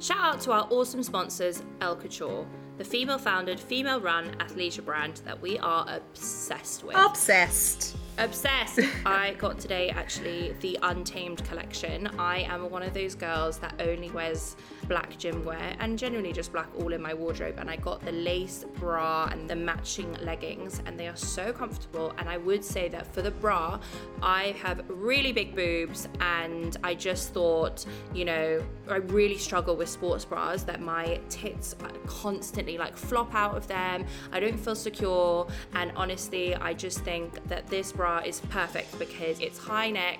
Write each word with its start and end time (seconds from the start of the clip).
Shout 0.00 0.18
out 0.18 0.40
to 0.40 0.52
our 0.52 0.66
awesome 0.70 1.02
sponsors, 1.02 1.62
El 1.82 1.94
Couture, 1.94 2.46
the 2.78 2.84
female 2.84 3.18
founded, 3.18 3.60
female 3.60 4.00
run 4.00 4.30
athleisure 4.38 4.82
brand 4.82 5.20
that 5.26 5.38
we 5.42 5.58
are 5.58 5.84
obsessed 5.86 6.82
with. 6.82 6.96
Obsessed. 6.96 7.98
Obsessed. 8.16 8.80
I 9.04 9.34
got 9.34 9.58
today 9.58 9.90
actually 9.90 10.54
the 10.60 10.78
Untamed 10.82 11.44
collection. 11.44 12.06
I 12.18 12.38
am 12.48 12.70
one 12.70 12.82
of 12.82 12.94
those 12.94 13.14
girls 13.14 13.58
that 13.58 13.74
only 13.78 14.10
wears 14.10 14.56
black 14.90 15.16
gym 15.18 15.44
wear 15.44 15.76
and 15.78 15.96
generally 15.96 16.32
just 16.32 16.52
black 16.52 16.66
all 16.80 16.92
in 16.92 17.00
my 17.00 17.14
wardrobe. 17.14 17.54
And 17.58 17.70
I 17.70 17.76
got 17.76 18.04
the 18.04 18.10
lace 18.10 18.64
bra 18.80 19.28
and 19.30 19.48
the 19.48 19.54
matching 19.54 20.12
leggings, 20.20 20.82
and 20.84 20.98
they 20.98 21.06
are 21.06 21.16
so 21.16 21.52
comfortable. 21.52 22.12
And 22.18 22.28
I 22.28 22.38
would 22.38 22.64
say 22.64 22.88
that 22.88 23.06
for 23.14 23.22
the 23.22 23.30
bra, 23.30 23.78
I 24.20 24.56
have 24.62 24.82
really 24.88 25.30
big 25.30 25.54
boobs, 25.54 26.08
and 26.20 26.76
I 26.82 26.94
just 26.94 27.32
thought, 27.32 27.86
you 28.12 28.24
know, 28.24 28.60
I 28.88 28.96
really 28.96 29.38
struggle 29.38 29.76
with 29.76 29.88
sports 29.88 30.24
bras 30.24 30.64
that 30.64 30.80
my 30.80 31.20
tits 31.28 31.76
constantly 32.06 32.76
like 32.76 32.96
flop 32.96 33.32
out 33.32 33.56
of 33.56 33.68
them. 33.68 34.04
I 34.32 34.40
don't 34.40 34.58
feel 34.58 34.74
secure, 34.74 35.46
and 35.74 35.92
honestly, 35.94 36.56
I 36.56 36.74
just 36.74 36.98
think 37.00 37.46
that 37.46 37.68
this 37.68 37.92
bra 37.92 38.18
is 38.26 38.40
perfect 38.50 38.98
because 38.98 39.38
it's 39.38 39.56
high 39.56 39.92
neck 39.92 40.18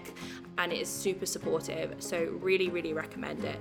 and 0.59 0.73
it 0.73 0.79
is 0.79 0.89
super 0.89 1.27
supportive. 1.27 1.97
So, 1.98 2.39
really, 2.41 2.69
really 2.69 2.93
recommend 2.93 3.43
it. 3.45 3.59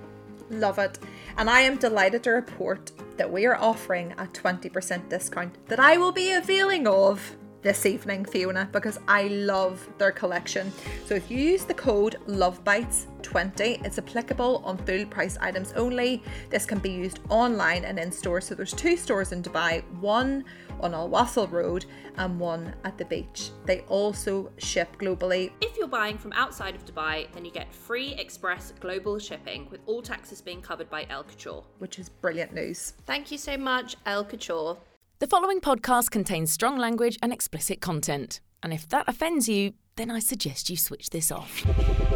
Love 0.50 0.80
it. 0.80 1.00
And 1.38 1.50
I 1.50 1.62
am 1.62 1.78
delighted 1.78 2.24
to 2.24 2.32
report 2.32 2.92
that 3.18 3.32
we 3.32 3.46
are 3.46 3.56
offering 3.56 4.14
a 4.14 4.26
20% 4.26 5.10
discount 5.10 5.68
that 5.68 5.80
I 5.80 5.98
will 5.98 6.12
be 6.12 6.32
availing 6.32 6.88
of 6.88 7.36
this 7.62 7.86
evening, 7.86 8.24
Fiona, 8.24 8.70
because 8.72 9.00
I 9.08 9.28
love 9.28 9.88
their 9.98 10.12
collection. 10.12 10.72
So 11.06 11.16
if 11.16 11.30
you 11.30 11.38
use 11.38 11.66
the 11.66 11.74
code 11.74 12.18
LOVEBITES20, 12.28 13.86
it's 13.86 13.98
applicable 13.98 14.62
on 14.64 14.78
full 14.78 15.06
price 15.06 15.38
items 15.42 15.74
only. 15.74 16.24
This 16.50 16.66
can 16.66 16.80
be 16.80 16.90
used 16.90 17.20
online 17.30 17.84
and 17.84 18.00
in 18.00 18.12
store. 18.12 18.40
So 18.40 18.56
there's 18.56 18.74
two 18.74 18.96
stores 18.96 19.34
in 19.34 19.44
Dubai, 19.44 19.84
one 20.00 20.46
on 20.82 20.94
Al 20.94 21.10
Wasl 21.10 21.52
Road 21.52 21.86
and 22.18 22.40
one 22.40 22.74
at 22.84 22.98
the 22.98 23.06
beach. 23.06 23.52
They 23.66 23.82
also 23.82 24.52
ship 24.58 24.98
globally. 24.98 25.52
If 25.62 25.78
you're 25.78 25.88
buying 25.88 26.18
from 26.18 26.34
outside 26.34 26.76
of 26.76 26.86
Dubai, 26.86 27.32
then 27.34 27.46
you 27.46 27.52
get 27.52 27.74
free 27.74 28.14
express 28.16 28.74
global 28.80 29.20
shipping 29.20 29.68
with 29.70 29.82
all 29.86 30.02
taxes 30.02 30.42
being 30.42 30.62
covered 30.62 30.90
by 30.90 31.06
El 31.10 31.24
Couture. 31.24 31.64
Which 31.80 32.00
is 32.00 32.10
brilliant 32.10 32.54
news. 32.54 32.94
Thank 33.06 33.32
you 33.32 33.38
so 33.38 33.58
much, 33.58 33.96
El 34.06 34.24
Couture. 34.24 34.78
The 35.20 35.28
following 35.28 35.60
podcast 35.60 36.12
contains 36.12 36.52
strong 36.52 36.78
language 36.78 37.18
and 37.22 37.34
explicit 37.34 37.82
content. 37.82 38.40
And 38.64 38.74
if 38.74 38.88
that 38.90 39.08
offends 39.08 39.50
you, 39.50 39.74
then 39.96 40.10
I 40.10 40.20
suggest 40.20 40.70
you 40.70 40.78
switch 40.78 41.10
this 41.10 41.32
off. 41.32 41.64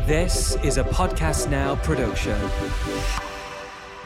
This 0.08 0.56
is 0.64 0.78
a 0.78 0.84
Podcast 0.84 1.50
Now 1.50 1.76
production. 1.76 2.40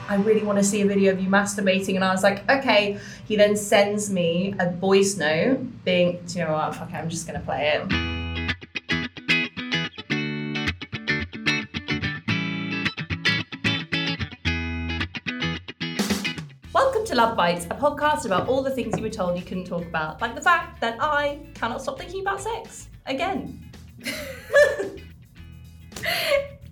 I 0.10 0.16
really 0.16 0.42
want 0.42 0.58
to 0.58 0.64
see 0.64 0.80
a 0.80 0.86
video 0.86 1.12
of 1.12 1.20
you 1.20 1.28
masturbating. 1.28 1.96
And 1.96 2.04
I 2.04 2.14
was 2.14 2.24
like, 2.24 2.50
okay. 2.50 2.98
He 3.28 3.36
then 3.36 3.58
sends 3.58 4.10
me 4.10 4.56
a 4.58 4.72
voice 4.72 5.18
note 5.18 5.60
being, 5.84 6.22
do 6.26 6.40
you 6.40 6.46
know 6.46 6.54
what? 6.54 6.74
Fuck 6.76 6.92
it, 6.92 6.96
I'm 6.96 7.10
just 7.10 7.28
going 7.28 7.38
to 7.38 7.46
play 7.46 7.74
it. 7.76 7.82
Welcome 16.74 17.06
to 17.06 17.16
Love 17.16 17.36
Bites, 17.36 17.66
a 17.66 17.76
podcast 17.76 18.26
about 18.26 18.48
all 18.48 18.64
the 18.64 18.72
things 18.72 18.96
you 18.96 19.04
were 19.04 19.10
told 19.10 19.38
you 19.38 19.44
couldn't 19.44 19.66
talk 19.66 19.86
about, 19.86 20.22
like 20.22 20.36
the 20.36 20.42
fact 20.42 20.80
that 20.80 20.98
I 21.02 21.42
cannot 21.54 21.82
stop 21.82 22.00
thinking 22.00 22.22
about 22.22 22.40
sex 22.40 22.88
again. 23.08 23.67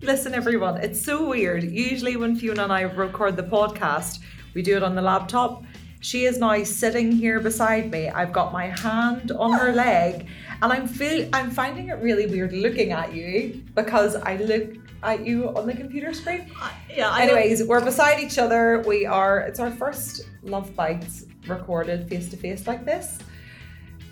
Listen, 0.06 0.36
everyone, 0.36 0.78
it's 0.78 1.02
so 1.02 1.28
weird. 1.28 1.64
Usually, 1.64 2.16
when 2.16 2.36
Fiona 2.36 2.66
and 2.66 2.72
I 2.72 2.81
record 2.81 3.36
the 3.36 3.42
podcast, 3.42 4.20
we 4.53 4.62
do 4.62 4.78
it 4.78 4.84
on 4.84 4.94
the 4.94 5.02
laptop. 5.02 5.64
She 6.00 6.25
is 6.25 6.38
now 6.38 6.64
sitting 6.64 7.12
here 7.12 7.39
beside 7.39 7.89
me. 7.89 8.09
I've 8.09 8.31
got 8.31 8.53
my 8.53 8.67
hand 8.67 9.31
on 9.31 9.53
her 9.53 9.72
leg, 9.86 10.28
and 10.62 10.72
I'm 10.72 10.88
feel 10.88 11.28
I'm 11.34 11.50
finding 11.50 11.88
it 11.88 11.97
really 12.03 12.28
weird 12.28 12.53
looking 12.53 12.91
at 12.91 13.16
you 13.16 13.63
because 13.74 14.16
I 14.16 14.35
look 14.35 14.75
at 15.02 15.25
you 15.25 15.50
on 15.57 15.66
the 15.66 15.74
computer 15.74 16.13
screen. 16.13 16.51
Yeah, 16.96 17.09
I 17.09 17.24
Anyways, 17.24 17.63
we're 17.63 17.84
beside 17.84 18.19
each 18.19 18.38
other. 18.38 18.84
We 18.85 19.07
are. 19.07 19.40
It's 19.40 19.59
our 19.59 19.72
first 19.72 20.30
love 20.44 20.75
bites 20.75 21.25
recorded 21.47 22.07
face 22.07 22.30
to 22.30 22.38
face 22.38 22.68
like 22.68 22.85
this. 22.85 23.18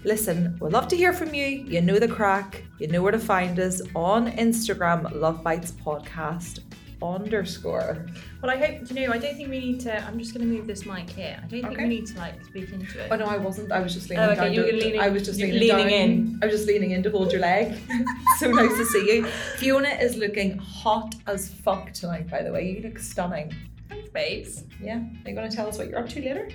Listen, 0.03 0.57
we'd 0.59 0.73
love 0.73 0.87
to 0.89 0.97
hear 0.97 1.13
from 1.13 1.33
you. 1.33 1.45
You 1.45 1.81
know 1.81 1.97
the 1.99 2.07
crack. 2.07 2.63
You 2.79 2.87
know 2.87 3.01
where 3.01 3.11
to 3.13 3.19
find 3.19 3.57
us 3.59 3.81
on 3.95 4.31
Instagram, 4.33 5.09
Love 5.19 5.43
Bites 5.43 5.71
Podcast 5.71 6.59
underscore. 7.01 8.05
Well, 8.41 8.51
I 8.51 8.57
hope 8.57 8.89
you 8.89 8.95
know. 9.07 9.13
I 9.13 9.17
don't 9.17 9.35
think 9.35 9.49
we 9.49 9.59
need 9.59 9.79
to. 9.81 10.03
I'm 10.05 10.17
just 10.19 10.33
going 10.33 10.45
to 10.45 10.53
move 10.53 10.67
this 10.67 10.85
mic 10.85 11.09
here. 11.09 11.35
I 11.37 11.41
don't 11.41 11.49
think 11.49 11.65
Okay. 11.67 11.83
we 11.83 11.89
need 11.89 12.05
to 12.07 12.17
like 12.17 12.43
speak 12.45 12.71
into 12.71 12.99
it. 12.99 13.09
Oh 13.11 13.15
no, 13.15 13.25
I 13.25 13.37
wasn't. 13.37 13.71
I 13.71 13.79
was 13.79 13.93
just 13.93 14.09
leaning 14.09 14.25
Oh, 14.25 14.29
okay, 14.31 14.41
down. 14.41 14.53
you 14.53 14.61
were 14.63 14.71
to- 14.71 14.77
leaning- 14.77 14.99
I 15.01 15.09
was 15.09 15.23
just 15.23 15.39
leaning, 15.39 15.59
leaning 15.59 15.89
in. 15.89 16.39
I 16.41 16.45
was 16.47 16.55
just 16.55 16.67
leaning 16.67 16.91
in 16.91 17.03
to 17.03 17.09
hold 17.11 17.31
your 17.31 17.41
leg. 17.41 17.77
so 18.39 18.49
nice 18.51 18.75
to 18.77 18.85
see 18.85 19.15
you. 19.17 19.25
Fiona 19.57 19.89
is 19.89 20.15
looking 20.17 20.57
hot 20.57 21.15
as 21.27 21.49
fuck 21.49 21.91
tonight. 21.93 22.29
By 22.29 22.41
the 22.43 22.51
way, 22.51 22.69
you 22.69 22.81
look 22.87 22.99
stunning. 22.99 23.53
Thanks, 23.89 24.09
babes. 24.09 24.63
Yeah. 24.81 24.97
Are 25.25 25.29
you 25.29 25.35
going 25.35 25.49
to 25.49 25.55
tell 25.55 25.67
us 25.67 25.77
what 25.77 25.87
you're 25.89 25.99
up 25.99 26.09
to 26.09 26.19
later? 26.21 26.49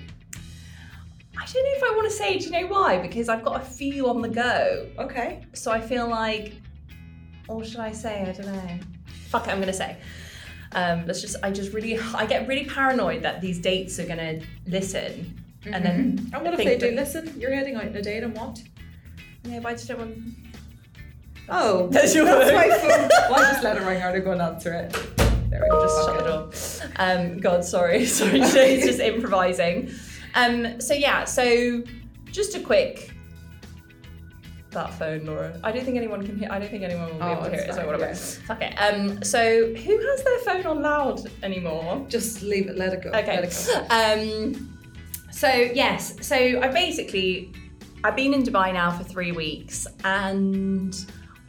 I 1.37 1.45
don't 1.45 1.63
know 1.63 1.71
if 1.77 1.83
I 1.83 1.95
want 1.95 2.09
to 2.09 2.15
say. 2.15 2.37
Do 2.37 2.45
you 2.45 2.51
know 2.51 2.67
why? 2.67 2.97
Because 2.99 3.29
I've 3.29 3.43
got 3.43 3.61
a 3.61 3.65
few 3.65 4.09
on 4.09 4.21
the 4.21 4.29
go, 4.29 4.87
Okay. 4.97 5.45
so 5.53 5.71
I 5.71 5.79
feel 5.79 6.07
like, 6.09 6.53
or 7.47 7.63
should 7.63 7.79
I 7.79 7.91
say? 7.91 8.21
I 8.21 8.31
don't 8.31 8.47
know. 8.53 8.79
Fuck 9.29 9.47
it, 9.47 9.51
I'm 9.51 9.59
gonna 9.59 9.71
say. 9.73 9.97
Um, 10.73 11.05
let's 11.07 11.21
just. 11.21 11.35
I 11.43 11.51
just 11.51 11.73
really. 11.73 11.99
I 12.15 12.25
get 12.25 12.47
really 12.47 12.65
paranoid 12.65 13.23
that 13.23 13.41
these 13.41 13.59
dates 13.59 13.99
are 13.99 14.05
gonna 14.05 14.39
listen, 14.67 15.41
and 15.65 15.83
then. 15.85 16.29
And 16.33 16.43
what 16.43 16.53
if 16.53 16.57
they 16.59 16.77
do 16.77 16.87
that- 16.87 16.95
listen? 16.95 17.33
You're 17.39 17.53
heading 17.53 17.75
out 17.75 17.85
on 17.87 17.95
a 17.95 18.01
date 18.01 18.23
and 18.23 18.35
what? 18.35 18.61
Yeah, 19.43 19.59
but 19.59 19.69
I 19.69 19.73
just 19.73 19.87
don't 19.87 19.99
want. 19.99 20.17
Oh, 21.47 21.87
That's 21.91 22.13
your 22.13 22.25
that's 22.25 22.51
my 22.53 22.69
phone. 22.77 23.09
well, 23.31 23.35
I 23.35 23.51
just 23.51 23.63
let 23.63 23.77
it 23.77 23.83
ring 23.83 24.01
out 24.01 24.13
and 24.13 24.23
go 24.23 24.31
and 24.31 24.41
answer 24.41 24.73
it. 24.73 24.91
There 25.49 25.61
we 25.63 25.69
go. 25.69 25.81
just 25.83 26.05
shut 26.05 26.19
it. 26.19 26.27
off. 26.27 26.81
Um, 26.97 27.39
God, 27.39 27.65
sorry, 27.65 28.05
sorry, 28.17 28.41
it's 28.41 28.85
just 28.85 28.99
improvising. 29.11 29.89
Um, 30.35 30.79
so 30.81 30.93
yeah, 30.93 31.23
so 31.25 31.83
just 32.31 32.55
a 32.55 32.59
quick. 32.59 33.11
That 34.71 34.93
phone, 34.93 35.25
Laura. 35.25 35.59
I 35.63 35.71
don't 35.71 35.83
think 35.83 35.97
anyone 35.97 36.23
can 36.23 36.37
hear. 36.37 36.47
I 36.51 36.59
don't 36.59 36.69
think 36.69 36.83
anyone 36.83 37.07
will 37.07 37.15
be 37.15 37.21
Oh, 37.21 37.31
able 37.31 37.43
to 37.45 37.49
hear 37.49 37.59
it. 37.61 37.73
So 37.73 37.85
whatever. 37.87 38.05
yeah. 38.05 38.13
Fuck 38.13 38.61
it. 38.61 38.73
Um, 38.75 39.23
so 39.23 39.73
who 39.73 39.97
has 39.99 40.23
their 40.23 40.39
phone 40.39 40.65
on 40.67 40.81
loud 40.83 41.21
anymore? 41.41 42.05
Just 42.07 42.43
leave 42.43 42.67
it. 42.69 42.77
Let 42.77 42.93
it 42.93 43.01
go. 43.01 43.09
Okay. 43.09 43.37
It 43.37 43.67
go. 43.67 43.87
Um, 43.89 44.77
so 45.31 45.47
yes, 45.49 46.15
so 46.21 46.35
I 46.35 46.67
basically 46.67 47.51
I've 48.03 48.15
been 48.15 48.33
in 48.35 48.43
Dubai 48.43 48.71
now 48.71 48.91
for 48.91 49.03
three 49.03 49.31
weeks, 49.31 49.87
and 50.03 50.95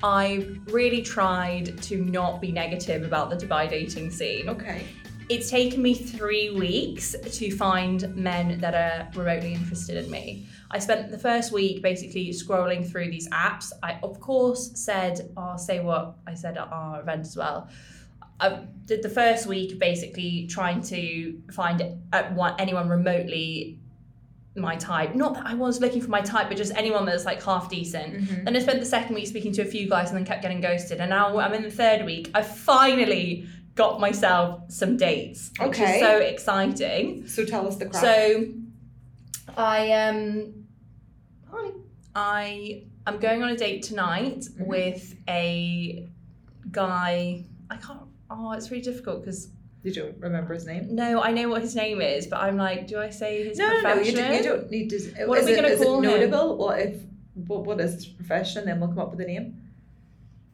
I 0.03 0.47
really 0.69 1.03
tried 1.03 1.83
to 1.83 2.03
not 2.03 2.41
be 2.41 2.53
negative 2.53 3.05
about 3.05 3.29
the 3.29 3.37
Dubai 3.37 3.69
dating 3.69 4.11
scene. 4.13 4.49
Okay. 4.49 4.83
It's 5.31 5.49
taken 5.49 5.81
me 5.81 5.95
three 5.95 6.51
weeks 6.51 7.15
to 7.15 7.57
find 7.57 8.17
men 8.17 8.59
that 8.61 8.75
are 8.75 9.09
remotely 9.17 9.55
interested 9.55 10.05
in 10.05 10.11
me. 10.11 10.49
I 10.73 10.81
spent 10.81 11.09
the 11.09 11.19
first 11.19 11.53
week 11.53 11.83
basically 11.83 12.31
scrolling 12.31 12.91
through 12.91 13.13
these 13.13 13.29
apps. 13.29 13.71
I, 13.81 14.01
of 14.03 14.19
course, 14.19 14.73
said, 14.75 15.31
I'll 15.37 15.57
say 15.57 15.79
what 15.79 16.17
I 16.27 16.35
said 16.35 16.59
at 16.59 16.67
our 16.73 17.01
event 17.01 17.21
as 17.21 17.37
well. 17.37 17.69
I 18.41 18.65
did 18.87 19.05
the 19.05 19.09
first 19.09 19.47
week 19.47 19.79
basically 19.79 20.49
trying 20.49 20.83
to 20.83 21.41
find 21.53 21.81
anyone 22.59 22.89
remotely 22.89 23.79
my 24.57 24.75
type. 24.75 25.15
Not 25.15 25.35
that 25.35 25.47
I 25.47 25.55
was 25.55 25.81
looking 25.81 26.03
for 26.03 26.11
my 26.11 26.23
type, 26.23 26.49
but 26.49 26.57
just 26.57 26.75
anyone 26.75 27.07
that's 27.07 27.25
like 27.25 27.41
half 27.41 27.71
decent. 27.71 28.15
Mm-hmm. 28.15 28.45
Then 28.47 28.57
I 28.57 28.59
spent 28.59 28.81
the 28.81 28.87
second 28.87 29.15
week 29.15 29.29
speaking 29.29 29.53
to 29.53 29.63
a 29.63 29.65
few 29.65 29.89
guys 29.89 30.09
and 30.09 30.19
then 30.19 30.25
kept 30.25 30.43
getting 30.43 30.61
ghosted. 30.61 30.99
And 31.01 31.11
now 31.11 31.39
I'm 31.39 31.55
in 31.55 31.63
the 31.63 31.71
third 31.71 32.05
week. 32.05 32.33
I 32.35 32.43
finally 32.43 33.47
got 33.83 34.01
myself 34.09 34.49
some 34.81 34.93
dates, 34.97 35.41
which 35.59 35.69
Okay. 35.71 35.95
is 35.97 36.01
so 36.07 36.13
exciting. 36.35 37.05
So 37.35 37.45
tell 37.53 37.65
us 37.71 37.77
the 37.83 37.87
crack. 37.87 38.03
So 38.07 38.45
I 39.57 39.79
um 40.05 40.19
hi. 41.51 41.67
I 42.15 42.85
am 43.09 43.17
going 43.27 43.41
on 43.45 43.49
a 43.57 43.59
date 43.67 43.83
tonight 43.91 44.41
Mm-hmm. 44.41 44.67
with 44.75 45.03
a 45.29 46.09
guy. 46.83 47.45
I 47.75 47.77
can't. 47.85 48.01
Oh, 48.33 48.53
it's 48.57 48.69
really 48.71 48.83
difficult 48.91 49.17
because 49.23 49.41
you 49.83 49.93
don't 49.99 50.17
remember 50.29 50.53
his 50.59 50.67
name? 50.67 50.85
no, 51.03 51.09
I 51.29 51.31
know 51.37 51.49
what 51.53 51.63
his 51.63 51.75
name 51.85 52.01
is, 52.15 52.23
but 52.33 52.39
I'm 52.47 52.59
like, 52.67 52.81
do 52.93 52.97
I 53.07 53.11
say 53.23 53.31
his 53.49 53.57
No, 53.59 53.67
no, 53.67 53.73
no. 53.73 53.79
You, 53.79 54.13
profession? 54.13 54.15
do, 54.31 54.37
you 54.37 54.43
don't 54.51 54.71
need 54.75 54.87
to. 54.91 54.99
What 55.29 55.39
are 55.41 55.45
we 55.47 55.53
is 55.53 55.81
it 55.81 55.85
call 55.87 55.97
him? 55.97 56.03
notable? 56.11 56.47
Well, 56.59 56.71
if 56.87 56.95
what, 57.49 57.61
what 57.69 57.81
is 57.81 57.93
his 57.95 58.07
profession? 58.21 58.61
Then 58.67 58.79
we'll 58.81 58.91
come 58.95 58.99
up 59.07 59.11
with 59.13 59.23
a 59.27 59.29
name. 59.35 59.47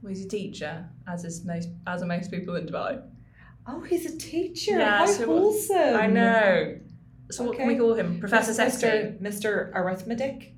Well, 0.01 0.11
he's 0.11 0.25
a 0.25 0.29
teacher, 0.29 0.73
as 1.13 1.25
is 1.25 1.45
most 1.45 1.69
as 1.93 2.03
are 2.03 2.07
most 2.17 2.31
people 2.31 2.55
in 2.61 2.65
Dubai. 2.71 2.93
Oh, 3.69 3.81
he's 3.81 4.07
a 4.07 4.17
teacher. 4.17 4.79
Yeah, 4.79 4.99
How 4.99 5.07
so 5.07 5.27
wholesome. 5.27 5.77
I 5.97 6.07
know. 6.07 6.79
So 7.31 7.45
what 7.45 7.57
can 7.57 7.67
we 7.67 7.77
call 7.77 7.95
him? 7.95 8.21
Professor 8.21 8.55
Sexton. 8.55 9.19
Mr. 9.21 9.73
Arithmetic. 9.75 10.53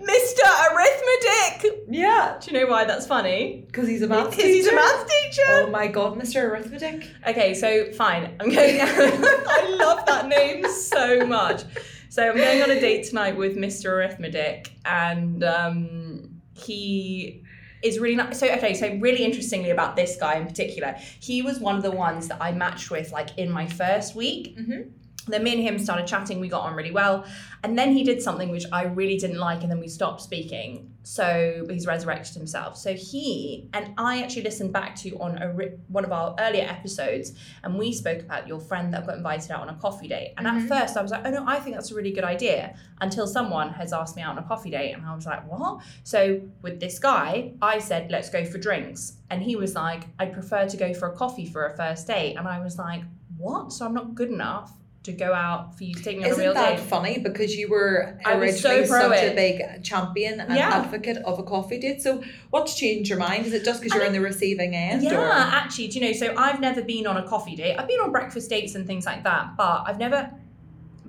Mr. 0.00 0.72
Arithmetic. 0.72 1.84
Yeah, 1.88 2.38
Do 2.40 2.50
you 2.50 2.60
know 2.60 2.66
why 2.70 2.84
that's 2.84 3.06
funny? 3.06 3.64
because 3.66 3.86
he's 3.88 4.02
a 4.02 4.08
math 4.08 4.30
Because 4.30 4.44
he's 4.44 4.66
a 4.66 4.70
teacher. 4.70 4.76
math 4.76 5.08
teacher. 5.08 5.42
Oh 5.48 5.70
my 5.70 5.86
god, 5.86 6.18
Mr. 6.18 6.42
Arithmetic. 6.50 7.08
Okay, 7.26 7.54
so 7.54 7.92
fine. 7.92 8.36
I'm 8.40 8.50
going. 8.50 8.78
I 8.80 9.76
love 9.78 10.04
that 10.06 10.26
name 10.28 10.68
so 10.68 11.24
much. 11.26 11.62
So 12.10 12.28
I'm 12.28 12.36
going 12.36 12.62
on 12.62 12.70
a 12.70 12.80
date 12.80 13.06
tonight 13.08 13.36
with 13.36 13.56
Mr. 13.56 13.86
Arithmetic, 13.92 14.72
and 14.84 15.42
um, 15.44 16.40
he 16.54 17.43
is 17.84 17.98
really 17.98 18.16
nice. 18.16 18.38
So 18.40 18.46
okay, 18.48 18.74
so 18.74 18.88
really 18.98 19.24
interestingly 19.24 19.70
about 19.70 19.94
this 19.96 20.16
guy 20.16 20.34
in 20.36 20.46
particular, 20.46 20.96
he 21.20 21.42
was 21.42 21.58
one 21.60 21.76
of 21.76 21.82
the 21.82 21.90
ones 21.90 22.28
that 22.28 22.38
I 22.40 22.52
matched 22.52 22.90
with 22.90 23.12
like 23.12 23.36
in 23.38 23.50
my 23.50 23.66
first 23.66 24.14
week. 24.16 24.56
Mhm. 24.58 24.90
Then 25.26 25.42
me 25.42 25.54
and 25.54 25.62
him 25.62 25.78
started 25.78 26.06
chatting. 26.06 26.40
We 26.40 26.48
got 26.48 26.62
on 26.62 26.74
really 26.74 26.90
well, 26.90 27.24
and 27.62 27.78
then 27.78 27.92
he 27.92 28.04
did 28.04 28.22
something 28.22 28.50
which 28.50 28.64
I 28.72 28.84
really 28.84 29.16
didn't 29.16 29.38
like, 29.38 29.62
and 29.62 29.70
then 29.70 29.80
we 29.80 29.88
stopped 29.88 30.20
speaking. 30.20 30.90
So 31.02 31.66
he's 31.68 31.86
resurrected 31.86 32.34
himself. 32.34 32.76
So 32.76 32.94
he 32.94 33.68
and 33.72 33.94
I 33.98 34.22
actually 34.22 34.42
listened 34.42 34.72
back 34.72 34.96
to 34.96 35.10
on 35.18 35.38
a, 35.38 35.48
one 35.88 36.04
of 36.04 36.12
our 36.12 36.34
earlier 36.38 36.64
episodes, 36.64 37.32
and 37.62 37.78
we 37.78 37.92
spoke 37.92 38.20
about 38.20 38.48
your 38.48 38.60
friend 38.60 38.92
that 38.92 39.06
got 39.06 39.16
invited 39.16 39.50
out 39.50 39.60
on 39.60 39.68
a 39.68 39.76
coffee 39.76 40.08
date. 40.08 40.34
And 40.36 40.46
at 40.46 40.54
mm-hmm. 40.54 40.68
first, 40.68 40.96
I 40.96 41.02
was 41.02 41.10
like, 41.10 41.22
"Oh 41.24 41.30
no, 41.30 41.44
I 41.46 41.58
think 41.60 41.76
that's 41.76 41.90
a 41.90 41.94
really 41.94 42.12
good 42.12 42.24
idea." 42.24 42.74
Until 43.00 43.26
someone 43.26 43.70
has 43.70 43.92
asked 43.92 44.16
me 44.16 44.22
out 44.22 44.36
on 44.36 44.44
a 44.44 44.46
coffee 44.46 44.70
date, 44.70 44.92
and 44.92 45.06
I 45.06 45.14
was 45.14 45.26
like, 45.26 45.46
"What?" 45.50 45.82
So 46.04 46.40
with 46.62 46.80
this 46.80 46.98
guy, 46.98 47.52
I 47.62 47.78
said, 47.78 48.10
"Let's 48.10 48.28
go 48.28 48.44
for 48.44 48.58
drinks," 48.58 49.18
and 49.30 49.42
he 49.42 49.56
was 49.56 49.74
like, 49.74 50.04
"I'd 50.18 50.32
prefer 50.32 50.66
to 50.66 50.76
go 50.76 50.92
for 50.92 51.08
a 51.08 51.16
coffee 51.16 51.46
for 51.46 51.66
a 51.66 51.76
first 51.76 52.06
date," 52.06 52.36
and 52.36 52.46
I 52.46 52.60
was 52.60 52.78
like, 52.78 53.02
"What?" 53.38 53.72
So 53.72 53.86
I'm 53.86 53.94
not 53.94 54.14
good 54.14 54.30
enough 54.30 54.72
to 55.04 55.12
go 55.12 55.32
out 55.34 55.76
for 55.76 55.84
you 55.84 55.94
to 55.94 56.02
take 56.02 56.16
me 56.16 56.24
on 56.24 56.30
a 56.30 56.32
Isn't 56.32 56.42
real 56.44 56.54
that 56.54 56.76
date. 56.78 56.86
funny? 56.86 57.18
Because 57.18 57.54
you 57.54 57.68
were 57.68 58.18
was 58.24 58.60
so 58.60 58.70
originally 58.70 58.86
such 58.86 59.22
it. 59.22 59.32
a 59.32 59.34
big 59.34 59.84
champion 59.84 60.40
and 60.40 60.54
Yeah. 60.56 60.70
advocate 60.78 61.18
of 61.18 61.38
a 61.38 61.42
coffee 61.42 61.78
date. 61.78 62.00
So 62.02 62.22
what's 62.50 62.74
changed 62.74 63.10
your 63.10 63.18
mind? 63.18 63.44
Is 63.46 63.52
it 63.52 63.64
just 63.64 63.82
because 63.82 63.94
you're 63.94 64.04
in 64.06 64.14
the 64.14 64.20
receiving 64.20 64.74
end? 64.74 65.02
Yeah, 65.02 65.18
Or? 65.20 65.30
actually, 65.30 65.88
do 65.88 65.98
you 66.00 66.06
know? 66.06 66.12
So 66.14 66.34
I've 66.36 66.58
never 66.60 66.80
been 66.82 67.06
on 67.06 67.18
a 67.18 67.22
coffee 67.22 67.54
date. 67.54 67.76
I've 67.78 67.86
been 67.86 68.00
on 68.00 68.12
breakfast 68.12 68.48
dates 68.48 68.74
and 68.74 68.86
things 68.86 69.04
like 69.04 69.24
that, 69.24 69.56
but 69.58 69.84
I've 69.86 69.98
never 69.98 70.30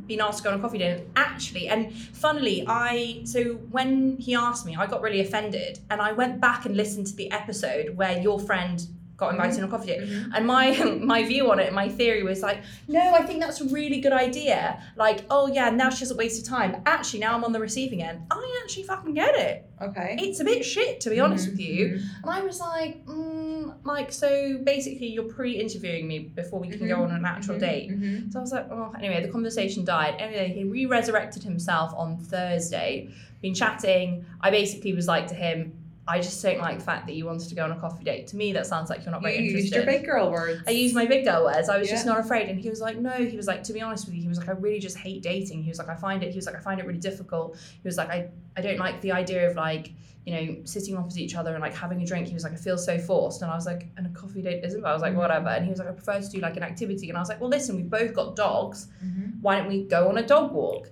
been 0.07 0.19
asked 0.21 0.39
to 0.39 0.44
go 0.44 0.51
on 0.51 0.59
a 0.59 0.62
coffee 0.62 0.77
date. 0.80 0.92
And 1.00 1.01
actually, 1.15 1.69
and 1.69 1.92
funnily, 1.94 2.65
I 2.68 3.21
so 3.24 3.44
when 3.71 4.18
he 4.18 4.36
asked 4.36 4.65
me, 4.65 4.75
I 4.75 4.88
got 4.88 5.01
really 5.01 5.21
offended, 5.21 5.80
and 5.89 6.01
I 6.01 6.12
went 6.12 6.42
back 6.42 6.65
and 6.65 6.75
listened 6.75 7.07
to 7.07 7.15
the 7.15 7.31
episode 7.31 7.95
where 7.95 8.19
your 8.19 8.39
friend 8.42 8.86
got 9.18 9.34
mm-hmm. 9.34 9.42
invited 9.42 9.64
on 9.64 9.70
a 9.70 9.72
coffee 9.72 9.88
date. 9.88 10.02
Mm-hmm. 10.02 10.34
And 10.34 10.48
my 10.48 10.84
my 11.02 11.24
view 11.24 11.52
on 11.52 11.60
it, 11.60 11.74
my 11.74 11.90
theory 11.90 12.24
was 12.24 12.42
like, 12.42 12.64
no, 12.88 13.14
I 13.14 13.24
think 13.24 13.40
that's 13.40 13.62
a 13.62 13.66
really 13.66 14.00
good 14.02 14.14
idea. 14.14 14.82
Like, 14.96 15.26
oh 15.30 15.48
yeah, 15.48 15.70
now 15.70 15.90
she 15.90 16.02
doesn't 16.02 16.18
waste 16.18 16.42
of 16.42 16.48
time. 16.48 16.82
Actually, 16.86 17.20
now 17.20 17.36
I'm 17.36 17.44
on 17.44 17.52
the 17.52 17.60
receiving 17.60 18.04
end. 18.04 18.22
I 18.32 18.62
actually 18.64 18.84
fucking 18.84 19.14
get 19.14 19.36
it. 19.36 19.70
Okay. 19.82 20.18
It's 20.20 20.40
a 20.40 20.44
bit 20.44 20.64
shit 20.64 21.02
to 21.02 21.10
be 21.10 21.20
honest 21.20 21.50
with 21.50 21.60
you. 21.60 21.88
Mhm. 21.88 22.24
And 22.24 22.32
I 22.32 22.42
was 22.42 22.60
like, 22.60 23.06
mm, 23.06 23.76
like, 23.84 24.12
so 24.12 24.58
basically 24.64 25.08
you're 25.08 25.24
pre-interviewing 25.24 26.08
me 26.08 26.20
before 26.20 26.60
we 26.60 26.70
can 26.70 26.88
go 26.88 26.96
mm-hmm. 26.96 27.04
on 27.04 27.12
an 27.12 27.26
actual 27.26 27.60
date. 27.60 27.92
So 28.32 28.40
I 28.40 28.42
was 28.42 28.52
like, 28.52 28.68
oh, 28.72 28.94
anyway, 28.98 29.22
the 29.22 29.32
conversation 29.32 29.84
died. 29.86 30.16
Anyway, 30.20 30.54
he 30.54 30.64
re-resurrected 30.64 31.44
himself 31.44 31.94
on 31.96 32.18
Thursday. 32.18 33.10
Been 33.42 33.54
chatting. 33.54 34.26
I 34.42 34.50
basically 34.50 34.94
was 34.94 35.08
like 35.08 35.28
to 35.28 35.36
him, 35.36 35.74
I 36.07 36.19
just 36.19 36.42
don't 36.44 36.60
like 36.60 36.78
the 36.78 36.84
fact 36.86 37.07
that 37.07 37.13
you 37.16 37.25
wanted 37.25 37.50
to 37.50 37.56
go 37.56 37.63
on 37.63 37.72
a 37.72 37.80
coffee 37.80 38.04
date. 38.04 38.28
To 38.28 38.36
me, 38.36 38.54
that 38.54 38.68
sounds 38.68 38.92
like 38.92 39.04
you're 39.04 39.12
not 39.12 39.24
very 39.24 39.38
You 39.38 39.40
interested. 39.40 39.57
You 39.57 39.63
used 39.63 39.75
your 39.75 39.86
big 39.86 40.06
girl 40.06 40.31
words. 40.31 40.62
I 40.68 40.72
used 40.72 40.94
my 40.94 41.06
big 41.07 41.25
girl 41.25 41.44
words. 41.46 41.68
I 41.68 41.80
was 41.80 41.90
just 41.90 42.06
not 42.06 42.19
afraid. 42.19 42.48
And 42.48 42.60
he 42.60 42.69
was 42.69 42.80
like, 42.80 42.98
no. 42.98 43.10
He 43.12 43.36
was 43.36 43.48
like, 43.48 43.63
to 43.63 43.74
be 43.74 43.81
honest 43.81 44.06
with 44.06 44.13
you, 44.16 44.22
he 44.22 44.28
was 44.28 44.38
like, 44.38 44.48
I 44.50 44.52
really 44.52 44.80
just 44.80 44.98
hate 44.98 45.24
dating. 45.24 45.63
He 45.63 45.69
was 45.69 45.80
like, 45.80 45.90
I 45.90 45.96
find 45.96 46.22
it. 46.24 46.30
He 46.30 46.36
was 46.38 46.46
like, 46.46 46.56
I 46.56 46.60
find 46.60 46.80
it 46.80 46.86
really 46.86 47.00
difficult. 47.00 47.57
He 47.57 47.88
was 47.88 47.98
like, 47.98 48.10
I, 48.10 48.30
I 48.56 48.62
don't 48.62 48.78
like 48.78 49.02
the 49.02 49.13
idea 49.13 49.50
of 49.50 49.56
like, 49.56 49.94
you 50.28 50.34
know, 50.34 50.56
sitting 50.63 50.96
opposite 50.96 51.22
each 51.22 51.36
other 51.36 51.54
and 51.54 51.62
like 51.62 51.74
having 51.74 52.00
a 52.02 52.06
drink. 52.06 52.28
He 52.28 52.34
was 52.36 52.44
like, 52.44 52.54
I 52.54 52.57
feel 52.57 52.78
so 52.78 53.00
forced. 53.00 53.42
And 53.42 53.50
I 53.50 53.56
was 53.56 53.66
like, 53.66 53.88
and 53.98 54.06
a 54.06 54.10
coffee 54.12 54.44
date 54.44 54.63
isn't. 54.63 54.86
I 54.86 54.94
was 54.94 55.02
like, 55.02 55.16
whatever. 55.16 55.50
And 55.50 55.63
he 55.66 55.72
was 55.72 55.80
like, 55.80 55.88
I 55.88 55.92
prefer 55.92 56.22
to 56.22 56.30
do 56.30 56.40
like 56.40 56.56
an 56.57 56.63
activity. 56.63 57.10
And 57.10 57.18
I 57.18 57.22
was 57.22 57.30
like, 57.30 57.42
well, 57.42 57.50
listen, 57.50 57.75
we 57.75 57.81
both 57.84 58.13
got 58.13 58.36
dogs. 58.36 58.90
Mhm. 59.04 59.42
Why 59.42 59.57
don't 59.57 59.68
we 59.68 59.84
go 59.84 60.07
on 60.10 60.19
a 60.19 60.25
dog 60.25 60.52
walk? 60.52 60.92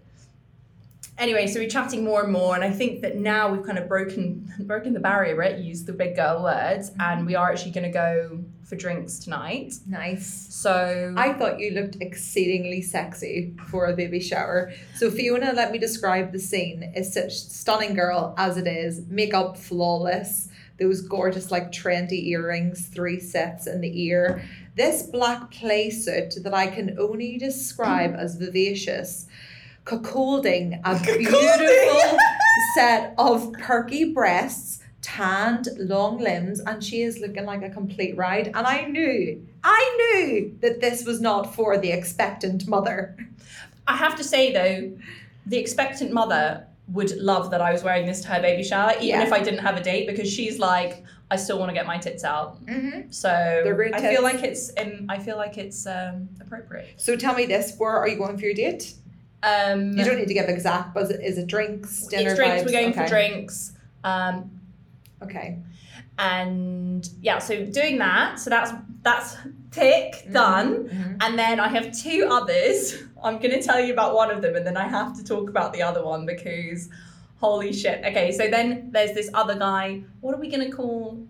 Anyway, 1.18 1.46
so 1.46 1.60
we're 1.60 1.70
chatting 1.70 2.04
more 2.04 2.24
and 2.24 2.34
more, 2.34 2.56
and 2.56 2.64
I 2.64 2.72
think 2.72 3.02
that 3.02 3.18
now 3.18 3.52
we've 3.52 3.64
kind 3.64 3.78
of 3.78 3.88
broken 3.88 4.52
broken 4.62 4.94
the 4.94 5.00
barrier, 5.00 5.36
right? 5.36 5.58
Use 5.58 5.84
the 5.84 5.94
big 5.94 6.16
girl 6.16 6.44
words, 6.44 6.90
mm-hmm. 6.90 7.02
and 7.02 7.26
we 7.26 7.36
are 7.36 7.52
actually 7.52 7.72
going 7.72 7.86
to 7.86 7.92
go 7.92 8.44
for 8.64 8.76
drinks 8.76 9.20
tonight. 9.20 9.74
Nice. 9.88 10.48
So 10.50 11.14
I 11.18 11.34
thought 11.34 11.60
you 11.60 11.72
looked 11.72 11.98
exceedingly 12.02 12.82
sexy 12.82 13.56
for 13.68 13.86
a 13.86 13.96
baby 13.96 14.20
shower. 14.20 14.72
So 14.96 15.12
Fiona, 15.12 15.54
let 15.54 15.72
me 15.72 15.78
describe 15.78 16.32
the 16.32 16.40
scene. 16.40 16.92
It's 16.96 17.14
such 17.14 17.34
stunning 17.34 17.94
girl 17.94 18.34
as 18.38 18.58
it 18.58 18.68
is, 18.68 19.06
makeup 19.08 19.58
flawless, 19.58 20.50
those 20.80 21.02
gorgeous 21.02 21.52
like 21.52 21.72
trendy 21.72 22.28
earrings, 22.28 22.88
three 22.88 23.20
sets 23.20 23.68
in 23.68 23.82
the 23.82 24.04
ear. 24.04 24.44
This 24.76 25.04
black 25.04 25.52
play 25.52 25.92
suit 25.92 26.36
that 26.44 26.54
I 26.54 26.68
can 26.68 26.98
only 27.00 27.38
describe 27.38 28.16
as 28.16 28.36
vivacious, 28.36 29.28
cuckolding 29.86 30.80
a 30.84 31.00
beautiful 31.04 32.18
set 32.76 33.14
of 33.18 33.52
perky 33.54 34.14
breasts, 34.14 34.80
tanned 35.02 35.68
long 35.78 36.18
limbs, 36.18 36.60
and 36.62 36.84
she 36.84 37.02
is 37.02 37.20
looking 37.20 37.46
like 37.46 37.62
a 37.62 37.70
complete 37.70 38.16
ride. 38.18 38.48
And 38.48 38.66
I 38.66 38.86
knew, 38.86 39.46
I 39.64 39.98
knew 40.16 40.58
that 40.62 40.80
this 40.82 41.06
was 41.06 41.20
not 41.22 41.54
for 41.54 41.78
the 41.78 41.92
expectant 41.92 42.68
mother. 42.68 43.16
I 43.88 43.98
have 43.98 44.16
to 44.16 44.24
say 44.24 44.54
though, 44.54 44.98
the 45.46 45.58
expectant 45.58 46.14
mother 46.14 46.66
would 46.90 47.12
love 47.18 47.52
that 47.52 47.62
I 47.62 47.72
was 47.72 47.84
wearing 47.84 48.06
this 48.06 48.22
to 48.22 48.28
her 48.30 48.42
baby 48.42 48.64
shower, 48.64 48.92
even 48.96 49.08
Yeah. 49.08 49.24
if 49.24 49.34
I 49.34 49.40
didn't 49.42 49.60
have 49.60 49.76
a 49.78 49.84
date, 49.84 50.08
because 50.08 50.32
she's 50.32 50.60
like, 50.60 51.04
I 51.32 51.36
still 51.36 51.58
want 51.58 51.70
to 51.70 51.74
get 51.74 51.88
my 51.88 51.98
tits 51.98 52.24
out. 52.24 52.64
Mm-hmm. 52.66 53.10
So 53.10 53.30
I 53.30 54.00
feel 54.02 54.22
like 54.22 54.44
it's 54.44 54.72
um, 54.78 55.08
I 55.10 55.18
feel 55.20 55.36
like 55.36 55.58
it's 55.58 55.88
um, 55.88 56.30
appropriate. 56.40 56.94
So 56.98 57.16
tell 57.16 57.34
me 57.34 57.46
this: 57.46 57.76
Where 57.78 57.92
are 57.92 58.08
you 58.08 58.18
going 58.18 58.38
for 58.38 58.46
your 58.46 58.54
date? 58.54 58.94
Um, 59.44 59.98
You 59.98 60.06
don't 60.06 60.18
need 60.18 60.30
to 60.30 60.34
give 60.34 60.48
exact, 60.48 60.94
but 60.94 61.12
is 61.12 61.38
it, 61.38 61.48
drinks, 61.48 62.08
dinner 62.08 62.30
it's 62.30 62.40
drinks. 62.40 62.62
vibes? 62.62 62.66
We're 62.66 62.72
going 62.72 62.90
okay. 62.92 63.02
for 63.04 63.08
drinks. 63.08 63.74
Um, 64.04 64.52
Okay. 65.22 65.60
and 66.20 67.08
yeah, 67.22 67.40
so 67.40 67.66
doing 67.66 67.98
that. 68.00 68.40
So 68.40 68.50
that's 68.50 68.72
that's 69.02 69.36
tick 69.72 70.28
done. 70.32 70.86
Mhm. 70.88 71.18
And 71.22 71.38
then 71.40 71.60
I 71.60 71.68
have 71.68 71.92
two 71.98 72.28
others. 72.30 72.96
I'm 73.24 73.38
going 73.40 73.52
to 73.52 73.62
tell 73.62 73.80
you 73.80 73.94
about 73.94 74.14
one 74.16 74.30
of 74.32 74.42
them 74.42 74.56
and 74.56 74.66
then 74.68 74.76
I 74.78 74.88
have 74.88 75.16
to 75.18 75.24
talk 75.24 75.50
about 75.50 75.72
the 75.74 75.82
other 75.82 76.04
one 76.06 76.26
because 76.26 76.90
holy 77.40 77.72
shit. 77.74 78.04
Okay, 78.06 78.32
so 78.32 78.50
then 78.50 78.90
there's 78.92 79.14
this 79.14 79.30
other 79.34 79.56
guy. 79.58 80.04
What 80.22 80.36
are 80.36 80.40
we 80.40 80.50
going 80.50 80.70
to 80.70 80.76
call 80.76 81.26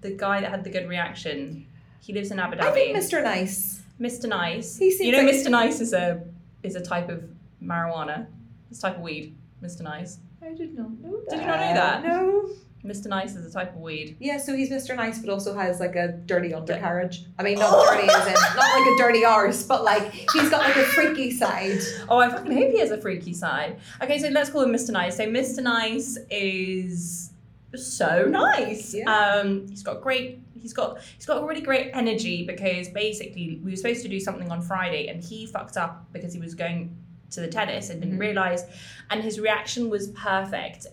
the 0.00 0.10
guy 0.10 0.40
that 0.40 0.50
had 0.50 0.64
the 0.64 0.70
good 0.70 0.88
reaction? 0.88 1.66
He 2.00 2.12
lives 2.12 2.30
in 2.30 2.38
Abu 2.38 2.56
Dhabi. 2.56 2.62
I 2.62 2.70
think 2.72 2.96
Mr. 2.96 3.22
Nice. 3.22 3.82
Mr. 4.00 4.28
Nice. 4.28 4.76
He 4.76 4.90
seems 4.90 5.06
you 5.06 5.12
know, 5.12 5.22
like- 5.22 5.34
Mr. 5.34 5.50
Nice 5.50 5.80
is 5.80 5.92
a 5.92 6.22
is 6.62 6.74
a 6.76 6.80
type 6.80 7.08
of 7.08 7.22
marijuana. 7.62 8.26
It's 8.70 8.78
a 8.78 8.82
type 8.82 8.96
of 8.96 9.02
weed. 9.02 9.36
Mr. 9.62 9.82
Nice. 9.82 10.18
I 10.42 10.52
did 10.52 10.76
not 10.76 10.90
know 11.00 11.20
that. 11.22 11.30
Did 11.30 11.40
you 11.40 11.46
not 11.46 11.60
know 11.60 11.74
that? 11.74 12.04
No. 12.04 12.50
Mr. 12.86 13.06
Nice 13.06 13.34
is 13.34 13.44
a 13.46 13.52
type 13.52 13.74
of 13.74 13.80
weed. 13.80 14.16
Yeah, 14.20 14.38
so 14.38 14.54
he's 14.54 14.70
Mr. 14.70 14.94
Nice, 14.94 15.18
but 15.18 15.30
also 15.30 15.54
has 15.54 15.80
like 15.80 15.96
a 15.96 16.08
dirty 16.08 16.54
undercarriage. 16.54 17.24
I 17.38 17.42
mean, 17.42 17.58
not 17.58 17.84
dirty 17.84 18.08
as 18.08 18.26
in, 18.28 18.34
not 18.34 18.56
like 18.56 18.86
a 18.86 18.96
dirty 18.96 19.24
arse, 19.24 19.64
but 19.64 19.82
like 19.82 20.12
he's 20.12 20.48
got 20.50 20.60
like 20.60 20.76
a 20.76 20.84
freaky 20.84 21.32
side. 21.32 21.80
Oh, 22.08 22.18
I 22.18 22.28
fucking 22.28 22.52
hope 22.52 22.70
he 22.70 22.78
has 22.78 22.92
a 22.92 23.00
freaky 23.00 23.34
side. 23.34 23.80
Okay, 24.00 24.18
so 24.18 24.28
let's 24.28 24.50
call 24.50 24.62
him 24.62 24.72
Mr. 24.72 24.90
Nice. 24.90 25.16
So 25.16 25.26
Mr. 25.26 25.62
Nice 25.62 26.16
is 26.30 27.32
so 27.74 28.26
nice. 28.26 28.94
Yeah. 28.94 29.10
Um, 29.10 29.66
he's 29.68 29.82
got 29.82 30.00
great. 30.00 30.40
He's 30.54 30.72
got 30.72 31.00
he's 31.16 31.26
got 31.26 31.42
a 31.42 31.46
really 31.46 31.60
great 31.60 31.90
energy 31.92 32.44
because 32.46 32.88
basically 32.88 33.60
we 33.64 33.72
were 33.72 33.76
supposed 33.76 34.02
to 34.02 34.08
do 34.08 34.20
something 34.20 34.50
on 34.50 34.62
Friday 34.62 35.08
and 35.08 35.22
he 35.22 35.46
fucked 35.46 35.76
up 35.76 36.06
because 36.12 36.32
he 36.32 36.40
was 36.40 36.54
going 36.54 36.96
to 37.30 37.40
the 37.40 37.48
tennis 37.48 37.90
and 37.90 38.00
didn't 38.00 38.16
Mhm. 38.16 38.20
realize, 38.20 38.64
and 39.10 39.22
his 39.22 39.38
reaction 39.40 39.90
was 39.90 40.08
perfect 40.08 40.86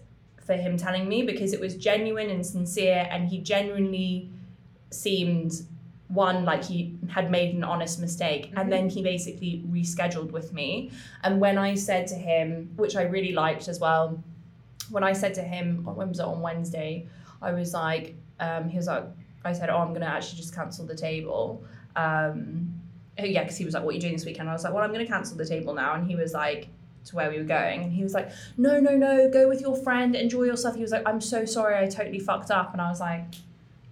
for 0.45 0.53
him 0.53 0.75
telling 0.77 1.07
me 1.07 1.23
because 1.23 1.53
it 1.53 1.59
was 1.59 1.75
genuine 1.77 2.29
and 2.29 2.45
sincere 2.45 3.07
and 3.11 3.29
he 3.29 3.39
genuinely 3.39 4.29
seemed 4.89 5.53
one 6.09 6.43
like 6.45 6.63
he 6.63 6.93
had 7.09 7.31
made 7.31 7.55
an 7.55 7.63
honest 7.63 7.99
mistake 7.99 8.51
Mhm. 8.51 8.59
and 8.59 8.71
then 8.71 8.89
he 8.89 9.01
basically 9.01 9.63
rescheduled 9.71 10.31
with 10.31 10.53
me 10.53 10.91
and 11.23 11.39
when 11.39 11.57
i 11.57 11.73
said 11.73 12.05
to 12.07 12.15
him 12.15 12.69
which 12.75 12.95
i 12.95 13.03
really 13.03 13.31
liked 13.31 13.67
as 13.67 13.79
well 13.79 14.21
when 14.91 15.03
i 15.03 15.13
said 15.13 15.33
to 15.33 15.41
him 15.41 15.83
when 15.85 16.09
was 16.09 16.19
it 16.19 16.25
on 16.25 16.41
wednesday 16.41 17.07
i 17.41 17.51
was 17.51 17.73
like 17.73 18.15
um, 18.39 18.69
he 18.69 18.77
was 18.77 18.87
like 18.87 19.05
i 19.45 19.53
said 19.53 19.69
oh 19.69 19.77
i'm 19.77 19.93
gonna 19.93 20.05
actually 20.05 20.37
just 20.37 20.53
cancel 20.53 20.85
the 20.85 20.95
table 20.95 21.63
um, 21.95 22.73
Oh, 23.19 23.25
yeah 23.25 23.43
because 23.43 23.57
he 23.57 23.65
was 23.65 23.73
like 23.73 23.83
what 23.83 23.91
are 23.91 23.95
you 23.95 24.01
doing 24.01 24.13
this 24.13 24.25
weekend? 24.25 24.49
I 24.49 24.53
was 24.53 24.63
like 24.63 24.73
well 24.73 24.83
i'm 24.83 24.91
gonna 24.91 25.05
cancel 25.05 25.37
the 25.37 25.45
table 25.45 25.73
now 25.73 25.93
and 25.93 26.07
he 26.07 26.15
was 26.15 26.33
like 26.33 26.67
to 27.05 27.15
where 27.15 27.29
we 27.29 27.37
were 27.37 27.43
going 27.43 27.83
and 27.83 27.91
he 27.91 28.01
was 28.01 28.13
like 28.13 28.31
no 28.57 28.79
no 28.79 28.95
no 28.95 29.29
go 29.29 29.47
with 29.47 29.61
your 29.61 29.75
friend 29.75 30.15
enjoy 30.15 30.43
yourself. 30.43 30.75
He 30.75 30.81
was 30.81 30.91
like 30.91 31.07
i'm 31.07 31.21
so 31.21 31.45
sorry 31.45 31.77
i 31.77 31.87
totally 31.87 32.19
fucked 32.19 32.49
up 32.49 32.71
and 32.73 32.81
i 32.81 32.89
was 32.89 32.99
like 32.99 33.25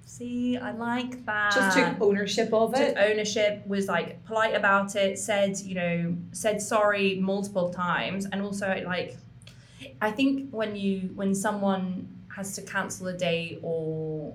see 0.06 0.58
i 0.58 0.72
like 0.72 1.26
that. 1.26 1.52
Just 1.54 1.78
took 1.78 2.02
ownership 2.02 2.52
of 2.54 2.74
it. 2.74 2.96
took 2.96 2.98
ownership 2.98 3.66
was 3.68 3.88
like 3.88 4.24
polite 4.26 4.56
about 4.56 4.96
it 4.96 5.20
said 5.20 5.60
you 5.60 5.76
know 5.76 6.16
said 6.32 6.62
sorry 6.62 7.16
multiple 7.20 7.70
times 7.70 8.26
and 8.32 8.42
also 8.42 8.82
like 8.86 9.18
I 10.02 10.12
think 10.12 10.50
when 10.52 10.76
you 10.76 11.12
when 11.16 11.36
someone 11.36 12.08
has 12.36 12.56
to 12.56 12.62
cancel 12.62 13.08
a 13.08 13.14
date 13.14 13.60
or 13.62 14.34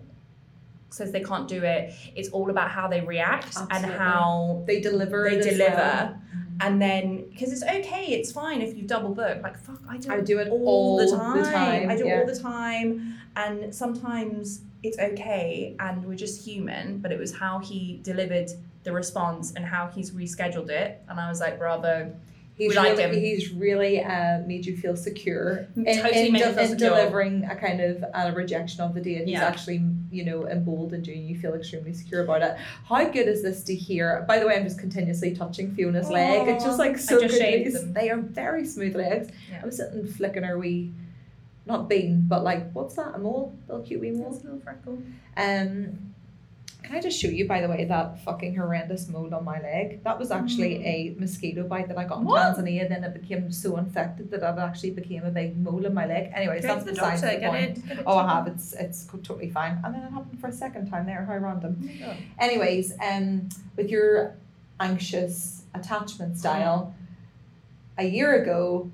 says 0.90 1.12
they 1.12 1.23
can't 1.23 1.49
do 1.49 1.62
it, 1.62 1.95
it's 2.14 2.28
all 2.31 2.50
about 2.50 2.71
how 2.71 2.88
they 2.88 3.00
react 3.00 3.57
and 3.71 3.85
how 3.85 4.64
They 4.66 4.81
deliver. 4.81 5.28
they 5.28 5.40
deliver. 5.40 5.76
well. 5.76 6.21
And 6.61 6.81
then, 6.81 7.28
because 7.31 7.52
it's 7.52 7.62
okay, 7.62 8.07
it's 8.07 8.33
fine 8.33 8.62
if 8.62 8.76
you 8.76 8.85
double 8.85 9.14
book. 9.14 9.43
Like, 9.43 9.59
fuck, 9.59 9.81
I 9.88 9.99
do, 9.99 10.11
I 10.11 10.21
do 10.21 10.38
it 10.38 10.49
all, 10.49 10.66
all 10.66 10.97
the, 10.97 11.05
the 11.05 11.16
time. 11.16 11.45
time, 11.45 11.90
I 11.90 11.97
do 11.97 12.05
it 12.05 12.09
yeah. 12.09 12.21
all 12.21 12.26
the 12.26 12.38
time. 12.38 13.14
And 13.37 13.75
sometimes 13.75 14.62
it's 14.83 14.99
okay 14.99 15.76
and 15.78 16.05
we're 16.05 16.14
just 16.16 16.43
human, 16.43 16.99
but 16.99 17.12
it 17.12 17.19
was 17.19 17.35
how 17.37 17.59
he 17.59 18.00
delivered 18.02 18.50
the 18.85 18.93
response 18.93 19.52
and 19.55 19.66
how 19.66 19.88
he's 19.88 20.12
rescheduled 20.12 20.71
it. 20.71 21.02
And 21.09 21.21
I 21.21 21.28
was 21.28 21.40
like, 21.40 21.59
bravo. 21.59 22.14
He's 22.56 22.70
We 22.70 22.76
liked 22.76 22.96
really, 22.98 23.16
him. 23.16 23.20
he's 23.22 23.52
really 23.52 24.02
uh, 24.02 24.38
made 24.46 24.64
you 24.64 24.78
feel 24.78 24.96
secure 24.96 25.68
in, 25.76 25.84
Totally 25.84 26.26
in, 26.28 26.32
made 26.32 26.32
me 26.32 26.38
de- 26.54 26.64
in 26.72 26.76
delivering 26.78 27.44
a 27.44 27.54
kind 27.54 27.82
of 27.82 28.02
a 28.14 28.32
rejection 28.32 28.80
of 28.80 28.94
the. 28.94 29.02
He's 29.16 29.28
Yeah. 29.28 29.44
actually, 29.44 29.84
you 30.10 30.25
know, 30.25 30.48
emboldened 30.48 31.06
you 31.06 31.12
and 31.14 31.28
you 31.28 31.38
feel 31.38 31.52
extremely 31.52 31.92
secure 31.92 32.22
about 32.25 32.40
it. 32.40 32.56
How 32.86 33.04
good 33.04 33.28
is 33.28 33.42
this 33.42 33.62
to 33.64 33.75
hear? 33.75 34.25
By 34.26 34.38
the 34.38 34.46
way, 34.46 34.56
I'm 34.56 34.64
just 34.64 34.78
continuously 34.78 35.34
touching 35.36 35.75
Fiona's 35.75 36.08
leg. 36.08 36.48
It's 36.48 36.64
just 36.64 36.78
like 36.78 36.92
I 36.94 36.96
so 36.96 37.20
just 37.20 37.38
good. 37.38 37.92
They 37.94 38.08
are 38.08 38.16
very 38.16 38.64
smooth 38.64 38.96
legs. 38.96 39.28
Yeah. 39.50 39.60
I 39.62 39.66
was 39.66 39.76
sitting 39.76 40.06
flicking 40.06 40.42
her 40.44 40.58
wee, 40.58 40.92
not 41.66 41.90
bean, 41.90 42.25
but 42.26 42.42
like, 42.42 42.72
what's 42.72 42.94
that? 42.94 43.14
A 43.14 43.18
mole? 43.18 43.54
Little 43.68 43.84
cute 43.84 44.00
wee 44.00 44.12
mole? 44.12 44.30
That's 44.30 44.40
a 44.42 44.44
little 44.46 44.60
freckle. 44.60 45.02
Um, 45.36 46.14
can 46.87 46.97
I 46.97 47.00
just 47.00 47.21
show 47.21 47.28
you, 47.28 47.49
by 47.49 47.61
the 47.61 47.69
way, 47.69 47.85
that 47.85 48.21
fucking 48.25 48.55
horrendous 48.55 49.09
mole 49.09 49.35
on 49.35 49.45
my 49.45 49.61
leg? 49.61 50.05
That 50.05 50.19
was 50.19 50.31
actually 50.31 50.85
a 50.87 51.16
mosquito 51.19 51.64
bite 51.64 51.88
that 51.88 51.99
I 51.99 52.05
got 52.05 52.19
in 52.21 52.25
Mm. 52.25 52.28
What? 52.28 52.57
Tanzania. 52.57 52.88
Then 52.88 53.02
it 53.02 53.12
became 53.21 53.50
so 53.50 53.76
infected 53.76 54.31
that 54.31 54.38
it 54.43 54.59
actually 54.61 54.93
became 54.93 55.25
a 55.25 55.31
big 55.31 55.57
mole 55.59 55.85
in 55.85 55.93
my 55.93 56.07
leg. 56.07 56.31
Anyways, 56.35 56.62
Go 56.62 56.69
that's 56.69 56.85
the 56.85 56.93
besides 56.93 57.23
doctor, 57.23 57.35
the 57.35 57.40
get 57.40 57.50
point. 57.50 57.78
it. 57.78 57.88
Get 57.88 57.99
it 57.99 58.05
Oh, 58.07 58.16
I 58.19 58.28
have. 58.35 58.47
It's 58.47 58.73
it's 58.75 59.05
totally 59.07 59.50
fine. 59.50 59.81
And 59.85 59.93
then 59.95 60.02
it 60.05 60.11
happened 60.12 60.40
for 60.40 60.47
a 60.47 60.52
second 60.52 60.88
time 60.88 61.07
there. 61.07 61.25
How 61.25 61.37
random. 61.38 61.90
Oh. 62.07 62.14
Anyways, 62.38 62.93
um, 63.02 63.49
with 63.76 63.90
your 63.90 64.37
anxious 64.78 65.64
attachment 65.75 66.38
style, 66.38 66.95
a 67.99 68.05
year 68.07 68.43
ago, 68.43 68.90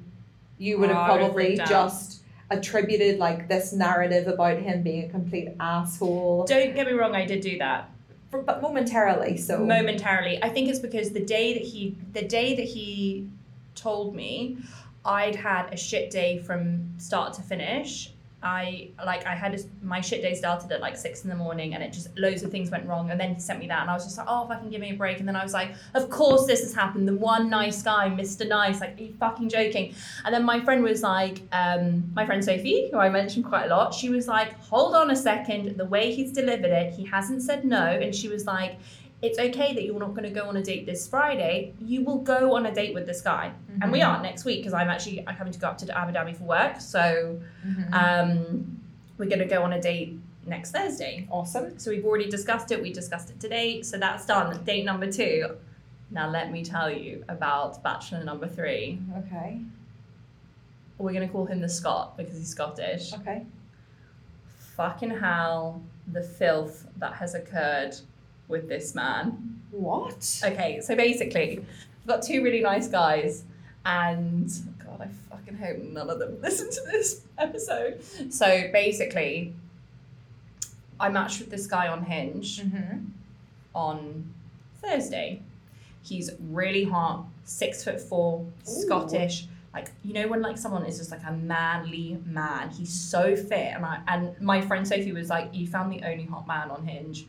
you 0.58 0.78
would 0.78 0.88
have 0.90 1.10
Oh, 1.10 1.16
probably 1.18 1.56
just 1.56 2.21
attributed 2.52 3.18
like 3.18 3.48
this 3.48 3.72
narrative 3.72 4.26
about 4.28 4.58
him 4.58 4.82
being 4.82 5.04
a 5.04 5.08
complete 5.08 5.48
asshole, 5.60 6.44
Don't 6.46 6.74
get 6.74 6.86
me 6.86 6.92
wrong, 6.92 7.14
I 7.14 7.24
did 7.26 7.40
do 7.40 7.58
that. 7.58 7.90
but 8.30 8.62
momentarily. 8.62 9.36
So 9.36 9.58
momentarily. 9.58 10.42
I 10.42 10.48
think 10.48 10.68
it's 10.68 10.78
because 10.78 11.10
the 11.10 11.24
day 11.24 11.52
that 11.54 11.62
he 11.62 11.96
the 12.12 12.22
day 12.22 12.54
that 12.54 12.64
he 12.64 13.28
told 13.74 14.14
me 14.14 14.58
I'd 15.04 15.34
had 15.36 15.72
a 15.72 15.76
shit 15.76 16.10
day 16.10 16.38
from 16.38 16.94
start 16.98 17.34
to 17.34 17.42
finish. 17.42 18.12
I 18.42 18.90
like 19.04 19.24
I 19.26 19.34
had 19.34 19.58
my 19.82 20.00
shit 20.00 20.20
day 20.20 20.34
started 20.34 20.70
at 20.72 20.80
like 20.80 20.96
six 20.96 21.22
in 21.22 21.30
the 21.30 21.36
morning 21.36 21.74
and 21.74 21.82
it 21.82 21.92
just 21.92 22.16
loads 22.18 22.42
of 22.42 22.50
things 22.50 22.70
went 22.70 22.86
wrong 22.86 23.10
and 23.10 23.20
then 23.20 23.34
he 23.34 23.40
sent 23.40 23.60
me 23.60 23.68
that 23.68 23.82
and 23.82 23.90
I 23.90 23.94
was 23.94 24.04
just 24.04 24.18
like 24.18 24.26
oh 24.28 24.46
fucking 24.48 24.70
give 24.70 24.80
me 24.80 24.90
a 24.90 24.94
break. 24.94 25.20
And 25.20 25.28
then 25.28 25.36
I 25.36 25.42
was 25.42 25.52
like 25.52 25.74
of 25.94 26.10
course 26.10 26.46
this 26.46 26.60
has 26.62 26.74
happened. 26.74 27.06
The 27.06 27.14
one 27.14 27.48
nice 27.48 27.82
guy 27.82 28.08
Mr 28.08 28.46
Nice. 28.48 28.80
Like 28.80 28.98
are 28.98 29.02
you 29.02 29.14
fucking 29.20 29.48
joking? 29.48 29.94
And 30.24 30.34
then 30.34 30.44
my 30.44 30.60
friend 30.60 30.82
was 30.82 31.02
like 31.02 31.42
um 31.52 32.10
my 32.14 32.26
friend 32.26 32.44
Sophie 32.44 32.88
who 32.90 32.98
I 32.98 33.08
mentioned 33.08 33.44
quite 33.44 33.66
a 33.66 33.68
lot 33.68 33.94
she 33.94 34.08
was 34.08 34.26
like 34.26 34.58
hold 34.60 34.94
on 34.94 35.10
a 35.10 35.16
second. 35.16 35.76
The 35.76 35.84
way 35.84 36.12
he's 36.12 36.32
delivered 36.32 36.70
it 36.70 36.94
he 36.94 37.04
hasn't 37.04 37.42
said 37.42 37.64
no. 37.64 37.84
And 37.84 38.14
she 38.14 38.28
was 38.28 38.44
like 38.44 38.78
it's 39.22 39.38
okay 39.38 39.72
that 39.72 39.84
you're 39.84 40.00
not 40.00 40.10
going 40.10 40.24
to 40.24 40.30
go 40.30 40.48
on 40.48 40.56
a 40.56 40.62
date 40.62 40.84
this 40.84 41.06
Friday. 41.06 41.72
You 41.80 42.02
will 42.04 42.18
go 42.18 42.56
on 42.56 42.66
a 42.66 42.74
date 42.74 42.92
with 42.92 43.06
this 43.06 43.20
guy, 43.20 43.52
and 43.80 43.92
we 43.92 44.02
are 44.02 44.20
next 44.20 44.44
week 44.44 44.58
because 44.60 44.74
I'm 44.74 44.88
actually 44.90 45.20
I'm 45.26 45.36
having 45.36 45.52
to 45.52 45.58
go 45.60 45.68
up 45.68 45.78
to 45.78 45.96
Abu 45.96 46.12
Dhabi 46.12 46.36
for 46.36 46.44
work. 46.44 46.80
So 46.80 47.40
um, 47.92 48.80
we're 49.18 49.28
going 49.28 49.38
to 49.38 49.46
go 49.46 49.62
on 49.62 49.72
a 49.74 49.80
date 49.80 50.18
next 50.44 50.72
Thursday. 50.72 51.28
awesome. 51.30 51.78
So 51.78 51.92
we've 51.92 52.04
already 52.04 52.28
discussed 52.28 52.72
it. 52.72 52.82
We 52.82 52.92
discussed 52.92 53.30
it 53.30 53.38
today. 53.38 53.82
So 53.82 53.96
that's 53.96 54.26
done. 54.26 54.62
Date 54.64 54.84
number 54.84 55.10
two. 55.10 55.56
Now 56.10 56.28
let 56.28 56.50
me 56.50 56.64
tell 56.64 56.90
you 56.90 57.24
about 57.28 57.80
bachelor 57.82 58.24
number 58.24 58.48
three. 58.48 58.98
Okay. 59.18 59.60
We're 60.98 61.12
going 61.12 61.26
to 61.26 61.32
call 61.32 61.46
him 61.46 61.60
the 61.60 61.68
Scot 61.68 62.16
because 62.16 62.36
he's 62.36 62.48
Scottish. 62.48 63.12
Okay. 63.14 63.46
Fucking 64.76 65.10
hell, 65.10 65.80
the 66.12 66.22
filth 66.22 66.86
that 66.98 67.14
has 67.14 67.34
occurred 67.34 67.96
with 68.52 68.68
this 68.68 68.94
man. 68.94 69.58
What? 69.72 70.40
Okay, 70.44 70.80
so 70.80 70.94
basically, 70.94 71.58
I've 71.58 72.06
got 72.06 72.22
two 72.22 72.44
really 72.44 72.60
nice 72.60 72.86
guys, 72.86 73.42
and 73.84 74.48
God, 74.84 75.00
I 75.00 75.08
fucking 75.34 75.56
hope 75.56 75.78
none 75.78 76.08
of 76.10 76.18
them 76.20 76.38
listen 76.42 76.70
to 76.70 76.80
this 76.92 77.22
episode. 77.38 78.00
So 78.30 78.46
basically, 78.72 79.54
I 81.00 81.08
matched 81.08 81.40
with 81.40 81.50
this 81.50 81.66
guy 81.66 81.88
on 81.88 82.04
Hinge 82.04 82.60
Mm-hmm. 82.60 82.98
on 83.74 84.32
Thursday. 84.82 85.42
He's 86.04 86.30
really 86.50 86.84
hot, 86.84 87.24
six 87.44 87.82
foot 87.82 88.00
four, 88.00 88.44
Scottish. 88.64 89.46
Like 89.72 89.90
you 90.04 90.12
know 90.12 90.28
when 90.28 90.42
like 90.42 90.58
someone 90.58 90.84
is 90.84 90.98
just 90.98 91.10
like 91.10 91.22
a 91.26 91.32
manly 91.32 92.18
man. 92.26 92.68
He's 92.70 92.92
so 92.92 93.34
fit, 93.34 93.74
and 93.74 93.86
I 93.86 94.00
and 94.06 94.38
my 94.40 94.60
friend 94.60 94.86
Sophie 94.86 95.12
was 95.12 95.30
like, 95.30 95.54
"You 95.54 95.66
found 95.66 95.90
the 95.92 96.02
only 96.06 96.26
hot 96.26 96.46
man 96.46 96.70
on 96.70 96.86
Hinge." 96.86 97.24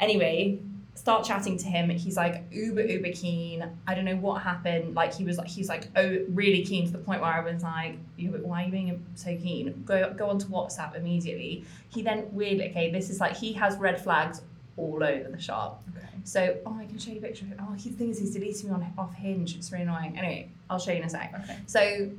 Anyway, 0.00 0.58
start 0.94 1.24
chatting 1.24 1.56
to 1.58 1.66
him. 1.66 1.90
He's 1.90 2.16
like 2.16 2.44
uber 2.50 2.82
uber 2.82 3.12
keen. 3.12 3.68
I 3.86 3.94
don't 3.94 4.04
know 4.04 4.16
what 4.16 4.42
happened. 4.42 4.94
Like 4.94 5.12
he 5.14 5.24
was 5.24 5.38
like 5.38 5.48
he's 5.48 5.68
like 5.68 5.88
oh 5.96 6.18
really 6.28 6.64
keen 6.64 6.86
to 6.86 6.92
the 6.92 6.98
point 6.98 7.20
where 7.20 7.30
I 7.30 7.40
was 7.40 7.62
like, 7.62 7.98
why 8.16 8.62
are 8.62 8.66
you 8.66 8.72
being 8.72 9.06
so 9.14 9.36
keen? 9.36 9.82
Go 9.84 10.12
go 10.14 10.28
onto 10.28 10.46
WhatsApp 10.46 10.96
immediately. 10.96 11.64
He 11.88 12.02
then 12.02 12.28
weirdly 12.32 12.70
okay, 12.70 12.90
this 12.90 13.10
is 13.10 13.20
like 13.20 13.36
he 13.36 13.52
has 13.54 13.76
red 13.76 14.00
flags 14.00 14.42
all 14.76 15.02
over 15.02 15.28
the 15.28 15.40
shop. 15.40 15.82
Okay. 15.96 16.06
So, 16.24 16.56
oh, 16.66 16.78
I 16.78 16.86
can 16.86 16.98
show 16.98 17.10
you 17.10 17.18
a 17.18 17.22
picture 17.22 17.44
of 17.44 17.52
it. 17.52 17.58
Oh, 17.60 17.74
he 17.74 17.90
the 17.90 17.96
thing 17.96 18.10
is, 18.10 18.18
he's 18.18 18.32
deleting 18.32 18.70
me 18.70 18.74
on 18.74 18.92
off 18.98 19.14
Hinge. 19.14 19.56
It's 19.56 19.70
really 19.70 19.84
annoying. 19.84 20.18
Anyway, 20.18 20.48
I'll 20.68 20.78
show 20.78 20.90
you 20.90 20.98
in 20.98 21.04
a 21.04 21.10
sec. 21.10 21.32
Okay. 21.44 21.58
So, 21.66 22.10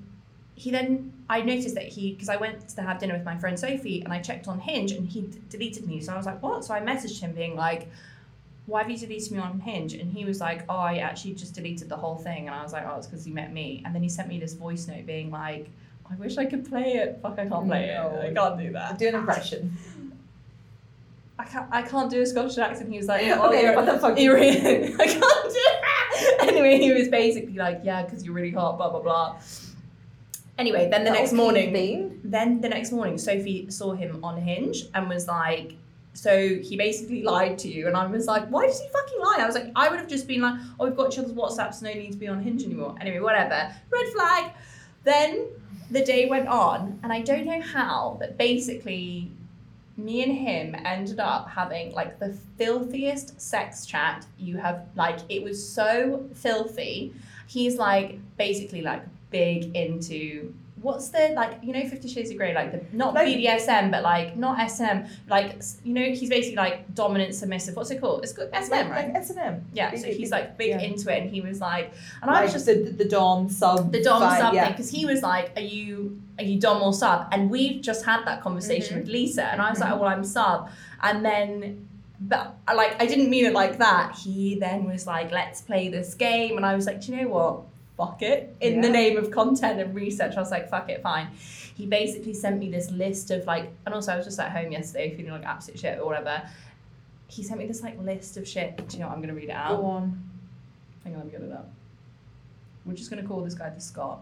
he 0.55 0.71
then 0.71 1.11
I 1.29 1.41
noticed 1.41 1.75
that 1.75 1.83
he 1.87 2.13
because 2.13 2.29
I 2.29 2.37
went 2.37 2.67
to 2.69 2.81
have 2.81 2.97
dinner 2.99 3.13
with 3.13 3.25
my 3.25 3.37
friend 3.37 3.59
Sophie 3.59 4.01
and 4.03 4.13
I 4.13 4.19
checked 4.21 4.47
on 4.47 4.59
Hinge 4.59 4.91
and 4.93 5.07
he 5.07 5.21
d- 5.21 5.39
deleted 5.49 5.85
me. 5.85 5.99
So 6.01 6.13
I 6.13 6.17
was 6.17 6.25
like, 6.25 6.41
what? 6.41 6.63
So 6.63 6.73
I 6.73 6.79
messaged 6.81 7.19
him 7.19 7.33
being 7.33 7.55
like, 7.55 7.89
why 8.65 8.81
have 8.81 8.89
you 8.89 8.97
deleted 8.97 9.31
me 9.33 9.39
on 9.39 9.59
Hinge? 9.59 9.93
And 9.93 10.11
he 10.11 10.23
was 10.25 10.39
like, 10.39 10.63
oh, 10.69 10.77
I 10.77 10.97
actually 10.97 11.33
just 11.33 11.53
deleted 11.55 11.89
the 11.89 11.97
whole 11.97 12.15
thing. 12.15 12.47
And 12.47 12.55
I 12.55 12.63
was 12.63 12.71
like, 12.73 12.85
oh, 12.87 12.95
it's 12.97 13.05
because 13.05 13.27
you 13.27 13.33
met 13.33 13.51
me. 13.53 13.81
And 13.85 13.93
then 13.93 14.01
he 14.01 14.09
sent 14.09 14.27
me 14.29 14.39
this 14.39 14.53
voice 14.53 14.87
note 14.87 15.05
being 15.05 15.29
like. 15.31 15.69
I 16.09 16.13
wish 16.17 16.37
I 16.37 16.45
could 16.45 16.69
play 16.69 16.93
it. 16.93 17.17
Fuck, 17.23 17.39
I 17.39 17.47
can't 17.47 17.65
play 17.65 17.87
No. 17.87 18.19
it. 18.21 18.29
I 18.29 18.33
can't 18.33 18.59
do 18.59 18.71
that. 18.73 18.99
Do 18.99 19.07
an 19.07 19.15
impression. 19.15 19.75
I 21.37 21.43
can't. 21.45 21.67
I 21.71 21.81
can't 21.81 22.09
do 22.11 22.21
a 22.21 22.25
Scottish 22.25 22.57
accent. 22.59 22.91
He 22.91 22.97
was 22.97 23.07
like, 23.07 23.21
oh, 23.25 23.47
Okay, 23.49 23.57
"Oh, 23.57 23.61
you're, 23.61 23.75
what 23.75 23.85
the 23.87 23.97
fuck? 23.99 24.17
You're 24.19 24.35
really, 24.35 24.93
I 24.99 25.07
can't 25.07 25.19
do 25.19 25.19
that. 25.21 26.37
Anyway, 26.47 26.77
he 26.77 26.93
was 26.93 27.07
basically 27.09 27.55
like, 27.55 27.81
"Yeah, 27.83 28.03
because 28.03 28.23
you're 28.23 28.33
really 28.35 28.51
hot." 28.51 28.77
Blah 28.77 28.89
blah 28.91 28.99
blah. 29.01 29.37
Anyway, 30.57 30.89
then 30.89 31.03
the 31.03 31.11
next 31.11 31.33
morning, 31.33 31.73
Bean. 31.73 32.21
then 32.23 32.61
the 32.61 32.69
next 32.69 32.91
morning, 32.91 33.17
Sophie 33.17 33.69
saw 33.69 33.93
him 33.93 34.23
on 34.23 34.41
Hinge 34.41 34.85
and 34.93 35.09
was 35.09 35.27
like, 35.27 35.75
"So 36.13 36.31
he 36.59 36.77
basically 36.77 37.23
lied 37.23 37.57
to 37.59 37.67
you." 37.67 37.87
And 37.87 37.97
I 37.97 38.05
was 38.07 38.25
like, 38.25 38.47
"Why 38.47 38.65
does 38.67 38.79
he 38.79 38.87
fucking 38.87 39.19
lie?" 39.19 39.37
I 39.39 39.45
was 39.45 39.55
like, 39.55 39.71
"I 39.75 39.89
would 39.89 39.99
have 39.99 40.07
just 40.07 40.27
been 40.27 40.41
like, 40.41 40.57
oh, 40.79 40.85
we've 40.85 40.95
got 40.95 41.11
each 41.11 41.19
other's 41.19 41.33
WhatsApps, 41.33 41.81
no 41.81 41.93
need 41.93 42.13
to 42.13 42.17
be 42.17 42.29
on 42.29 42.41
Hinge 42.41 42.63
anymore." 42.63 42.95
Anyway, 43.01 43.19
whatever. 43.19 43.73
Red 43.91 44.07
flag. 44.13 44.51
Then 45.03 45.47
the 45.91 46.03
day 46.03 46.27
went 46.27 46.47
on, 46.47 46.99
and 47.03 47.11
I 47.11 47.21
don't 47.21 47.45
know 47.45 47.61
how, 47.61 48.15
but 48.19 48.37
basically, 48.37 49.31
me 49.97 50.23
and 50.23 50.33
him 50.37 50.75
ended 50.85 51.19
up 51.19 51.49
having 51.49 51.93
like 51.93 52.17
the 52.19 52.33
filthiest 52.57 53.39
sex 53.41 53.85
chat 53.85 54.25
you 54.39 54.57
have. 54.57 54.87
Like, 54.95 55.19
it 55.27 55.43
was 55.43 55.57
so 55.67 56.29
filthy. 56.33 57.13
He's 57.47 57.75
like 57.77 58.19
basically 58.37 58.81
like 58.81 59.03
big 59.35 59.75
into. 59.75 60.53
What's 60.81 61.09
the 61.09 61.29
like 61.35 61.53
you 61.63 61.73
know 61.73 61.83
Fifty 61.89 62.07
Shades 62.07 62.29
of 62.29 62.37
Grey 62.37 62.53
like 62.53 62.71
the 62.71 62.81
not 62.95 63.15
Like- 63.15 63.27
BDSM 63.27 63.89
but 63.89 64.03
like 64.03 64.35
not 64.37 64.53
SM 64.69 64.97
like 65.27 65.49
you 65.83 65.93
know 65.97 66.07
he's 66.19 66.29
basically 66.29 66.57
like 66.57 66.93
dominant 66.93 67.33
submissive 67.33 67.75
what's 67.75 67.89
it 67.89 67.99
called 68.01 68.23
it's 68.23 68.33
called 68.33 68.49
SM 68.53 68.71
Like, 68.71 68.89
right 68.91 69.07
like 69.07 69.15
S&M. 69.15 69.65
yeah 69.73 69.95
so 69.95 70.07
he's 70.19 70.29
like 70.29 70.47
big 70.59 70.71
Yeah. 70.71 70.81
into 70.87 71.05
it 71.11 71.17
and 71.23 71.29
he 71.35 71.41
was 71.41 71.59
like 71.59 71.87
and 72.21 72.29
I 72.29 72.43
was 72.43 72.53
just 72.53 72.67
the, 72.67 72.75
the 73.01 73.05
Dom 73.05 73.49
sub. 73.49 73.91
the 73.91 74.03
dom 74.03 74.21
sub 74.37 74.53
yeah. 74.53 74.65
thing 74.65 74.73
because 74.73 74.89
he 74.91 75.05
was 75.11 75.23
like, 75.23 75.47
"Are 75.57 75.67
you 75.75 76.21
are 76.37 76.43
you 76.51 76.59
dom 76.59 76.83
or 76.83 76.93
sub?" 76.93 77.29
And 77.31 77.49
we've 77.49 77.81
just 77.89 78.05
had 78.05 78.23
that 78.25 78.41
conversation 78.47 78.97
mm-hmm. 78.97 79.05
with 79.05 79.17
Lisa, 79.17 79.45
and 79.51 79.59
I 79.65 79.71
was 79.71 79.79
like, 79.79 79.89
mm-hmm. 79.89 79.99
oh, 79.99 80.03
"Well, 80.03 80.13
I'm 80.15 80.23
sub," 80.23 80.69
and 81.01 81.25
then. 81.25 81.87
But 82.17 82.55
like 82.81 82.93
I 83.01 83.05
didn't 83.07 83.29
mean 83.29 83.45
it 83.45 83.53
like 83.53 83.77
that. 83.79 84.15
He 84.23 84.55
then 84.65 84.79
was 84.85 85.05
like, 85.05 85.31
"Let's 85.31 85.59
play 85.61 85.89
this 85.89 86.13
game," 86.15 86.53
and 86.57 86.65
I 86.65 86.73
was 86.75 86.85
like, 86.85 87.01
"Do 87.01 87.11
you 87.11 87.21
know 87.21 87.27
what? 87.27 87.63
Fuck 87.97 88.21
it." 88.21 88.55
In 88.61 88.81
the 88.81 88.89
name 88.89 89.17
of 89.17 89.31
content 89.31 89.79
and 89.79 89.95
research, 89.95 90.35
I 90.35 90.39
was 90.39 90.51
like, 90.51 90.69
"Fuck 90.69 90.89
it, 90.89 91.01
fine." 91.01 91.29
He 91.75 91.85
basically 91.85 92.33
sent 92.33 92.59
me 92.59 92.69
this 92.69 92.89
list 92.91 93.31
of 93.31 93.45
like, 93.45 93.71
and 93.85 93.93
also 93.93 94.13
I 94.13 94.17
was 94.17 94.25
just 94.25 94.39
at 94.39 94.51
home 94.51 94.71
yesterday 94.71 95.15
feeling 95.15 95.31
like 95.31 95.43
absolute 95.43 95.79
shit 95.79 95.99
or 95.99 96.05
whatever. 96.05 96.41
He 97.27 97.43
sent 97.43 97.59
me 97.59 97.67
this 97.67 97.81
like 97.81 97.99
list 97.99 98.37
of 98.37 98.47
shit. 98.47 98.77
Do 98.77 98.97
you 98.97 99.03
know 99.03 99.09
what? 99.09 99.15
I'm 99.15 99.21
gonna 99.21 99.33
read 99.33 99.49
it 99.49 99.51
out. 99.51 99.81
Go 99.81 99.85
on. 99.87 100.23
Hang 101.03 101.13
on, 101.13 101.19
let 101.19 101.25
me 101.25 101.31
get 101.31 101.41
it 101.41 101.51
up. 101.51 101.69
We're 102.85 102.93
just 102.93 103.09
gonna 103.09 103.23
call 103.23 103.41
this 103.41 103.55
guy 103.55 103.69
the 103.69 103.81
Scot. 103.81 104.21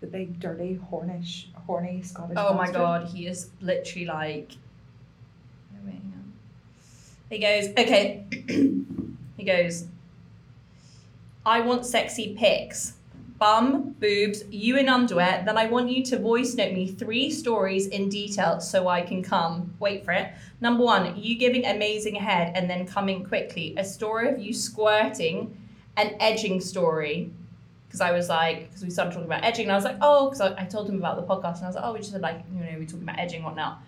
The 0.00 0.06
big, 0.06 0.40
dirty, 0.40 0.80
hornish, 0.90 1.46
horny 1.66 2.02
Scottish. 2.02 2.36
Oh 2.38 2.54
my 2.54 2.70
god, 2.70 3.08
he 3.08 3.26
is 3.26 3.50
literally 3.60 4.06
like. 4.06 4.52
Hang 5.84 6.12
on. 6.16 6.32
He 7.30 7.38
goes, 7.38 7.68
okay. 7.70 8.26
he 9.36 9.44
goes, 9.44 9.86
I 11.44 11.60
want 11.60 11.84
sexy 11.86 12.36
pics. 12.38 12.94
Bum, 13.38 13.96
boobs, 13.98 14.44
you 14.50 14.76
in 14.76 14.88
underwear. 14.88 15.42
Then 15.44 15.58
I 15.58 15.66
want 15.66 15.90
you 15.90 16.04
to 16.04 16.18
voice 16.18 16.54
note 16.54 16.72
me 16.72 16.86
three 16.86 17.30
stories 17.30 17.88
in 17.88 18.08
detail 18.08 18.60
so 18.60 18.86
I 18.86 19.02
can 19.02 19.22
come. 19.22 19.74
Wait 19.80 20.04
for 20.04 20.12
it. 20.12 20.32
Number 20.60 20.84
one, 20.84 21.16
you 21.16 21.36
giving 21.36 21.66
amazing 21.66 22.14
head 22.14 22.52
and 22.54 22.70
then 22.70 22.86
coming 22.86 23.24
quickly. 23.24 23.74
A 23.76 23.84
story 23.84 24.28
of 24.28 24.38
you 24.38 24.54
squirting, 24.54 25.56
an 25.96 26.14
edging 26.20 26.60
story 26.60 27.32
because 27.92 28.00
I 28.00 28.12
was 28.12 28.30
like, 28.30 28.68
because 28.68 28.82
we 28.82 28.88
started 28.88 29.10
talking 29.10 29.26
about 29.26 29.44
edging, 29.44 29.66
and 29.66 29.72
I 29.72 29.74
was 29.74 29.84
like, 29.84 29.98
oh, 30.00 30.30
because 30.30 30.40
I, 30.40 30.62
I 30.62 30.64
told 30.64 30.88
him 30.88 30.96
about 30.96 31.16
the 31.16 31.22
podcast, 31.24 31.56
and 31.56 31.64
I 31.64 31.66
was 31.66 31.74
like, 31.76 31.84
oh, 31.84 31.92
we 31.92 31.98
just 31.98 32.12
had 32.12 32.22
like, 32.22 32.42
you 32.50 32.60
know, 32.60 32.78
we 32.78 32.86
talking 32.86 33.02
about 33.02 33.18
edging, 33.18 33.42
whatnot. 33.42 33.82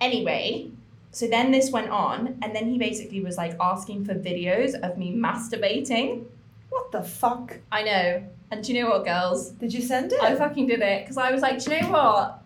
Anyway, 0.00 0.70
so 1.16 1.26
then 1.26 1.50
this 1.50 1.70
went 1.70 1.88
on, 1.88 2.36
and 2.42 2.54
then 2.54 2.68
he 2.68 2.76
basically 2.76 3.22
was 3.22 3.38
like 3.38 3.56
asking 3.58 4.04
for 4.04 4.12
videos 4.12 4.78
of 4.78 4.98
me 4.98 5.14
masturbating. 5.14 6.26
What 6.68 6.92
the 6.92 7.02
fuck? 7.02 7.58
I 7.72 7.84
know, 7.84 8.22
and 8.50 8.62
do 8.62 8.74
you 8.74 8.82
know 8.82 8.90
what, 8.90 9.06
girls? 9.06 9.48
Did 9.52 9.72
you 9.72 9.80
send 9.80 10.12
it? 10.12 10.20
I 10.20 10.34
fucking 10.34 10.66
did 10.66 10.82
it 10.82 11.04
because 11.04 11.16
I 11.16 11.30
was 11.30 11.40
like, 11.40 11.58
do 11.64 11.70
you 11.70 11.80
know 11.80 11.88
what? 11.88 12.42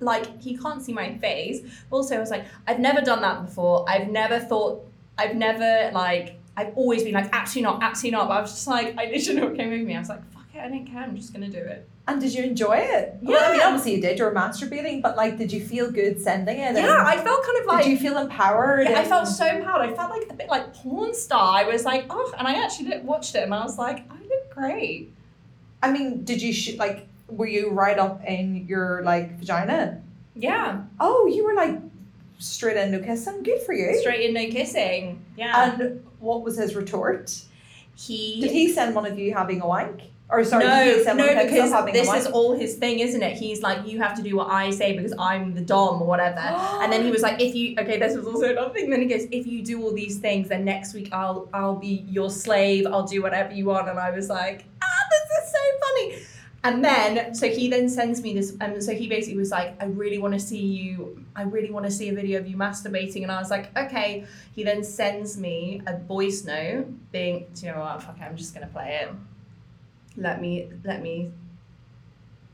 Like 0.00 0.42
he 0.42 0.56
can't 0.56 0.82
see 0.82 0.92
my 0.92 1.16
face. 1.18 1.60
Also, 1.92 2.16
I 2.16 2.18
was 2.18 2.30
like, 2.30 2.44
I've 2.66 2.80
never 2.80 3.02
done 3.02 3.22
that 3.22 3.46
before. 3.46 3.88
I've 3.88 4.08
never 4.08 4.40
thought. 4.40 4.84
I've 5.16 5.36
never 5.36 5.92
like. 5.92 6.40
I've 6.56 6.76
always 6.76 7.04
been 7.04 7.14
like, 7.14 7.32
absolutely 7.32 7.70
not, 7.70 7.84
absolutely 7.84 8.18
not. 8.18 8.26
But 8.26 8.38
I 8.38 8.40
was 8.40 8.50
just 8.50 8.66
like, 8.66 8.98
I 8.98 9.04
literally 9.04 9.34
know 9.40 9.46
what 9.46 9.56
came 9.56 9.68
over 9.68 9.84
me. 9.84 9.94
I 9.94 10.00
was 10.00 10.08
like, 10.08 10.28
fuck 10.32 10.46
it, 10.52 10.58
I 10.58 10.66
don't 10.66 10.86
care. 10.86 11.04
I'm 11.04 11.14
just 11.14 11.32
gonna 11.32 11.48
do 11.48 11.58
it. 11.58 11.88
And 12.08 12.20
did 12.20 12.34
you 12.34 12.42
enjoy 12.42 12.76
it? 12.78 13.14
Well, 13.22 13.38
I 13.42 13.52
mean, 13.52 13.60
obviously 13.62 13.94
you 13.94 14.00
did. 14.00 14.18
You 14.18 14.24
were 14.24 14.32
masturbating, 14.34 15.00
but 15.02 15.16
like, 15.16 15.38
did 15.38 15.52
you 15.52 15.60
feel 15.64 15.90
good 15.90 16.20
sending 16.20 16.58
it? 16.58 16.74
Yeah, 16.74 17.04
I 17.06 17.16
felt 17.16 17.44
kind 17.44 17.58
of 17.60 17.66
like. 17.66 17.84
did 17.84 17.90
you 17.90 17.98
feel 17.98 18.18
empowered? 18.18 18.88
Yeah, 18.88 18.98
I 19.00 19.04
felt 19.04 19.28
so 19.28 19.46
proud. 19.62 19.80
I 19.82 19.94
felt 19.94 20.10
like 20.10 20.26
a 20.30 20.34
bit 20.34 20.48
like 20.48 20.74
porn 20.74 21.14
star. 21.14 21.54
I 21.54 21.64
was 21.64 21.84
like, 21.84 22.06
oh, 22.10 22.32
and 22.38 22.48
I 22.48 22.54
actually 22.64 22.98
watched 23.00 23.34
it, 23.36 23.44
and 23.44 23.54
I 23.54 23.62
was 23.62 23.78
like, 23.78 23.98
I 24.10 24.14
look 24.22 24.50
great. 24.54 25.12
I 25.82 25.90
mean, 25.92 26.24
did 26.24 26.42
you 26.42 26.52
sh- 26.52 26.76
like? 26.76 27.06
Were 27.28 27.46
you 27.46 27.70
right 27.70 27.96
up 27.96 28.24
in 28.24 28.66
your 28.66 29.02
like 29.04 29.38
vagina? 29.38 30.00
Yeah, 30.34 30.82
Oh, 30.98 31.26
you 31.32 31.44
were 31.44 31.54
like 31.54 31.78
straight 32.38 32.76
into 32.76 32.98
kissing. 32.98 33.44
Good 33.44 33.62
for 33.62 33.72
you. 33.72 33.96
straight 34.00 34.28
in, 34.28 34.34
no 34.34 34.48
kissing. 34.50 35.24
Yeah, 35.36 35.72
And 35.78 36.04
what 36.18 36.42
was 36.42 36.56
his 36.56 36.74
retort? 36.74 37.40
he. 37.94 38.40
Did 38.40 38.50
he 38.50 38.72
send 38.72 38.94
one 38.96 39.06
of 39.06 39.16
you 39.18 39.32
having 39.32 39.60
a 39.60 39.66
wank? 39.68 40.00
Or 40.32 40.44
sorry, 40.44 40.64
no, 40.64 41.02
no, 41.14 41.26
one 41.26 41.38
of 41.38 41.50
himself 41.50 41.86
because 41.86 42.08
this 42.08 42.26
is 42.26 42.32
all 42.32 42.54
his 42.54 42.76
thing, 42.76 43.00
isn't 43.00 43.20
it? 43.20 43.36
He's 43.36 43.62
like, 43.62 43.86
you 43.86 43.98
have 44.00 44.14
to 44.16 44.22
do 44.22 44.36
what 44.36 44.48
I 44.48 44.70
say 44.70 44.96
because 44.96 45.12
I'm 45.18 45.54
the 45.54 45.60
dom 45.60 46.00
or 46.00 46.06
whatever. 46.06 46.38
and 46.38 46.92
then 46.92 47.04
he 47.04 47.10
was 47.16 47.22
like, 47.22 47.40
if 47.40 47.54
you, 47.54 47.74
okay, 47.78 47.98
this 47.98 48.16
was 48.16 48.26
also 48.26 48.50
another 48.50 48.72
thing. 48.72 48.90
Then 48.90 49.00
he 49.00 49.06
goes, 49.06 49.24
if 49.32 49.46
you 49.46 49.64
do 49.64 49.82
all 49.82 49.92
these 49.92 50.18
things, 50.18 50.48
then 50.48 50.64
next 50.64 50.94
week 50.94 51.12
I'll, 51.12 51.48
I'll 51.52 51.76
be 51.76 52.04
your 52.08 52.30
slave. 52.30 52.86
I'll 52.86 53.06
do 53.06 53.22
whatever 53.22 53.52
you 53.52 53.66
want. 53.66 53.88
And 53.88 53.98
I 53.98 54.10
was 54.12 54.28
like, 54.28 54.64
ah, 54.82 54.86
this 55.10 55.44
is 55.44 55.52
so 55.52 55.58
funny. 55.80 56.26
And 56.62 56.84
then, 56.84 57.34
so 57.34 57.48
he 57.48 57.68
then 57.68 57.88
sends 57.88 58.20
me 58.20 58.34
this, 58.34 58.54
and 58.60 58.84
so 58.84 58.92
he 58.92 59.08
basically 59.08 59.38
was 59.38 59.50
like, 59.50 59.82
I 59.82 59.86
really 59.86 60.18
want 60.18 60.34
to 60.34 60.40
see 60.40 60.58
you, 60.58 61.24
I 61.34 61.42
really 61.42 61.70
want 61.70 61.86
to 61.86 61.90
see 61.90 62.10
a 62.10 62.14
video 62.14 62.38
of 62.38 62.46
you 62.46 62.56
masturbating. 62.56 63.22
And 63.22 63.32
I 63.32 63.40
was 63.40 63.50
like, 63.50 63.76
okay. 63.76 64.26
He 64.54 64.62
then 64.62 64.84
sends 64.84 65.38
me 65.38 65.80
a 65.86 65.96
voice 65.96 66.44
note 66.44 66.86
being, 67.12 67.46
do 67.54 67.66
you 67.66 67.72
know 67.72 67.80
what, 67.80 68.02
fuck 68.02 68.18
I'm 68.20 68.36
just 68.36 68.54
going 68.54 68.66
to 68.66 68.72
play 68.72 69.00
it. 69.02 69.10
Let 70.20 70.40
me, 70.40 70.68
let 70.84 71.02
me, 71.02 71.32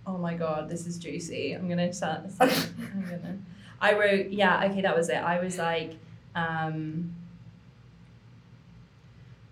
oh 0.06 0.16
my 0.16 0.34
god, 0.34 0.68
this 0.68 0.86
is 0.86 0.98
juicy. 0.98 1.52
I'm 1.52 1.66
to 1.78 1.92
start, 1.92 2.20
I'm 2.40 3.02
gonna, 3.02 3.38
I 3.80 3.92
wrote, 3.98 4.30
yeah, 4.30 4.64
okay, 4.66 4.80
that 4.82 4.96
was 4.96 5.08
it. 5.08 5.16
I 5.16 5.40
was 5.42 5.58
like, 5.58 5.96
um, 6.36 7.12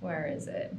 where 0.01 0.27
is 0.35 0.47
it? 0.47 0.73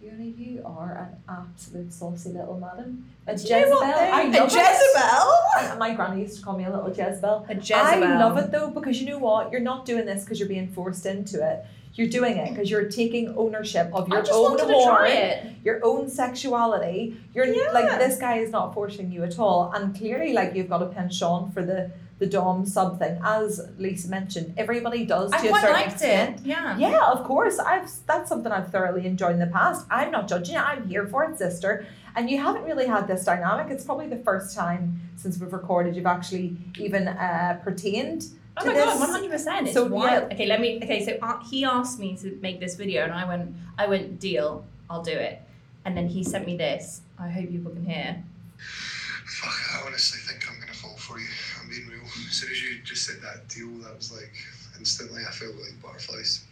Fiona, 0.00 0.24
you 0.24 0.62
are 0.64 1.08
an 1.10 1.16
absolute 1.28 1.92
saucy 1.92 2.30
little 2.30 2.58
madam. 2.58 3.08
A 3.26 3.36
Do 3.36 3.42
you 3.42 3.48
know 3.50 3.56
Jezebel. 3.58 3.78
what, 3.80 3.96
though? 3.96 4.02
I 4.02 4.20
A 4.22 4.30
love 4.40 4.52
Jezebel? 4.52 5.74
it. 5.74 5.78
My 5.78 5.94
granny 5.94 6.22
used 6.22 6.38
to 6.38 6.44
call 6.44 6.56
me 6.56 6.64
a 6.64 6.70
little 6.70 6.88
Jezebel. 6.88 7.46
A 7.48 7.54
Jezebel. 7.54 7.78
I 8.04 8.18
love 8.18 8.36
it 8.38 8.50
though 8.50 8.70
because 8.70 9.00
you 9.00 9.08
know 9.08 9.18
what? 9.18 9.50
You're 9.52 9.60
not 9.60 9.84
doing 9.86 10.06
this 10.06 10.24
because 10.24 10.38
you're 10.40 10.48
being 10.48 10.68
forced 10.68 11.04
into 11.06 11.46
it. 11.48 11.64
You're 11.98 12.06
doing 12.08 12.36
it 12.36 12.50
because 12.50 12.70
you're 12.70 12.88
taking 12.88 13.34
ownership 13.36 13.90
of 13.92 14.08
your 14.08 14.22
own 14.32 14.56
horn, 14.60 15.56
your 15.64 15.80
own 15.82 16.08
sexuality. 16.08 17.16
You're 17.34 17.46
Yeah. 17.46 17.72
like 17.72 17.98
this 17.98 18.16
guy 18.18 18.36
is 18.38 18.52
not 18.52 18.72
forcing 18.72 19.10
you 19.10 19.24
at 19.24 19.36
all, 19.40 19.72
and 19.74 19.92
clearly, 19.98 20.32
like 20.32 20.54
you've 20.54 20.68
got 20.68 20.80
a 20.80 20.86
penchant 20.86 21.52
for 21.52 21.62
the 21.64 21.90
the 22.20 22.26
dom 22.26 22.66
sub 22.66 22.98
thing, 23.00 23.16
as 23.24 23.60
Lisa 23.78 24.08
mentioned. 24.10 24.52
Everybody 24.56 25.04
does 25.06 25.32
I 25.32 25.38
to 25.40 25.52
a 25.54 25.54
certain 25.60 25.72
liked 25.72 25.92
extent. 25.92 26.40
it. 26.40 26.46
Yeah. 26.46 26.76
Yeah, 26.76 27.10
of 27.12 27.22
course. 27.24 27.58
I've 27.60 27.88
that's 28.06 28.28
something 28.28 28.50
I've 28.52 28.70
thoroughly 28.70 29.04
enjoyed 29.06 29.32
in 29.32 29.40
the 29.40 29.46
past. 29.58 29.86
I'm 29.90 30.10
not 30.12 30.28
judging 30.28 30.54
it. 30.56 30.60
I'm 30.70 30.88
here 30.88 31.06
for 31.06 31.24
it, 31.24 31.36
sister. 31.38 31.84
And 32.16 32.28
you 32.30 32.38
haven't 32.46 32.64
really 32.64 32.86
had 32.86 33.06
this 33.08 33.24
dynamic. 33.24 33.70
It's 33.72 33.84
probably 33.84 34.08
the 34.08 34.22
first 34.30 34.56
time 34.56 35.00
since 35.16 35.38
we've 35.40 35.52
recorded 35.52 35.94
you've 35.96 36.06
actually 36.06 36.56
even 36.78 37.06
uh, 37.08 37.58
pertained 37.62 38.20
Oh 38.60 38.66
my 38.66 38.74
this. 38.74 38.84
god, 38.84 39.00
one 39.00 39.10
hundred 39.10 39.30
percent. 39.30 39.66
It's 39.66 39.74
So, 39.74 39.86
wild. 39.86 40.28
yeah. 40.28 40.34
Okay, 40.34 40.46
let 40.46 40.60
me. 40.60 40.76
Okay, 40.82 41.04
so 41.04 41.16
uh, 41.22 41.42
he 41.44 41.64
asked 41.64 41.98
me 41.98 42.16
to 42.18 42.38
make 42.42 42.60
this 42.60 42.74
video, 42.76 43.04
and 43.04 43.12
I 43.12 43.24
went, 43.24 43.54
I 43.76 43.86
went, 43.86 44.18
deal, 44.20 44.64
I'll 44.90 45.02
do 45.02 45.12
it. 45.12 45.40
And 45.84 45.96
then 45.96 46.08
he 46.08 46.24
sent 46.24 46.46
me 46.46 46.56
this. 46.56 47.02
I 47.18 47.28
hope 47.28 47.48
people 47.50 47.72
can 47.72 47.84
hear. 47.84 48.22
Fuck, 48.58 49.54
I 49.74 49.86
honestly 49.86 50.20
think 50.20 50.50
I'm 50.50 50.58
gonna 50.60 50.72
fall 50.72 50.96
for 50.96 51.18
you. 51.18 51.26
I'm 51.60 51.68
being 51.68 51.86
real. 51.86 52.02
As 52.04 52.36
soon 52.36 52.50
as 52.50 52.62
you 52.62 52.80
just 52.82 53.06
said 53.06 53.16
that 53.22 53.48
deal, 53.48 53.68
that 53.84 53.96
was 53.96 54.12
like 54.12 54.32
instantly 54.78 55.22
I 55.26 55.30
felt 55.30 55.54
like 55.56 55.80
butterflies. 55.82 56.44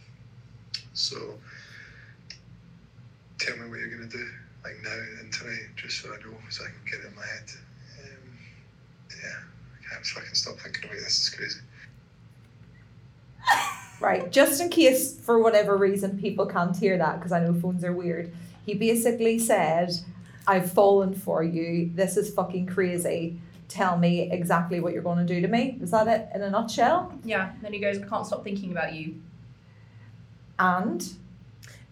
So 0.93 1.35
tell 3.39 3.57
me 3.57 3.69
what 3.69 3.79
you're 3.79 3.89
gonna 3.89 4.07
do, 4.09 4.25
like 4.63 4.75
now 4.83 4.97
and 5.19 5.31
tonight, 5.31 5.67
just 5.75 6.01
so 6.01 6.09
I 6.09 6.17
know, 6.25 6.35
so 6.49 6.63
I 6.63 6.67
can 6.67 6.79
get 6.89 7.01
it 7.05 7.09
in 7.09 7.15
my 7.15 7.25
head. 7.25 7.49
Um, 8.03 8.37
yeah, 9.21 9.39
I 9.79 9.93
can't 9.93 10.05
fucking 10.05 10.33
stop 10.33 10.55
thinking 10.59 10.85
about 10.85 10.95
this. 10.95 11.05
It's 11.19 11.29
crazy. 11.29 11.59
Right, 13.99 14.31
just 14.31 14.61
in 14.61 14.69
case 14.69 15.19
for 15.19 15.39
whatever 15.39 15.75
reason 15.75 16.19
people 16.19 16.45
can't 16.45 16.77
hear 16.77 16.97
that 16.99 17.17
because 17.17 17.31
I 17.31 17.39
know 17.39 17.53
phones 17.53 17.83
are 17.83 17.93
weird. 17.93 18.31
He 18.63 18.75
basically 18.75 19.39
said, 19.39 19.91
"I've 20.45 20.71
fallen 20.71 21.15
for 21.15 21.43
you. 21.43 21.89
This 21.95 22.15
is 22.15 22.31
fucking 22.33 22.67
crazy. 22.67 23.39
Tell 23.69 23.97
me 23.97 24.31
exactly 24.31 24.79
what 24.79 24.93
you're 24.93 25.01
going 25.01 25.25
to 25.25 25.33
do 25.33 25.41
to 25.41 25.47
me." 25.47 25.79
Is 25.81 25.89
that 25.91 26.07
it 26.07 26.29
in 26.35 26.43
a 26.43 26.49
nutshell? 26.49 27.11
Yeah. 27.23 27.53
Then 27.61 27.73
he 27.73 27.79
goes, 27.79 27.97
I 27.97 28.05
can't 28.05 28.25
stop 28.25 28.43
thinking 28.43 28.71
about 28.71 28.93
you. 28.93 29.15
And 30.59 31.03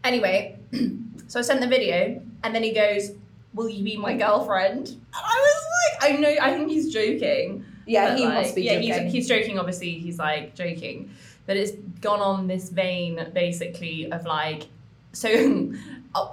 Anyway, 0.05 0.55
so 1.27 1.39
I 1.39 1.41
sent 1.41 1.61
the 1.61 1.67
video, 1.67 2.21
and 2.43 2.55
then 2.55 2.61
he 2.61 2.71
goes, 2.71 3.11
"Will 3.55 3.67
you 3.67 3.83
be 3.83 3.97
my 3.97 4.15
girlfriend?" 4.15 4.89
And 4.89 4.99
I 5.13 5.19
was 5.19 5.65
like, 6.01 6.13
"I 6.13 6.17
know. 6.17 6.35
I 6.39 6.53
think 6.53 6.69
he's 6.69 6.93
joking." 6.93 7.65
yeah, 7.87 8.15
he 8.15 8.23
like, 8.23 8.33
must 8.35 8.55
be 8.55 8.63
yeah, 8.63 8.75
joking. 8.75 9.05
he's 9.05 9.13
he's 9.13 9.27
joking. 9.27 9.57
Obviously, 9.57 9.93
he's 9.93 10.19
like 10.19 10.53
joking, 10.53 11.09
but 11.45 11.57
it's 11.57 11.73
gone 12.01 12.19
on 12.21 12.47
this 12.47 12.69
vein 12.69 13.31
basically 13.33 14.11
of 14.11 14.25
like. 14.25 14.63
So 15.15 15.29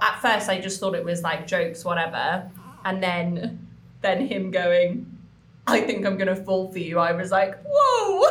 at 0.01 0.21
first, 0.21 0.49
I 0.49 0.59
just 0.59 0.81
thought 0.81 0.93
it 0.93 1.05
was 1.05 1.23
like 1.23 1.47
jokes, 1.47 1.85
whatever, 1.85 2.51
and 2.83 3.01
then 3.01 3.65
then 4.01 4.27
him 4.27 4.51
going, 4.51 5.17
"I 5.65 5.79
think 5.79 6.05
I'm 6.05 6.17
gonna 6.17 6.35
fall 6.35 6.69
for 6.69 6.79
you." 6.79 6.99
I 6.99 7.13
was 7.13 7.31
like, 7.31 7.55
"Whoa!" 7.65 8.27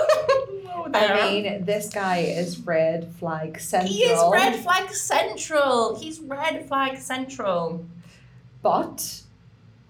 I 0.94 1.30
mean, 1.30 1.64
this 1.64 1.88
guy 1.88 2.18
is 2.18 2.58
red 2.60 3.10
flag 3.18 3.58
central. 3.60 3.94
he 3.94 4.04
is 4.04 4.20
red 4.30 4.62
flag 4.62 4.90
central. 4.90 5.98
He's 5.98 6.20
red 6.20 6.68
flag 6.68 6.98
central. 6.98 7.86
But 8.62 9.22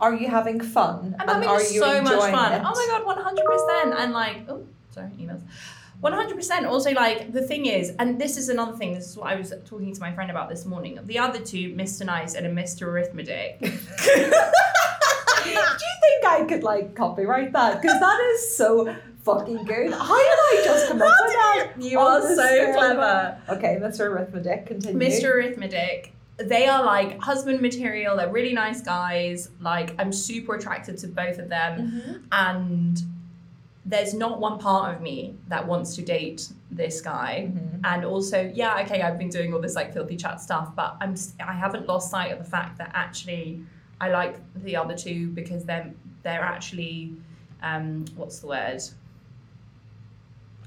are 0.00 0.14
you 0.14 0.28
having 0.28 0.60
fun? 0.60 1.14
I'm 1.18 1.28
and 1.28 1.44
having 1.44 1.48
are 1.48 1.60
you 1.60 1.80
so 1.80 2.02
much 2.02 2.30
fun. 2.32 2.52
Oh 2.52 2.56
it? 2.56 2.62
Oh 2.64 2.74
my 2.74 2.86
god, 2.90 3.06
one 3.06 3.18
hundred 3.18 3.44
percent. 3.46 3.94
And 3.98 4.12
like, 4.12 4.48
oh, 4.48 4.64
sorry, 4.90 5.10
emails. 5.18 5.42
One 6.02 6.12
hundred 6.12 6.36
percent. 6.36 6.66
Also, 6.66 6.90
like 6.92 7.32
the 7.32 7.42
thing 7.42 7.66
is, 7.66 7.92
and 7.98 8.20
this 8.20 8.36
is 8.36 8.48
another 8.48 8.76
thing. 8.76 8.92
This 8.92 9.08
is 9.10 9.16
what 9.16 9.28
I 9.32 9.36
was 9.36 9.52
talking 9.64 9.94
to 9.94 10.00
my 10.00 10.12
friend 10.12 10.30
about 10.30 10.48
this 10.48 10.66
morning. 10.66 10.98
The 11.04 11.18
other 11.18 11.38
two, 11.38 11.72
Mr. 11.74 12.04
Nice 12.04 12.34
and 12.34 12.44
a 12.46 12.50
Mr. 12.50 12.82
Arithmetic. 12.88 13.60
Do 13.60 15.50
you 15.50 15.56
think 16.00 16.24
I 16.26 16.44
could 16.48 16.62
like 16.62 16.94
copyright 16.94 17.52
that? 17.52 17.80
Because 17.80 17.98
that 18.00 18.20
is 18.34 18.56
so 18.56 18.94
fucking 19.24 19.64
good. 19.64 19.92
How 19.92 20.18
did 20.18 20.38
I 20.50 20.60
just 20.64 20.88
come 20.88 21.02
up 21.02 21.08
with 21.08 21.32
that? 21.32 21.72
you 21.78 21.98
are 21.98 22.20
so 22.20 22.34
spur 22.34 22.74
clever. 22.76 23.38
Okay, 23.50 23.78
Mr. 23.80 24.00
Arithmetic, 24.10 24.66
continue. 24.66 24.98
Mr. 25.08 25.26
Arithmetic. 25.34 26.12
They 26.38 26.66
are 26.66 26.84
like 26.84 27.18
husband 27.20 27.60
material. 27.60 28.16
They're 28.16 28.28
really 28.30 28.54
nice 28.54 28.80
guys. 28.80 29.50
Like 29.60 29.94
I'm 30.00 30.12
super 30.12 30.54
attracted 30.56 30.98
to 30.98 31.06
both 31.08 31.38
of 31.38 31.48
them, 31.48 31.72
Mm-hmm. 31.92 32.24
and 32.32 33.02
there's 33.84 34.14
not 34.14 34.38
one 34.38 34.58
part 34.58 34.94
of 34.94 35.02
me 35.02 35.36
that 35.48 35.66
wants 35.66 35.96
to 35.96 36.02
date 36.02 36.48
this 36.70 37.00
guy. 37.00 37.50
Mm-hmm. 37.50 37.84
And 37.84 38.04
also, 38.04 38.50
yeah, 38.54 38.80
okay, 38.82 39.02
I've 39.02 39.18
been 39.18 39.28
doing 39.28 39.52
all 39.52 39.60
this 39.60 39.74
like 39.74 39.92
filthy 39.92 40.16
chat 40.16 40.40
stuff, 40.40 40.74
but 40.76 40.96
I'm 41.00 41.16
i 41.44 41.52
haven't 41.52 41.88
lost 41.88 42.10
sight 42.10 42.30
of 42.32 42.38
the 42.38 42.44
fact 42.44 42.78
that 42.78 42.92
actually 42.94 43.62
I 44.00 44.10
like 44.10 44.36
the 44.62 44.76
other 44.76 44.96
two 44.96 45.28
because 45.28 45.64
they're 45.64 45.92
they're 46.22 46.42
actually 46.42 47.14
um, 47.62 48.04
what's 48.16 48.40
the 48.40 48.48
word? 48.48 48.80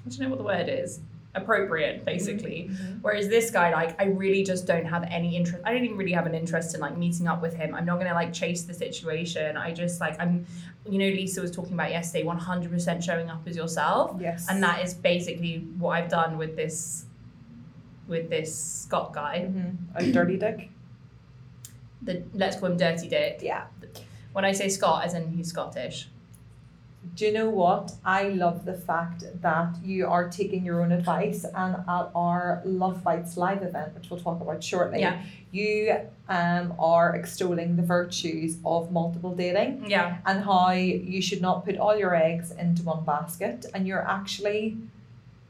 I 0.06 0.10
don't 0.10 0.20
know 0.20 0.30
what 0.30 0.38
the 0.38 0.44
word 0.44 0.70
is. 0.70 1.00
Appropriate, 1.36 2.06
basically. 2.06 2.70
Whereas 3.02 3.28
this 3.28 3.52
guy, 3.52 3.72
like, 3.72 4.00
I 4.02 4.06
really 4.06 4.44
just 4.44 4.66
don't 4.66 4.86
have 4.86 5.04
any 5.10 5.36
interest. 5.36 5.62
I 5.66 5.74
don't 5.74 5.84
even 5.84 5.98
really 5.98 6.14
have 6.14 6.26
an 6.26 6.34
interest 6.34 6.74
in 6.74 6.82
like 6.82 6.98
meeting 6.98 7.28
up 7.28 7.42
with 7.42 7.56
him. 7.56 7.76
I'm 7.76 7.86
not 7.86 7.98
gonna 7.98 8.14
like 8.14 8.32
chase 8.32 8.64
the 8.64 8.74
situation. 8.74 9.58
I 9.58 9.74
just 9.74 10.00
like 10.00 10.20
I'm, 10.20 10.46
you 10.90 10.98
know, 10.98 11.08
Lisa 11.08 11.42
was 11.42 11.52
talking 11.52 11.74
about 11.74 11.92
yesterday. 11.92 12.24
100% 12.26 13.04
showing 13.04 13.30
up 13.30 13.46
as 13.46 13.56
yourself. 13.58 14.16
Yes. 14.20 14.48
And 14.50 14.64
that 14.64 14.84
is 14.84 14.94
basically 14.94 15.68
what 15.78 15.92
I've 15.92 16.10
done 16.10 16.38
with 16.38 16.56
this, 16.56 17.06
with 18.08 18.30
this 18.30 18.56
Scot 18.58 19.14
guy. 19.14 19.50
Mhm. 19.50 19.76
A 19.96 20.12
dirty 20.12 20.38
dick. 20.38 20.70
The 22.02 22.24
let's 22.34 22.58
call 22.58 22.72
him 22.72 22.78
Dirty 22.78 23.10
Dick. 23.10 23.40
Yeah. 23.42 23.66
When 24.32 24.46
I 24.46 24.52
say 24.52 24.70
Scot, 24.70 25.06
as 25.06 25.14
in 25.16 25.32
he's 25.32 25.50
Scottish. 25.50 26.08
Do 27.14 27.26
you 27.26 27.32
know 27.34 27.50
what? 27.50 27.94
I 28.04 28.30
love 28.30 28.66
the 28.66 28.74
fact 28.74 29.24
that 29.42 29.76
you 29.84 30.08
are 30.08 30.28
taking 30.30 30.66
your 30.66 30.82
own 30.82 30.92
advice 30.92 31.44
and 31.46 31.76
at 31.88 32.10
our 32.16 32.62
Love 32.66 33.04
Bites 33.04 33.38
live 33.38 33.62
event, 33.64 33.94
which 33.96 34.10
we'll 34.10 34.20
talk 34.20 34.42
about 34.42 34.64
shortly, 34.64 35.00
Yeah. 35.02 35.22
you 35.52 35.96
um, 36.28 36.74
are 36.80 37.16
extolling 37.16 37.76
the 37.76 37.84
virtues 37.84 38.58
of 38.66 38.92
multiple 38.92 39.36
dating 39.36 39.86
Yeah. 39.90 40.18
and 40.26 40.44
how 40.44 40.72
you 40.72 41.22
should 41.22 41.42
not 41.42 41.64
put 41.66 41.78
all 41.78 41.96
your 41.98 42.16
eggs 42.16 42.52
into 42.52 42.84
one 42.84 43.04
basket 43.06 43.66
and 43.74 43.88
you're 43.88 44.06
actually 44.08 44.78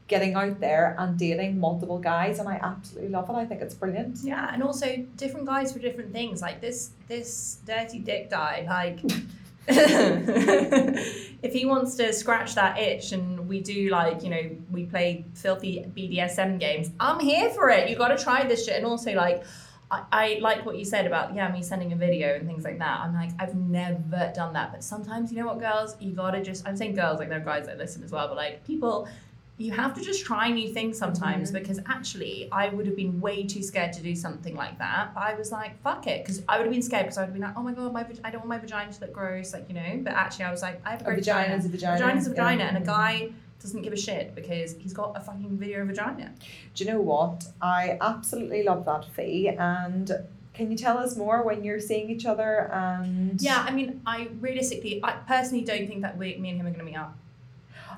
getting 0.08 0.34
out 0.34 0.60
there 0.60 0.94
and 0.98 1.18
dating 1.18 1.58
multiple 1.58 1.98
guys 1.98 2.38
and 2.38 2.48
I 2.48 2.60
absolutely 2.62 3.08
love 3.10 3.28
it. 3.28 3.32
I 3.32 3.44
think 3.44 3.60
it's 3.60 3.74
brilliant. 3.74 4.18
Yeah, 4.22 4.50
and 4.52 4.62
also 4.62 5.04
different 5.16 5.46
guys 5.46 5.72
for 5.72 5.80
different 5.80 6.12
things. 6.12 6.40
Like 6.42 6.60
this 6.60 6.90
this 7.08 7.58
dirty 7.66 7.98
dick 7.98 8.30
guy, 8.30 8.64
like 8.68 9.00
if 11.42 11.52
he 11.52 11.64
wants 11.64 11.96
to 11.96 12.12
scratch 12.12 12.54
that 12.54 12.78
itch 12.78 13.12
and 13.12 13.48
we 13.48 13.60
do 13.60 13.88
like, 13.90 14.22
you 14.22 14.30
know, 14.30 14.50
we 14.70 14.84
play 14.86 15.24
filthy 15.34 15.84
BDSM 15.96 16.58
games, 16.60 16.90
I'm 17.00 17.20
here 17.20 17.50
for 17.50 17.68
it. 17.70 17.88
You 17.88 17.96
gotta 17.96 18.22
try 18.22 18.46
this 18.46 18.64
shit. 18.64 18.76
And 18.76 18.86
also 18.86 19.12
like 19.12 19.44
I, 19.90 20.02
I 20.10 20.38
like 20.40 20.66
what 20.66 20.76
you 20.76 20.84
said 20.84 21.06
about 21.06 21.34
yeah 21.34 21.50
me 21.50 21.62
sending 21.62 21.92
a 21.92 21.96
video 21.96 22.34
and 22.34 22.46
things 22.46 22.64
like 22.64 22.78
that. 22.78 23.00
I'm 23.00 23.14
like 23.14 23.30
I've 23.38 23.54
never 23.54 24.32
done 24.34 24.52
that, 24.54 24.72
but 24.72 24.82
sometimes 24.82 25.30
you 25.30 25.38
know 25.38 25.46
what, 25.46 25.60
girls, 25.60 25.96
you 26.00 26.12
gotta 26.12 26.42
just 26.42 26.66
I'm 26.66 26.76
saying 26.76 26.94
girls 26.94 27.18
like 27.18 27.28
there 27.28 27.40
are 27.40 27.44
guys 27.44 27.66
that 27.66 27.78
listen 27.78 28.02
as 28.02 28.10
well, 28.10 28.28
but 28.28 28.36
like 28.36 28.66
people, 28.66 29.08
you 29.58 29.72
have 29.72 29.94
to 29.94 30.02
just 30.02 30.24
try 30.24 30.50
new 30.50 30.68
things 30.68 30.98
sometimes 30.98 31.50
mm-hmm. 31.50 31.58
because 31.60 31.80
actually 31.86 32.48
I 32.52 32.68
would 32.68 32.86
have 32.86 32.96
been 32.96 33.20
way 33.20 33.44
too 33.44 33.62
scared 33.62 33.92
to 33.94 34.02
do 34.02 34.14
something 34.14 34.54
like 34.54 34.78
that. 34.78 35.14
But 35.14 35.22
I 35.22 35.34
was 35.34 35.50
like 35.50 35.80
fuck 35.82 36.06
it 36.06 36.22
because 36.22 36.42
I 36.48 36.58
would 36.58 36.66
have 36.66 36.72
been 36.72 36.82
scared 36.82 37.04
because 37.04 37.16
I 37.18 37.22
would 37.22 37.28
have 37.28 37.34
been 37.34 37.42
like 37.42 37.56
oh 37.56 37.62
my 37.62 37.72
god 37.72 37.92
my 37.92 38.02
vag- 38.04 38.20
I 38.22 38.30
don't 38.30 38.40
want 38.40 38.50
my 38.50 38.58
vagina 38.58 38.92
to 38.92 39.00
look 39.00 39.12
gross 39.12 39.52
like 39.54 39.68
you 39.68 39.74
know. 39.74 40.00
But 40.02 40.12
actually 40.12 40.44
I 40.44 40.50
was 40.50 40.62
like 40.62 40.80
I 40.84 40.90
have 40.90 41.00
a 41.00 41.04
A 41.04 41.06
great 41.06 41.18
vagina 41.20 41.56
vagina. 41.56 41.64
a 41.64 41.68
vagina. 41.68 41.98
Vagina's 41.98 42.26
a 42.26 42.30
vagina, 42.30 42.64
Yeah. 42.64 42.68
and 42.68 42.78
a 42.78 42.86
guy 42.86 43.30
doesn't 43.62 43.80
give 43.82 43.94
a 43.94 43.96
shit 43.96 44.34
because 44.34 44.74
he's 44.74 44.92
got 44.92 45.16
a 45.16 45.20
fucking 45.20 45.56
video 45.56 45.80
of 45.80 45.88
vagina. 45.88 46.32
Do 46.74 46.84
you 46.84 46.90
know 46.90 47.00
what? 47.00 47.46
I 47.62 47.96
absolutely 48.00 48.62
love 48.62 48.84
that 48.84 49.06
fee 49.14 49.48
and 49.48 50.10
can 50.52 50.70
you 50.70 50.76
tell 50.76 50.96
us 50.98 51.16
more 51.16 51.42
when 51.42 51.64
you're 51.64 51.80
seeing 51.80 52.10
each 52.10 52.26
other 52.26 52.70
and 52.72 53.40
Yeah, 53.40 53.64
I 53.66 53.72
mean, 53.72 54.00
I 54.06 54.28
realistically, 54.40 55.00
I 55.02 55.12
personally 55.12 55.64
don't 55.64 55.86
think 55.86 56.00
that 56.02 56.16
we, 56.16 56.36
me 56.36 56.50
and 56.50 56.60
him 56.60 56.66
are 56.66 56.70
going 56.70 56.78
to 56.78 56.84
meet 56.84 56.96
up. 56.96 57.14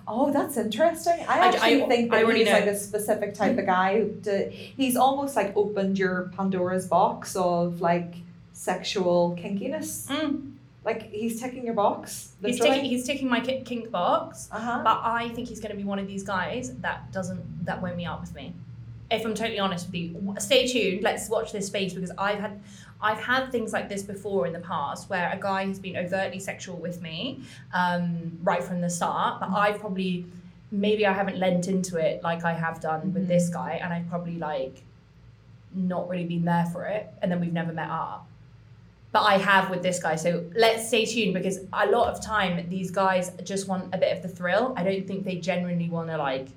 Oh, 0.06 0.32
that's 0.32 0.56
interesting. 0.56 1.24
I 1.28 1.38
actually 1.48 1.82
I- 1.82 1.86
think 1.88 2.12
I 2.12 2.18
that 2.18 2.24
already 2.24 2.40
he's 2.40 2.48
know. 2.48 2.54
like 2.54 2.66
a 2.66 2.76
specific 2.76 3.34
type 3.34 3.58
of 3.58 3.66
guy. 3.66 4.00
Who 4.00 4.20
to, 4.22 4.50
he's 4.50 4.96
almost 4.96 5.36
like 5.36 5.54
opened 5.56 5.98
your 5.98 6.30
Pandora's 6.34 6.86
box 6.86 7.36
of 7.36 7.80
like 7.80 8.14
sexual 8.52 9.36
kinkiness. 9.38 10.08
Mm. 10.08 10.52
Like 10.84 11.10
he's 11.12 11.40
ticking 11.40 11.66
your 11.66 11.74
box. 11.74 12.32
He's 12.42 12.58
taking, 12.58 12.84
he's 12.88 13.04
ticking 13.04 13.28
my 13.28 13.40
kink 13.40 13.90
box, 13.90 14.48
uh-huh. 14.50 14.80
but 14.82 15.00
I 15.04 15.28
think 15.34 15.48
he's 15.48 15.60
going 15.60 15.72
to 15.72 15.76
be 15.76 15.84
one 15.84 15.98
of 15.98 16.06
these 16.06 16.22
guys 16.22 16.74
that 16.76 17.12
doesn't, 17.12 17.66
that 17.66 17.82
won't 17.82 17.96
meet 17.96 18.06
up 18.06 18.22
with 18.22 18.34
me. 18.34 18.54
If 19.10 19.26
I'm 19.26 19.34
totally 19.34 19.58
honest 19.58 19.86
with 19.86 19.96
you, 19.96 20.34
stay 20.38 20.66
tuned. 20.66 21.02
Let's 21.02 21.28
watch 21.28 21.52
this 21.52 21.66
space 21.66 21.92
because 21.92 22.12
I've 22.16 22.40
had, 22.40 22.60
I've 23.00 23.20
had 23.20 23.52
things 23.52 23.72
like 23.72 23.88
this 23.88 24.02
before 24.02 24.46
in 24.46 24.52
the 24.52 24.60
past 24.60 25.08
where 25.08 25.30
a 25.32 25.38
guy 25.38 25.66
has 25.66 25.78
been 25.78 25.96
overtly 25.96 26.40
sexual 26.40 26.76
with 26.76 27.00
me, 27.00 27.42
um, 27.72 28.38
right 28.42 28.62
from 28.62 28.80
the 28.80 28.90
start. 28.90 29.40
But 29.40 29.50
I've 29.50 29.78
probably, 29.78 30.26
maybe 30.70 31.06
I 31.06 31.12
haven't 31.12 31.38
lent 31.38 31.68
into 31.68 31.96
it 31.96 32.22
like 32.22 32.44
I 32.44 32.52
have 32.52 32.80
done 32.80 33.12
with 33.14 33.28
this 33.28 33.48
guy, 33.48 33.78
and 33.82 33.92
I've 33.92 34.08
probably 34.08 34.36
like, 34.36 34.82
not 35.74 36.08
really 36.08 36.24
been 36.24 36.44
there 36.44 36.66
for 36.72 36.86
it, 36.86 37.08
and 37.22 37.30
then 37.30 37.40
we've 37.40 37.52
never 37.52 37.72
met 37.72 37.90
up. 37.90 38.26
But 39.10 39.20
I 39.20 39.38
have 39.38 39.70
with 39.70 39.82
this 39.82 40.02
guy, 40.02 40.16
so 40.16 40.44
let's 40.54 40.88
stay 40.88 41.04
tuned 41.06 41.34
because 41.34 41.60
a 41.72 41.86
lot 41.86 42.12
of 42.12 42.22
time 42.22 42.68
these 42.68 42.90
guys 42.90 43.30
just 43.42 43.68
want 43.68 43.94
a 43.94 43.98
bit 43.98 44.14
of 44.14 44.22
the 44.22 44.28
thrill. 44.28 44.74
I 44.76 44.82
don't 44.82 45.06
think 45.06 45.24
they 45.24 45.36
genuinely 45.36 45.88
want 45.88 46.08
to 46.08 46.18
like. 46.18 46.48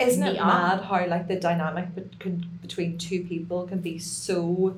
Isn't 0.00 0.22
it 0.22 0.36
mad 0.36 0.82
how 0.84 1.04
like 1.06 1.26
the 1.26 1.36
dynamic 1.36 1.88
can, 2.20 2.48
between 2.62 2.96
two 2.96 3.24
people 3.24 3.66
can 3.66 3.80
be 3.80 3.98
so 3.98 4.76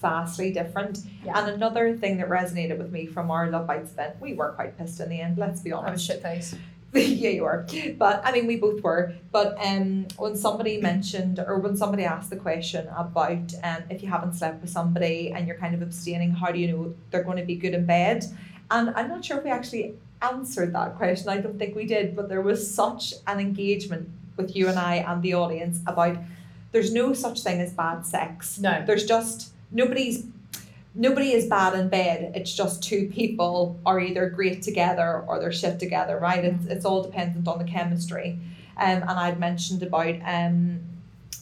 vastly 0.00 0.52
different? 0.52 1.00
Yeah. 1.24 1.38
And 1.38 1.50
another 1.50 1.96
thing 1.96 2.16
that 2.18 2.28
resonated 2.28 2.78
with 2.78 2.92
me 2.92 3.06
from 3.06 3.30
our 3.30 3.50
Love 3.50 3.66
Bites 3.66 3.92
event, 3.92 4.16
we 4.20 4.34
were 4.34 4.52
quite 4.52 4.76
pissed 4.76 5.00
in 5.00 5.08
the 5.08 5.20
end. 5.20 5.38
Let's 5.38 5.60
be 5.60 5.72
honest. 5.72 5.88
I 5.88 5.92
was 5.92 6.04
shit 6.04 6.22
faced. 6.22 6.54
yeah, 6.92 7.30
you 7.30 7.42
were. 7.44 7.66
But 7.98 8.20
I 8.24 8.32
mean, 8.32 8.46
we 8.46 8.56
both 8.56 8.82
were. 8.82 9.14
But 9.30 9.56
um, 9.64 10.08
when 10.16 10.34
somebody 10.36 10.80
mentioned 10.80 11.38
or 11.38 11.58
when 11.58 11.76
somebody 11.76 12.04
asked 12.04 12.30
the 12.30 12.36
question 12.36 12.88
about 12.96 13.52
um, 13.62 13.82
if 13.90 14.02
you 14.02 14.08
haven't 14.08 14.34
slept 14.34 14.60
with 14.60 14.70
somebody 14.70 15.30
and 15.30 15.46
you're 15.46 15.58
kind 15.58 15.74
of 15.74 15.82
abstaining, 15.82 16.32
how 16.32 16.50
do 16.50 16.58
you 16.58 16.68
know 16.68 16.94
they're 17.10 17.22
going 17.22 17.36
to 17.36 17.44
be 17.44 17.54
good 17.54 17.74
in 17.74 17.86
bed? 17.86 18.24
And 18.72 18.90
I'm 18.90 19.08
not 19.08 19.24
sure 19.24 19.38
if 19.38 19.44
we 19.44 19.50
actually 19.50 19.94
answered 20.22 20.72
that 20.74 20.96
question. 20.96 21.28
I 21.28 21.38
don't 21.38 21.58
think 21.58 21.76
we 21.76 21.86
did. 21.86 22.16
But 22.16 22.28
there 22.28 22.42
was 22.42 22.72
such 22.72 23.14
an 23.26 23.38
engagement 23.38 24.08
with 24.36 24.56
you 24.56 24.68
and 24.68 24.78
I 24.78 24.96
and 24.96 25.22
the 25.22 25.34
audience 25.34 25.80
about 25.86 26.16
there's 26.72 26.92
no 26.92 27.12
such 27.12 27.42
thing 27.42 27.60
as 27.60 27.72
bad 27.72 28.04
sex. 28.06 28.58
No. 28.58 28.82
There's 28.86 29.04
just 29.04 29.52
nobody's 29.70 30.24
nobody 30.94 31.32
is 31.32 31.46
bad 31.46 31.74
in 31.74 31.88
bed. 31.88 32.32
It's 32.34 32.52
just 32.52 32.82
two 32.82 33.08
people 33.08 33.78
are 33.86 34.00
either 34.00 34.28
great 34.28 34.62
together 34.62 35.24
or 35.26 35.38
they're 35.40 35.52
shit 35.52 35.78
together, 35.78 36.18
right? 36.18 36.44
It's, 36.44 36.66
it's 36.66 36.84
all 36.84 37.02
dependent 37.02 37.46
on 37.46 37.58
the 37.58 37.64
chemistry. 37.64 38.38
Um, 38.76 39.02
and 39.02 39.10
I'd 39.10 39.38
mentioned 39.38 39.82
about, 39.82 40.16
um, 40.24 40.80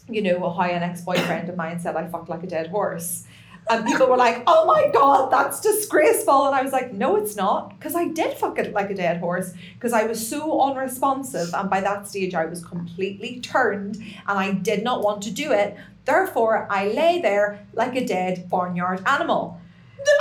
you 0.09 0.23
know, 0.23 0.51
how 0.51 0.63
an 0.63 0.83
ex 0.83 1.03
boyfriend 1.03 1.49
of 1.49 1.57
mine 1.57 1.81
said 1.81 1.97
I 1.97 2.07
fucked 2.09 2.29
like 2.29 2.43
a 2.43 2.47
dead 2.47 2.69
horse. 2.69 3.25
And 3.71 3.85
people 3.85 4.07
were 4.07 4.17
like, 4.17 4.43
oh 4.47 4.65
my 4.65 4.91
God, 4.95 5.31
that's 5.31 5.61
disgraceful. 5.61 6.47
And 6.47 6.55
I 6.55 6.63
was 6.63 6.73
like, 6.73 6.93
no, 6.95 7.17
it's 7.17 7.37
not. 7.37 7.79
Because 7.79 7.95
I 7.95 8.09
did 8.09 8.39
fuck 8.39 8.59
it 8.59 8.73
like 8.73 8.89
a 8.89 8.95
dead 8.95 9.21
horse. 9.21 9.53
Because 9.75 9.93
I 9.93 10.05
was 10.05 10.27
so 10.27 10.61
unresponsive. 10.63 11.53
And 11.53 11.69
by 11.69 11.83
that 11.83 12.09
stage, 12.09 12.35
I 12.35 12.47
was 12.47 12.65
completely 12.65 13.41
turned 13.41 13.97
and 13.97 14.39
I 14.39 14.53
did 14.53 14.83
not 14.83 15.03
want 15.03 15.23
to 15.25 15.31
do 15.31 15.53
it. 15.53 15.77
Therefore, 16.09 16.67
I 16.71 16.89
lay 16.89 17.21
there 17.21 17.67
like 17.75 17.95
a 17.95 18.05
dead 18.05 18.49
barnyard 18.49 19.03
animal. 19.07 19.61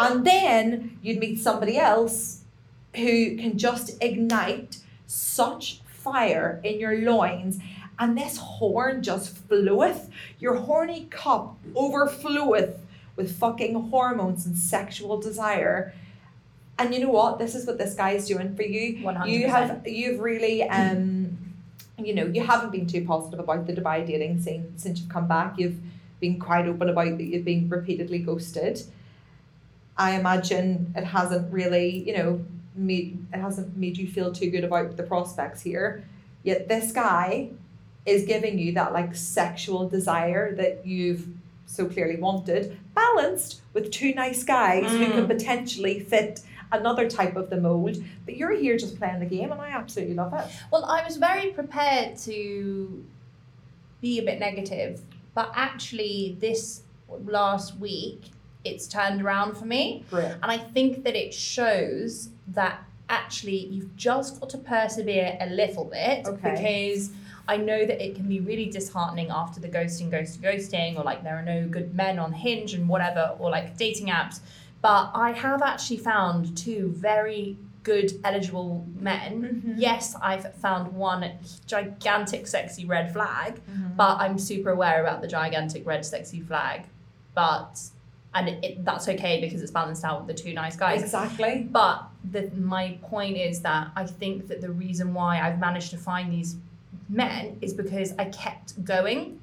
and 0.02 0.26
then 0.26 1.00
you'd 1.02 1.20
meet 1.20 1.40
somebody 1.40 1.78
else 1.78 2.42
who 2.96 3.38
can 3.38 3.58
just 3.58 3.88
ignite 4.02 4.80
such 5.06 5.82
fire 5.86 6.60
in 6.64 6.80
your 6.80 6.96
loins. 7.12 7.60
And 8.00 8.18
this 8.18 8.36
horn 8.38 9.02
just 9.02 9.28
floweth. 9.48 10.10
Your 10.40 10.56
horny 10.68 11.08
cup 11.10 11.58
overfloweth 11.74 12.76
with 13.16 13.38
fucking 13.40 13.76
hormones 13.90 14.46
and 14.46 14.58
sexual 14.58 15.20
desire. 15.22 15.94
And 16.80 16.94
you 16.94 17.00
know 17.00 17.10
what? 17.12 17.40
This 17.40 17.56
is 17.56 17.66
what 17.66 17.78
this 17.78 17.94
guy 17.96 18.12
is 18.12 18.28
doing 18.28 18.56
for 18.58 18.64
you. 18.64 18.98
100%. 18.98 19.30
You 19.30 19.48
have 19.48 19.88
you've 19.88 20.20
really 20.20 20.64
um 20.64 21.17
you 21.98 22.14
know, 22.14 22.26
you 22.26 22.46
haven't 22.46 22.72
been 22.72 22.86
too 22.86 23.06
positive 23.06 23.40
about 23.40 23.66
the 23.66 23.74
Dubai 23.74 24.06
dating 24.06 24.42
scene 24.42 24.74
since 24.78 25.00
you've 25.00 25.10
come 25.10 25.28
back. 25.28 25.58
You've 25.58 25.80
been 26.20 26.40
quite 26.40 26.68
open 26.68 26.90
about 26.90 27.18
that 27.18 27.24
you've 27.24 27.46
been 27.46 27.70
repeatedly 27.70 28.20
ghosted. 28.20 28.82
I 29.98 30.20
imagine 30.20 30.94
it 30.96 31.04
hasn't 31.04 31.52
really, 31.52 32.08
you 32.08 32.16
know, 32.16 32.46
made 32.76 33.26
it 33.34 33.40
hasn't 33.40 33.76
made 33.76 33.98
you 33.98 34.08
feel 34.08 34.32
too 34.32 34.50
good 34.52 34.64
about 34.64 34.96
the 34.96 35.04
prospects 35.04 35.62
here. 35.62 36.08
Yet 36.44 36.68
this 36.68 36.92
guy 36.92 37.50
is 38.06 38.26
giving 38.26 38.60
you 38.60 38.74
that 38.74 38.94
like 38.94 39.16
sexual 39.16 39.90
desire 39.90 40.56
that 40.56 40.86
you've 40.86 41.28
so 41.66 41.86
clearly 41.88 42.16
wanted, 42.16 42.78
balanced 42.96 43.62
with 43.74 43.92
two 43.92 44.14
nice 44.14 44.44
guys 44.44 44.90
who 44.90 45.06
can 45.08 45.26
mm. 45.26 45.28
potentially 45.28 46.00
fit 46.00 46.42
another 46.72 47.10
type 47.10 47.36
of 47.36 47.50
the 47.50 47.58
mold. 47.58 47.98
But 48.26 48.38
you're 48.38 48.52
here 48.56 48.78
just 48.78 48.98
playing 48.98 49.20
the 49.20 49.26
game, 49.26 49.52
and 49.52 49.62
I 49.62 49.70
absolutely 49.70 50.16
love 50.16 50.34
it. 50.34 50.46
Well, 50.72 50.86
I 50.86 51.04
was 51.04 51.18
very 51.18 51.52
prepared 51.52 52.18
to 52.20 53.06
be 54.02 54.20
a 54.20 54.24
bit 54.24 54.40
negative, 54.40 55.02
but 55.34 55.52
actually, 55.56 56.38
this 56.40 56.82
last 57.26 57.78
week, 57.78 58.22
it's 58.64 58.88
turned 58.88 59.22
around 59.22 59.56
for 59.58 59.66
me. 59.66 60.04
Great. 60.10 60.36
And 60.44 60.46
I 60.46 60.58
think 60.58 61.04
that 61.04 61.16
it 61.16 61.34
shows 61.34 62.30
that 62.50 62.84
actually 63.10 63.66
you've 63.68 63.96
just 63.96 64.40
got 64.40 64.50
to 64.50 64.58
persevere 64.58 65.38
a 65.40 65.48
little 65.50 65.86
bit 65.86 66.28
Okay. 66.28 66.52
because 66.52 67.12
I 67.48 67.56
know 67.56 67.86
that 67.86 68.04
it 68.06 68.16
can 68.16 68.28
be 68.28 68.42
really 68.42 68.66
disheartening 68.66 69.30
after 69.30 69.62
the 69.62 69.70
ghosting, 69.70 70.12
ghosting, 70.12 70.40
ghosting, 70.42 70.98
or 70.98 71.04
like 71.04 71.24
there 71.24 71.38
are 71.38 71.42
no 71.44 71.66
good 71.70 71.96
men 71.96 72.20
on 72.20 72.34
Hinge 72.34 72.74
and 72.74 72.90
whatever, 72.90 73.36
or 73.40 73.50
like 73.50 73.78
dating 73.78 74.08
apps 74.08 74.42
But 74.82 75.12
I 75.14 75.32
have 75.32 75.62
actually 75.62 75.98
found 75.98 76.58
two 76.58 76.94
very 76.96 77.58
good 77.84 78.20
eligible 78.24 78.86
men. 79.00 79.42
Mm-hmm. 79.42 79.74
Yes, 79.78 80.16
I've 80.22 80.54
found 80.56 80.94
one 80.94 81.32
gigantic 81.66 82.46
sexy 82.46 82.86
red 82.86 83.14
flag, 83.14 83.56
mm-hmm. 83.56 83.96
but 83.96 84.18
I'm 84.20 84.38
super 84.38 84.72
aware 84.72 85.02
about 85.02 85.22
the 85.22 85.28
gigantic 85.28 85.86
red 85.88 86.06
sexy 86.06 86.42
flag. 86.42 86.84
But 87.34 87.80
and 88.34 88.50
it, 88.50 88.64
it, 88.64 88.86
that's 88.86 89.08
okay 89.08 89.42
because 89.42 89.62
it's 89.62 89.72
balanced 89.72 90.04
out 90.04 90.26
with 90.26 90.36
the 90.36 90.44
two 90.44 90.54
nice 90.54 90.76
guys. 90.76 91.02
Exactly. 91.02 91.68
But 91.72 92.04
the, 92.30 92.52
my 92.56 92.98
point 93.02 93.38
is 93.38 93.62
that 93.62 93.90
I 93.96 94.06
think 94.06 94.48
that 94.50 94.62
the 94.62 94.70
reason 94.70 95.14
why 95.14 95.40
I've 95.40 95.60
managed 95.60 95.92
to 95.92 95.98
find 95.98 96.32
these 96.32 96.58
men 97.10 97.58
is 97.62 97.74
because 97.74 98.14
I 98.20 98.26
kept 98.26 98.84
going, 98.84 99.40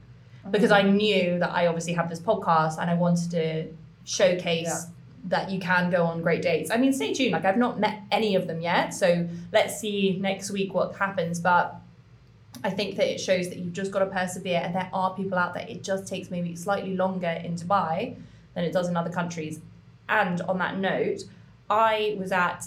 because 0.51 0.71
mm-hmm. 0.71 0.87
I 0.87 0.91
knew 0.91 1.39
that 1.39 1.51
I 1.51 1.67
obviously 1.67 1.95
have 1.95 2.11
this 2.11 2.21
podcast 2.21 2.79
and 2.79 2.91
I 2.91 2.95
wanted 2.95 3.31
to 3.31 3.67
showcase 4.05 4.67
Yeah. 4.67 4.94
That 5.25 5.51
you 5.51 5.59
can 5.59 5.91
go 5.91 6.05
on 6.05 6.23
great 6.23 6.43
dates. 6.43 6.71
I 6.71 6.77
mean, 6.77 6.93
stay 6.93 7.15
tuned. 7.15 7.33
Like 7.33 7.45
I've 7.45 7.57
not 7.57 7.81
met 7.81 8.03
any 8.11 8.35
of 8.35 8.47
them 8.47 8.61
yet, 8.61 8.93
so 8.93 9.27
let's 9.53 9.81
see 9.81 10.19
next 10.21 10.51
week 10.51 10.75
what 10.75 10.95
happens. 10.97 11.41
But 11.41 11.77
I 12.63 12.71
think 12.71 12.97
that 12.97 13.11
it 13.11 13.19
shows 13.21 13.49
that 13.49 13.59
you've 13.59 13.73
just 13.73 13.91
got 13.91 14.01
to 14.01 14.07
persevere, 14.07 14.61
and 14.63 14.75
there 14.75 14.91
are 14.93 15.15
people 15.15 15.39
out 15.39 15.55
there. 15.55 15.67
It 15.67 15.83
just 15.83 16.07
takes 16.07 16.31
maybe 16.31 16.55
slightly 16.57 16.95
longer 16.95 17.41
in 17.45 17.55
Dubai 17.55 18.17
than 18.55 18.65
it 18.65 18.73
does 18.73 18.89
in 18.89 18.97
other 18.97 19.11
countries. 19.11 19.61
And 20.09 20.41
on 20.43 20.59
that 20.59 20.79
note, 20.79 21.23
I 21.71 22.17
was 22.19 22.31
at 22.31 22.67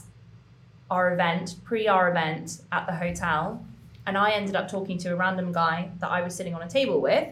our 0.89 1.13
event, 1.13 1.55
pre 1.63 1.87
our 1.87 2.09
event 2.09 2.61
at 2.71 2.87
the 2.87 2.93
hotel, 2.93 3.63
and 4.05 4.17
I 4.17 4.31
ended 4.31 4.55
up 4.55 4.69
talking 4.69 4.97
to 4.99 5.09
a 5.09 5.15
random 5.15 5.51
guy 5.51 5.91
that 5.99 6.09
I 6.09 6.21
was 6.21 6.33
sitting 6.33 6.55
on 6.55 6.61
a 6.61 6.69
table 6.69 7.01
with. 7.01 7.27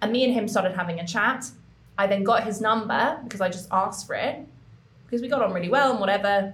And 0.00 0.12
me 0.12 0.24
and 0.24 0.34
him 0.34 0.48
started 0.48 0.74
having 0.74 0.98
a 0.98 1.06
chat. 1.06 1.50
I 2.02 2.06
then 2.08 2.24
got 2.24 2.42
his 2.42 2.60
number 2.60 3.20
because 3.22 3.40
I 3.40 3.48
just 3.48 3.68
asked 3.70 4.08
for 4.08 4.14
it 4.16 4.44
because 5.04 5.22
we 5.22 5.28
got 5.28 5.40
on 5.40 5.52
really 5.52 5.68
well 5.68 5.92
and 5.92 6.00
whatever. 6.00 6.52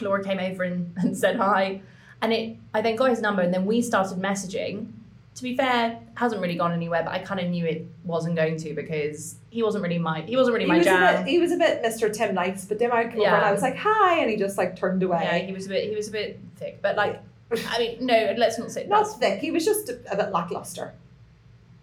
Laura 0.00 0.24
came 0.24 0.38
over 0.38 0.62
and, 0.62 0.92
and 0.96 1.16
said 1.16 1.36
hi. 1.36 1.82
And 2.22 2.32
it 2.32 2.56
I 2.72 2.80
then 2.80 2.96
got 2.96 3.10
his 3.10 3.20
number 3.20 3.42
and 3.42 3.52
then 3.52 3.66
we 3.66 3.82
started 3.82 4.18
messaging. 4.18 4.88
To 5.34 5.42
be 5.42 5.56
fair, 5.56 5.98
hasn't 6.14 6.40
really 6.40 6.54
gone 6.54 6.72
anywhere, 6.72 7.02
but 7.02 7.12
I 7.12 7.18
kind 7.18 7.40
of 7.40 7.48
knew 7.48 7.66
it 7.66 7.84
wasn't 8.04 8.36
going 8.36 8.56
to 8.58 8.72
because 8.72 9.34
he 9.50 9.64
wasn't 9.64 9.82
really 9.82 9.98
my 9.98 10.22
he 10.22 10.36
wasn't 10.36 10.54
really 10.54 10.64
He 10.66 10.70
my 10.70 10.78
was, 10.78 10.86
a 10.86 10.90
jam. 10.90 11.24
bit, 11.24 11.30
he 11.30 11.38
was 11.40 11.50
a 11.50 11.56
bit 11.56 11.82
Mr. 11.82 12.10
Tim 12.10 12.34
Nice, 12.36 12.64
but 12.64 12.78
then 12.78 12.92
I 12.92 13.02
came 13.04 13.20
over 13.20 13.26
and 13.26 13.44
I 13.44 13.52
was 13.52 13.60
like, 13.60 13.76
hi, 13.76 14.20
and 14.20 14.30
he 14.30 14.36
just 14.36 14.56
like 14.56 14.76
turned 14.76 15.02
away. 15.02 15.22
Yeah, 15.24 15.38
he 15.38 15.52
was 15.52 15.66
a 15.66 15.70
bit 15.70 15.90
he 15.90 15.96
was 15.96 16.08
a 16.08 16.12
bit 16.12 16.40
thick, 16.56 16.80
but 16.80 16.96
like 16.96 17.20
I 17.68 17.78
mean, 17.78 18.06
no, 18.06 18.34
let's 18.38 18.58
not 18.58 18.70
say 18.70 18.86
Not 18.86 19.04
that's 19.04 19.16
thick, 19.16 19.40
he 19.40 19.50
was 19.50 19.64
just 19.64 19.88
a, 19.90 19.98
a 20.10 20.16
bit 20.16 20.30
lackluster. 20.30 20.94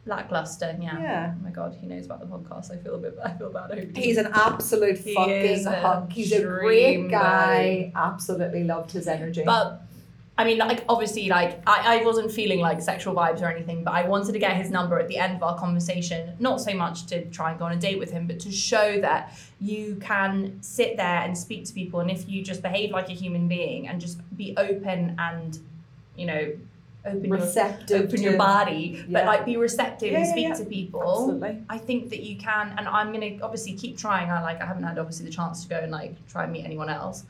Lackluster. 0.06 0.78
Yeah. 0.82 1.00
Yeah. 1.00 1.34
Oh 1.38 1.44
my 1.44 1.52
god, 1.52 1.78
he 1.80 1.88
knows 1.88 2.06
about 2.06 2.20
the 2.20 2.26
podcast. 2.26 2.72
I 2.72 2.78
feel 2.78 2.96
a 2.96 2.98
bit. 2.98 3.18
I 3.24 3.32
feel 3.34 3.52
bad. 3.52 3.72
I 3.72 3.88
He's 4.00 4.18
an 4.18 4.30
absolute 4.34 4.98
He 4.98 5.14
fucking 5.14 5.66
hunk. 5.66 6.12
He's 6.12 6.32
a 6.32 6.42
great 6.42 7.10
guy. 7.10 7.56
buddy. 7.56 7.92
Absolutely 7.96 8.64
loved 8.64 8.92
his 8.92 9.08
energy. 9.08 9.44
But 9.46 9.82
I 10.38 10.44
mean, 10.44 10.58
like 10.58 10.84
obviously, 10.90 11.28
like 11.30 11.62
I, 11.68 12.00
I 12.00 12.06
wasn't 12.06 12.32
feeling 12.32 12.60
like 12.60 12.82
sexual 12.82 13.14
vibes 13.14 13.42
or 13.42 13.48
anything, 13.52 13.84
but 13.84 13.94
I 13.94 14.08
wanted 14.08 14.32
to 14.32 14.40
get 14.40 14.56
his 14.56 14.72
number 14.72 14.98
at 14.98 15.08
the 15.08 15.18
end 15.18 15.36
of 15.36 15.44
our 15.44 15.58
conversation, 15.58 16.36
not 16.40 16.60
so 16.62 16.74
much 16.74 17.06
to 17.08 17.26
try 17.26 17.52
and 17.52 17.60
go 17.60 17.66
on 17.66 17.74
a 17.74 17.76
date 17.76 18.00
with 18.00 18.10
him, 18.12 18.26
but 18.26 18.40
to 18.40 18.52
show 18.52 19.00
that 19.02 19.38
you 19.60 19.98
can 20.02 20.58
sit 20.62 20.98
there 20.98 21.22
and 21.22 21.38
speak 21.38 21.66
to 21.66 21.74
people, 21.74 22.00
and 22.00 22.10
if 22.10 22.28
you 22.28 22.42
just 22.44 22.64
behave 22.64 22.90
like 22.92 23.10
a 23.10 23.14
human 23.14 23.48
being 23.48 23.88
and 23.88 24.02
just 24.02 24.20
be 24.36 24.56
open 24.58 25.16
and, 25.20 25.60
you 26.16 26.26
know, 26.26 26.54
open 27.06 27.26
your 27.26 28.04
open 28.04 28.22
your 28.22 28.38
body, 28.38 29.04
but 29.10 29.26
like 29.26 29.46
be 29.46 29.58
receptive 29.58 30.12
Yeah, 30.12 30.20
and 30.20 30.28
speak 30.28 30.48
yeah. 30.50 30.54
to 30.56 30.66
people. 30.66 31.02
Absolutely. 31.02 31.64
I 31.70 31.78
think 31.78 32.10
that 32.10 32.22
you 32.22 32.38
can, 32.38 32.74
and 32.78 32.88
I'm 32.88 33.12
gonna 33.12 33.38
obviously 33.42 33.74
keep 33.74 33.98
trying. 33.98 34.30
I 34.30 34.42
like 34.42 34.62
I 34.62 34.66
haven't 34.66 34.84
had 34.84 35.00
obviously 35.00 35.26
the 35.26 35.32
chance 35.32 35.64
to 35.64 35.70
go 35.70 35.80
and 35.80 35.92
like 35.92 36.16
try 36.28 36.44
and 36.44 36.54
meet 36.54 36.66
anyone 36.66 36.90
else, 36.90 37.24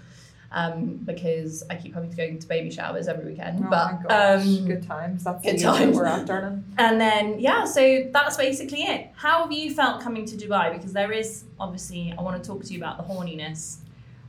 um, 0.51 0.99
because 1.05 1.63
I 1.69 1.75
keep 1.75 1.93
having 1.93 2.09
to 2.09 2.17
go 2.17 2.35
to 2.35 2.47
baby 2.47 2.69
showers 2.71 3.07
every 3.07 3.25
weekend. 3.25 3.63
Oh 3.65 3.69
but 3.69 4.11
um, 4.11 4.65
good 4.65 4.85
times. 4.85 5.23
That's 5.23 5.43
good 5.43 5.57
the 5.57 5.63
times. 5.63 5.95
we're 5.95 6.05
at, 6.05 6.25
darling. 6.25 6.63
and 6.77 6.99
then 6.99 7.39
yeah, 7.39 7.65
so 7.65 8.09
that's 8.11 8.37
basically 8.37 8.83
it. 8.83 9.11
How 9.15 9.43
have 9.43 9.51
you 9.51 9.73
felt 9.73 10.01
coming 10.01 10.25
to 10.25 10.35
Dubai? 10.35 10.73
Because 10.73 10.93
there 10.93 11.11
is 11.11 11.45
obviously 11.59 12.13
I 12.17 12.21
want 12.21 12.41
to 12.41 12.47
talk 12.47 12.63
to 12.63 12.73
you 12.73 12.79
about 12.79 12.97
the 12.97 13.03
horniness. 13.03 13.77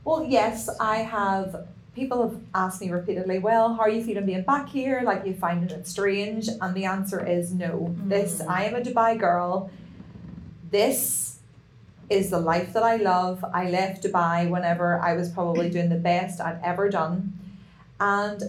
Well, 0.05 0.25
yes, 0.25 0.69
I 0.79 0.97
have. 0.97 1.67
People 1.95 2.27
have 2.27 2.39
asked 2.55 2.81
me 2.81 2.89
repeatedly, 2.89 3.37
well, 3.37 3.75
how 3.75 3.81
are 3.81 3.89
you 3.89 4.03
feeling 4.03 4.25
being 4.25 4.41
back 4.43 4.67
here? 4.67 5.01
Like, 5.03 5.25
you 5.25 5.35
finding 5.35 5.69
it 5.69 5.87
strange? 5.87 6.49
And 6.61 6.73
the 6.75 6.85
answer 6.85 7.23
is 7.25 7.53
no. 7.53 7.95
This, 8.05 8.41
mm. 8.41 8.49
I 8.49 8.65
am 8.65 8.75
a 8.75 8.81
Dubai 8.81 9.19
girl. 9.19 9.69
This 10.71 11.37
is 12.09 12.31
the 12.31 12.39
life 12.39 12.73
that 12.73 12.83
I 12.83 12.95
love. 12.95 13.45
I 13.53 13.69
left 13.69 14.03
Dubai 14.03 14.49
whenever 14.49 14.99
I 14.99 15.13
was 15.13 15.29
probably 15.29 15.69
doing 15.69 15.89
the 15.89 15.95
best 15.95 16.41
I'd 16.41 16.59
ever 16.63 16.89
done. 16.89 17.37
And, 17.99 18.41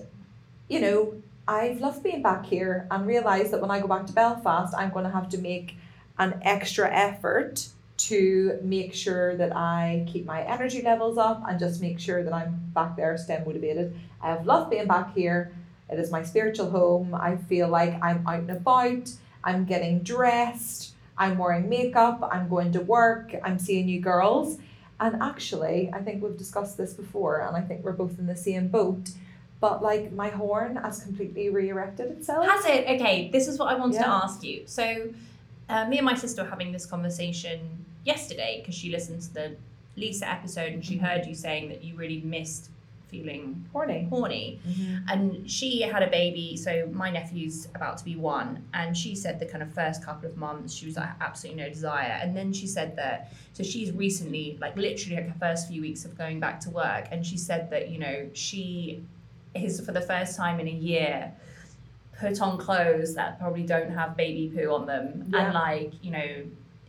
you 0.69 0.81
know, 0.81 1.15
I've 1.47 1.81
loved 1.81 2.03
being 2.03 2.23
back 2.23 2.47
here 2.47 2.87
and 2.91 3.07
realised 3.07 3.51
that 3.53 3.61
when 3.61 3.71
I 3.71 3.81
go 3.81 3.87
back 3.87 4.07
to 4.07 4.13
Belfast, 4.13 4.75
I'm 4.77 4.91
going 4.91 5.05
to 5.05 5.11
have 5.11 5.29
to 5.31 5.39
make 5.39 5.77
an 6.19 6.41
extra 6.43 6.91
effort 6.91 7.69
to 7.97 8.59
make 8.63 8.93
sure 8.93 9.37
that 9.37 9.55
I 9.55 10.05
keep 10.11 10.27
my 10.27 10.43
energy 10.43 10.83
levels 10.83 11.17
up 11.17 11.43
and 11.49 11.59
just 11.59 11.81
make 11.81 12.01
sure 12.01 12.25
that 12.25 12.33
I'm 12.33 12.61
back 12.75 12.97
there 12.97 13.17
STEM 13.17 13.45
motivated. 13.45 13.95
I 14.21 14.31
have 14.31 14.47
loved 14.47 14.71
being 14.71 14.87
back 14.87 15.15
here. 15.15 15.55
It 15.89 15.99
is 15.99 16.11
my 16.11 16.23
spiritual 16.23 16.71
home. 16.71 17.15
I 17.15 17.37
feel 17.37 17.69
like 17.69 18.03
I'm 18.03 18.27
out 18.27 18.41
and 18.41 18.51
about. 18.51 19.11
I'm 19.45 19.65
getting 19.65 20.01
dressed. 20.01 20.95
I'm 21.17 21.39
wearing 21.39 21.69
makeup. 21.69 22.29
I'm 22.33 22.49
going 22.49 22.73
to 22.73 22.81
work. 22.81 23.35
I'm 23.45 23.59
seeing 23.59 23.89
you 23.89 24.01
girls. 24.01 24.59
And 24.99 25.23
actually, 25.23 25.91
I 25.93 26.01
think 26.01 26.23
we've 26.23 26.37
discussed 26.37 26.77
this 26.77 26.95
before, 26.95 27.41
and 27.41 27.57
I 27.57 27.61
think 27.61 27.85
we're 27.85 27.93
both 27.93 28.19
in 28.19 28.27
the 28.27 28.37
same 28.37 28.69
boat. 28.69 29.11
But 29.61 29.83
like 29.83 30.13
my 30.13 30.29
horn 30.29 30.77
has 30.77 31.03
completely 31.03 31.49
re-erected 31.49 32.11
itself. 32.11 32.47
Has 32.47 32.67
it? 32.67 32.87
Okay, 32.89 33.31
this 33.31 33.49
is 33.49 33.59
what 33.59 33.69
I 33.69 33.79
wanted 33.79 33.99
to 33.99 34.09
ask 34.09 34.43
you. 34.43 34.63
So, 34.67 35.09
uh, 35.69 35.87
me 35.87 35.99
and 35.99 36.05
my 36.05 36.15
sister 36.15 36.43
were 36.43 36.49
having 36.49 36.73
this 36.73 36.87
conversation 36.87 37.85
yesterday 38.05 38.61
because 38.61 38.75
she 38.75 38.91
listened 38.91 39.23
to 39.23 39.35
the 39.35 39.57
Lisa 39.97 40.31
episode 40.31 40.73
and 40.73 40.85
she 40.85 40.97
heard 40.97 41.27
you 41.27 41.35
saying 41.35 41.69
that 41.69 41.83
you 41.83 41.95
really 41.97 42.21
missed 42.21 42.71
feeling 43.09 43.65
Horny. 43.73 44.09
horny. 44.11 44.61
And 45.09 45.49
she 45.49 45.83
had 45.83 46.03
a 46.03 46.11
baby, 46.11 46.57
so 46.57 46.89
my 46.93 47.11
nephew's 47.11 47.69
about 47.75 47.97
to 47.99 48.05
be 48.05 48.17
one. 48.17 48.65
And 48.75 48.97
she 48.97 49.15
said 49.15 49.39
the 49.39 49.47
kind 49.47 49.63
of 49.63 49.73
first 49.73 50.05
couple 50.05 50.29
of 50.29 50.37
months, 50.37 50.75
she 50.75 50.87
was 50.87 50.97
like 50.97 51.11
absolutely 51.21 51.63
no 51.63 51.69
desire. 51.69 52.19
And 52.21 52.37
then 52.37 52.53
she 52.53 52.67
said 52.67 52.97
that, 52.97 53.33
so 53.53 53.63
she's 53.63 53.93
recently, 53.93 54.59
like 54.61 54.77
literally 54.77 55.17
like 55.17 55.29
her 55.29 55.39
first 55.39 55.69
few 55.69 55.81
weeks 55.81 56.05
of 56.05 56.19
going 56.19 56.41
back 56.41 56.59
to 56.61 56.71
work. 56.71 57.07
And 57.13 57.25
she 57.25 57.37
said 57.37 57.71
that, 57.71 57.89
you 57.89 57.99
know, 57.99 58.29
she 58.33 59.05
is 59.55 59.81
for 59.81 59.93
the 59.93 60.01
first 60.01 60.37
time 60.37 60.59
in 60.59 60.67
a 60.67 60.73
year 60.73 61.33
put 62.19 62.41
on 62.41 62.59
clothes 62.59 63.15
that 63.15 63.39
probably 63.39 63.63
don't 63.63 63.91
have 63.91 64.17
baby 64.17 64.53
poo 64.55 64.73
on 64.73 64.87
them 64.87 65.25
Yeah. 65.29 65.47
and 65.47 65.55
like 65.55 65.93
you 66.03 66.11
know 66.11 66.45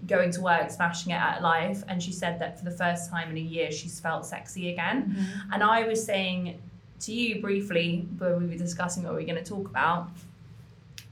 going 0.05 0.31
to 0.31 0.41
work 0.41 0.69
smashing 0.69 1.11
it 1.11 1.19
at 1.19 1.41
life 1.41 1.83
and 1.87 2.01
she 2.01 2.11
said 2.11 2.37
that 2.39 2.59
for 2.59 2.65
the 2.65 2.71
first 2.71 3.09
time 3.09 3.31
in 3.31 3.37
a 3.37 3.47
year 3.55 3.71
she's 3.71 3.99
felt 3.99 4.25
sexy 4.25 4.71
again 4.71 5.15
mm-hmm. 5.17 5.53
and 5.53 5.63
i 5.63 5.87
was 5.87 6.05
saying 6.05 6.61
to 6.99 7.11
you 7.11 7.41
briefly 7.41 8.07
when 8.17 8.43
we 8.43 8.47
were 8.47 8.55
discussing 8.55 9.03
what 9.03 9.13
we 9.13 9.21
were 9.21 9.27
going 9.27 9.43
to 9.43 9.49
talk 9.49 9.67
about 9.67 10.09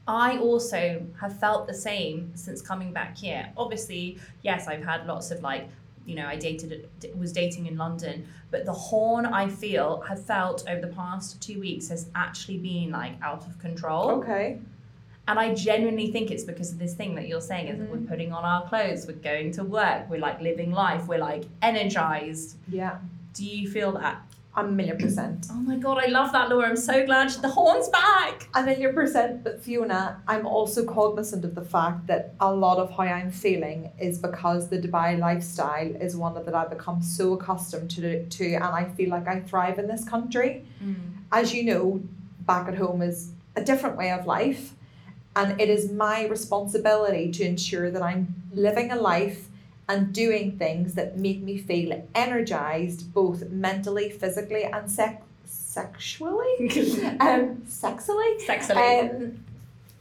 I 0.07 0.37
also 0.37 1.01
have 1.19 1.39
felt 1.39 1.65
the 1.67 1.73
same 1.73 2.31
since 2.35 2.61
coming 2.61 2.91
back 2.91 3.17
here. 3.17 3.49
Obviously, 3.55 4.17
yes, 4.41 4.67
I've 4.67 4.83
had 4.83 5.07
lots 5.07 5.31
of 5.31 5.41
like, 5.41 5.69
you 6.05 6.15
know, 6.15 6.27
I 6.27 6.35
dated, 6.35 6.89
was 7.17 7.31
dating 7.31 7.67
in 7.67 7.77
London, 7.77 8.27
but 8.51 8.65
the 8.65 8.73
horn 8.73 9.25
I 9.25 9.47
feel, 9.47 10.01
have 10.01 10.23
felt 10.23 10.63
over 10.67 10.81
the 10.81 10.93
past 10.93 11.41
two 11.41 11.59
weeks 11.59 11.87
has 11.89 12.09
actually 12.15 12.57
been 12.57 12.91
like 12.91 13.13
out 13.21 13.45
of 13.45 13.57
control. 13.59 14.11
Okay. 14.11 14.59
And 15.27 15.39
I 15.39 15.53
genuinely 15.53 16.11
think 16.11 16.31
it's 16.31 16.43
because 16.43 16.73
of 16.73 16.79
this 16.79 16.93
thing 16.95 17.15
that 17.15 17.29
you're 17.29 17.39
saying 17.39 17.67
is 17.67 17.79
that 17.79 17.89
we're 17.89 17.97
mm-hmm. 17.97 18.07
putting 18.07 18.33
on 18.33 18.43
our 18.43 18.67
clothes, 18.67 19.07
we're 19.07 19.13
going 19.13 19.51
to 19.53 19.63
work, 19.63 20.09
we're 20.09 20.19
like 20.19 20.41
living 20.41 20.71
life, 20.71 21.07
we're 21.07 21.19
like 21.19 21.45
energized. 21.61 22.57
Yeah. 22.67 22.97
Do 23.33 23.45
you 23.45 23.69
feel 23.69 23.93
that? 23.93 24.21
A 24.55 24.63
million 24.63 24.97
percent. 24.99 25.47
Oh 25.49 25.55
my 25.55 25.77
god, 25.77 25.97
I 25.97 26.07
love 26.07 26.31
that, 26.31 26.49
Laura. 26.49 26.69
I'm 26.69 26.75
so 26.75 27.03
glad 27.07 27.31
the 27.31 27.49
horn's 27.49 27.89
back. 27.89 28.47
A 28.53 28.61
million 28.61 28.93
percent, 28.93 29.43
but 29.43 29.63
Fiona, 29.63 30.21
I'm 30.27 30.45
also 30.45 30.85
cognizant 30.85 31.43
of 31.43 31.55
the 31.55 31.63
fact 31.63 32.05
that 32.05 32.35
a 32.39 32.53
lot 32.53 32.77
of 32.77 32.91
how 32.91 33.03
I'm 33.03 33.31
feeling 33.31 33.91
is 33.99 34.19
because 34.19 34.69
the 34.69 34.77
Dubai 34.77 35.17
lifestyle 35.17 35.95
is 35.95 36.15
one 36.15 36.35
that 36.35 36.53
I've 36.53 36.69
become 36.69 37.01
so 37.01 37.33
accustomed 37.33 37.89
to, 37.91 38.25
to 38.25 38.53
and 38.53 38.63
I 38.63 38.85
feel 38.95 39.09
like 39.09 39.27
I 39.27 39.39
thrive 39.39 39.79
in 39.79 39.87
this 39.87 40.07
country. 40.07 40.63
Mm. 40.83 40.95
As 41.31 41.51
you 41.51 41.63
know, 41.63 42.03
back 42.41 42.67
at 42.67 42.75
home 42.75 43.01
is 43.01 43.31
a 43.55 43.63
different 43.63 43.97
way 43.97 44.11
of 44.11 44.27
life, 44.27 44.75
and 45.35 45.59
it 45.59 45.69
is 45.69 45.91
my 45.91 46.27
responsibility 46.27 47.31
to 47.31 47.43
ensure 47.43 47.89
that 47.89 48.03
I'm 48.03 48.35
living 48.51 48.91
a 48.91 48.97
life 48.97 49.47
and 49.89 50.13
doing 50.13 50.57
things 50.57 50.93
that 50.93 51.17
make 51.17 51.41
me 51.41 51.57
feel 51.57 52.07
energized 52.15 53.13
both 53.13 53.49
mentally, 53.49 54.09
physically, 54.09 54.63
and 54.63 54.89
sex- 54.89 55.23
sexually. 55.45 56.69
um, 57.19 57.63
sexually. 57.67 58.37
Sexily. 58.45 59.11
Um, 59.11 59.43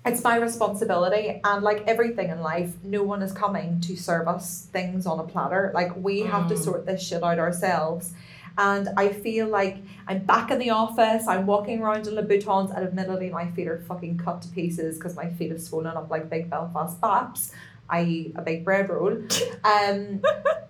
it's 0.05 0.25
my 0.25 0.37
responsibility 0.37 1.41
and 1.45 1.63
like 1.63 1.87
everything 1.87 2.31
in 2.31 2.41
life 2.41 2.75
no 2.83 3.03
one 3.03 3.23
is 3.23 3.33
coming 3.33 3.81
to 3.81 3.97
serve 3.97 4.27
us 4.27 4.67
things 4.73 5.07
on 5.07 5.21
a 5.21 5.23
platter 5.23 5.71
like 5.75 5.95
we 5.97 6.21
have 6.21 6.49
to 6.49 6.57
sort 6.57 6.85
this 6.87 7.07
shit 7.07 7.23
out 7.23 7.39
ourselves 7.39 8.13
and 8.59 8.89
i 8.97 9.09
feel 9.09 9.47
like 9.47 9.77
i'm 10.09 10.19
back 10.25 10.51
in 10.51 10.59
the 10.59 10.71
office 10.71 11.27
i'm 11.29 11.47
walking 11.47 11.81
around 11.81 12.07
in 12.07 12.15
Louboutins 12.15 12.75
and 12.75 12.85
admittedly 12.85 13.31
my 13.31 13.49
feet 13.53 13.69
are 13.69 13.79
fucking 13.79 14.19
cut 14.19 14.43
to 14.43 14.49
pieces 14.49 14.97
because 14.97 15.15
my 15.15 15.31
feet 15.31 15.51
have 15.51 15.63
swollen 15.63 15.97
up 15.97 16.11
like 16.11 16.29
big 16.29 16.51
belfast 16.51 17.01
baps 17.01 17.53
i.e 17.91 18.33
a 18.37 18.43
big 18.43 18.65
bread 18.65 18.89
roll 18.89 19.17
um 19.65 20.23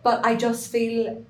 but 0.02 0.24
i 0.24 0.34
just 0.34 0.70
feel 0.70 1.24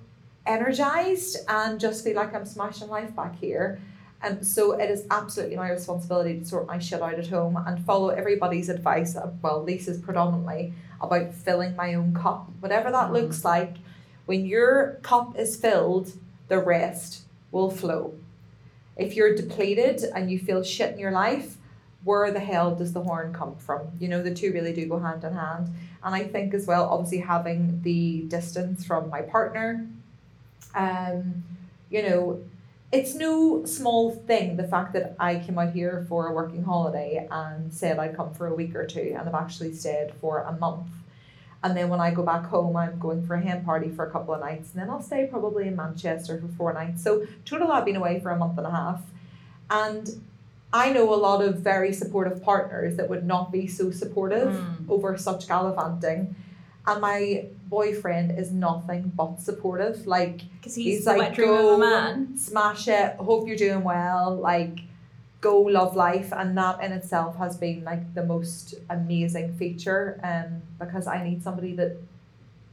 energized 0.47 1.37
and 1.49 1.79
just 1.79 2.05
feel 2.05 2.17
like 2.17 2.35
i'm 2.35 2.47
smashing 2.47 2.89
life 2.89 3.15
back 3.15 3.39
here 3.39 3.81
and 4.23 4.47
so 4.47 4.73
it 4.73 4.89
is 4.89 5.05
absolutely 5.11 5.57
my 5.57 5.71
responsibility 5.71 6.39
to 6.39 6.45
sort 6.45 6.69
my 6.69 6.79
shit 6.79 7.03
out 7.03 7.15
at 7.15 7.27
home 7.27 7.57
and 7.67 7.85
follow 7.85 8.11
everybody's 8.11 8.69
advice, 8.69 9.17
uh, 9.17 9.31
well, 9.43 9.63
Lisa's 9.63 9.99
predominantly, 9.99 10.73
about 11.01 11.35
filling 11.35 11.75
my 11.75 11.95
own 11.95 12.15
cup. 12.15 12.49
Whatever 12.61 12.93
that 12.93 13.13
looks 13.13 13.45
like, 13.45 13.79
when 14.27 14.47
your 14.47 15.01
cup 15.03 15.37
is 15.37 15.57
filled, 15.57 16.13
the 16.47 16.61
rest 16.61 17.23
will 17.51 17.71
flow. 17.71 18.15
If 18.97 19.17
you're 19.17 19.35
depleted 19.35 20.05
and 20.15 20.31
you 20.31 20.39
feel 20.39 20.63
shit 20.63 20.93
in 20.93 21.01
your 21.01 21.11
life, 21.11 21.57
where 22.05 22.31
the 22.33 22.41
hell 22.41 22.75
does 22.75 22.93
the 22.93 23.03
horn 23.03 23.33
come 23.33 23.57
from? 23.57 23.89
You 24.01 24.09
know, 24.09 24.23
the 24.23 24.35
two 24.35 24.53
really 24.53 24.73
do 24.73 24.87
go 24.87 24.99
hand 24.99 25.25
in 25.25 25.33
hand. 25.33 25.69
And 26.03 26.15
I 26.15 26.25
think 26.25 26.53
as 26.55 26.67
well, 26.67 26.89
obviously 26.89 27.19
having 27.19 27.81
the 27.83 28.23
distance 28.23 28.85
from 28.85 29.09
my 29.09 29.23
partner, 29.23 29.87
um, 30.75 31.45
you 31.91 32.03
know, 32.03 32.43
it's 32.91 33.15
no 33.15 33.65
small 33.65 34.11
thing 34.11 34.57
the 34.57 34.67
fact 34.67 34.93
that 34.93 35.17
I 35.19 35.37
came 35.37 35.59
out 35.59 35.73
here 35.73 36.05
for 36.09 36.29
a 36.29 36.33
working 36.33 36.63
holiday 36.63 37.27
and 37.31 37.73
said 37.73 37.99
I'd 37.99 38.17
come 38.17 38.35
for 38.35 38.49
a 38.49 38.55
week 38.55 38.75
or 38.75 38.87
two 38.87 39.15
and 39.19 39.29
I've 39.29 39.35
actually 39.35 39.73
stayed 39.75 40.13
for 40.21 40.43
a 40.43 40.53
month. 40.53 40.89
And 41.65 41.77
then 41.77 41.89
when 41.89 42.01
I 42.01 42.11
go 42.11 42.23
back 42.25 42.45
home, 42.47 42.77
I'm 42.77 42.99
going 42.99 43.25
for 43.25 43.35
a 43.35 43.41
hen 43.41 43.65
party 43.65 43.89
for 43.89 44.05
a 44.05 44.11
couple 44.11 44.35
of 44.35 44.41
nights, 44.41 44.73
and 44.73 44.83
then 44.83 44.91
I'll 44.91 45.01
stay 45.01 45.29
probably 45.31 45.69
in 45.69 45.77
Manchester 45.77 46.41
for 46.41 46.49
four 46.49 46.73
nights. 46.73 47.05
So 47.05 47.25
total, 47.45 47.71
I've 47.71 47.85
been 47.85 47.95
away 47.95 48.19
for 48.19 48.31
a 48.31 48.37
month 48.37 48.59
and 48.59 48.67
a 48.67 48.71
half, 48.71 49.01
and 49.71 50.11
I 50.73 50.91
know 50.93 51.13
a 51.13 51.17
lot 51.17 51.43
of 51.43 51.59
very 51.59 51.93
supportive 51.93 52.43
partners 52.43 52.97
that 52.97 53.09
would 53.11 53.25
not 53.27 53.53
be 53.53 53.67
so 53.67 53.91
supportive 53.91 54.55
over 54.89 55.17
such 55.19 55.47
gallivanting. 55.49 56.35
And 56.87 57.01
my 57.01 57.47
boyfriend 57.69 58.39
is 58.39 58.51
nothing 58.51 59.13
but 59.15 59.41
supportive. 59.41 60.07
Like 60.07 60.41
Because 60.59 60.75
he's, 60.75 60.99
He's 60.99 61.07
like, 61.07 61.19
wet 61.19 61.35
dream 61.35 61.51
of 61.51 61.57
go- 61.59 61.75
a 61.75 61.79
man. 61.79 62.37
smash 62.37 62.89
it, 62.89 63.15
hope 63.17 63.47
you're 63.47 63.57
doing 63.57 63.85
well, 63.85 64.35
like 64.37 64.81
go 65.41 65.61
love 65.61 65.97
life 65.97 66.33
and 66.33 66.57
that 66.57 66.81
in 66.83 66.93
itself 66.93 67.37
has 67.37 67.57
been 67.57 67.83
like 67.83 68.15
the 68.15 68.25
most 68.25 68.77
amazing 68.91 69.53
feature 69.55 70.21
um 70.23 70.63
because 70.79 71.09
I 71.09 71.25
need 71.29 71.43
somebody 71.43 71.75
that 71.75 71.97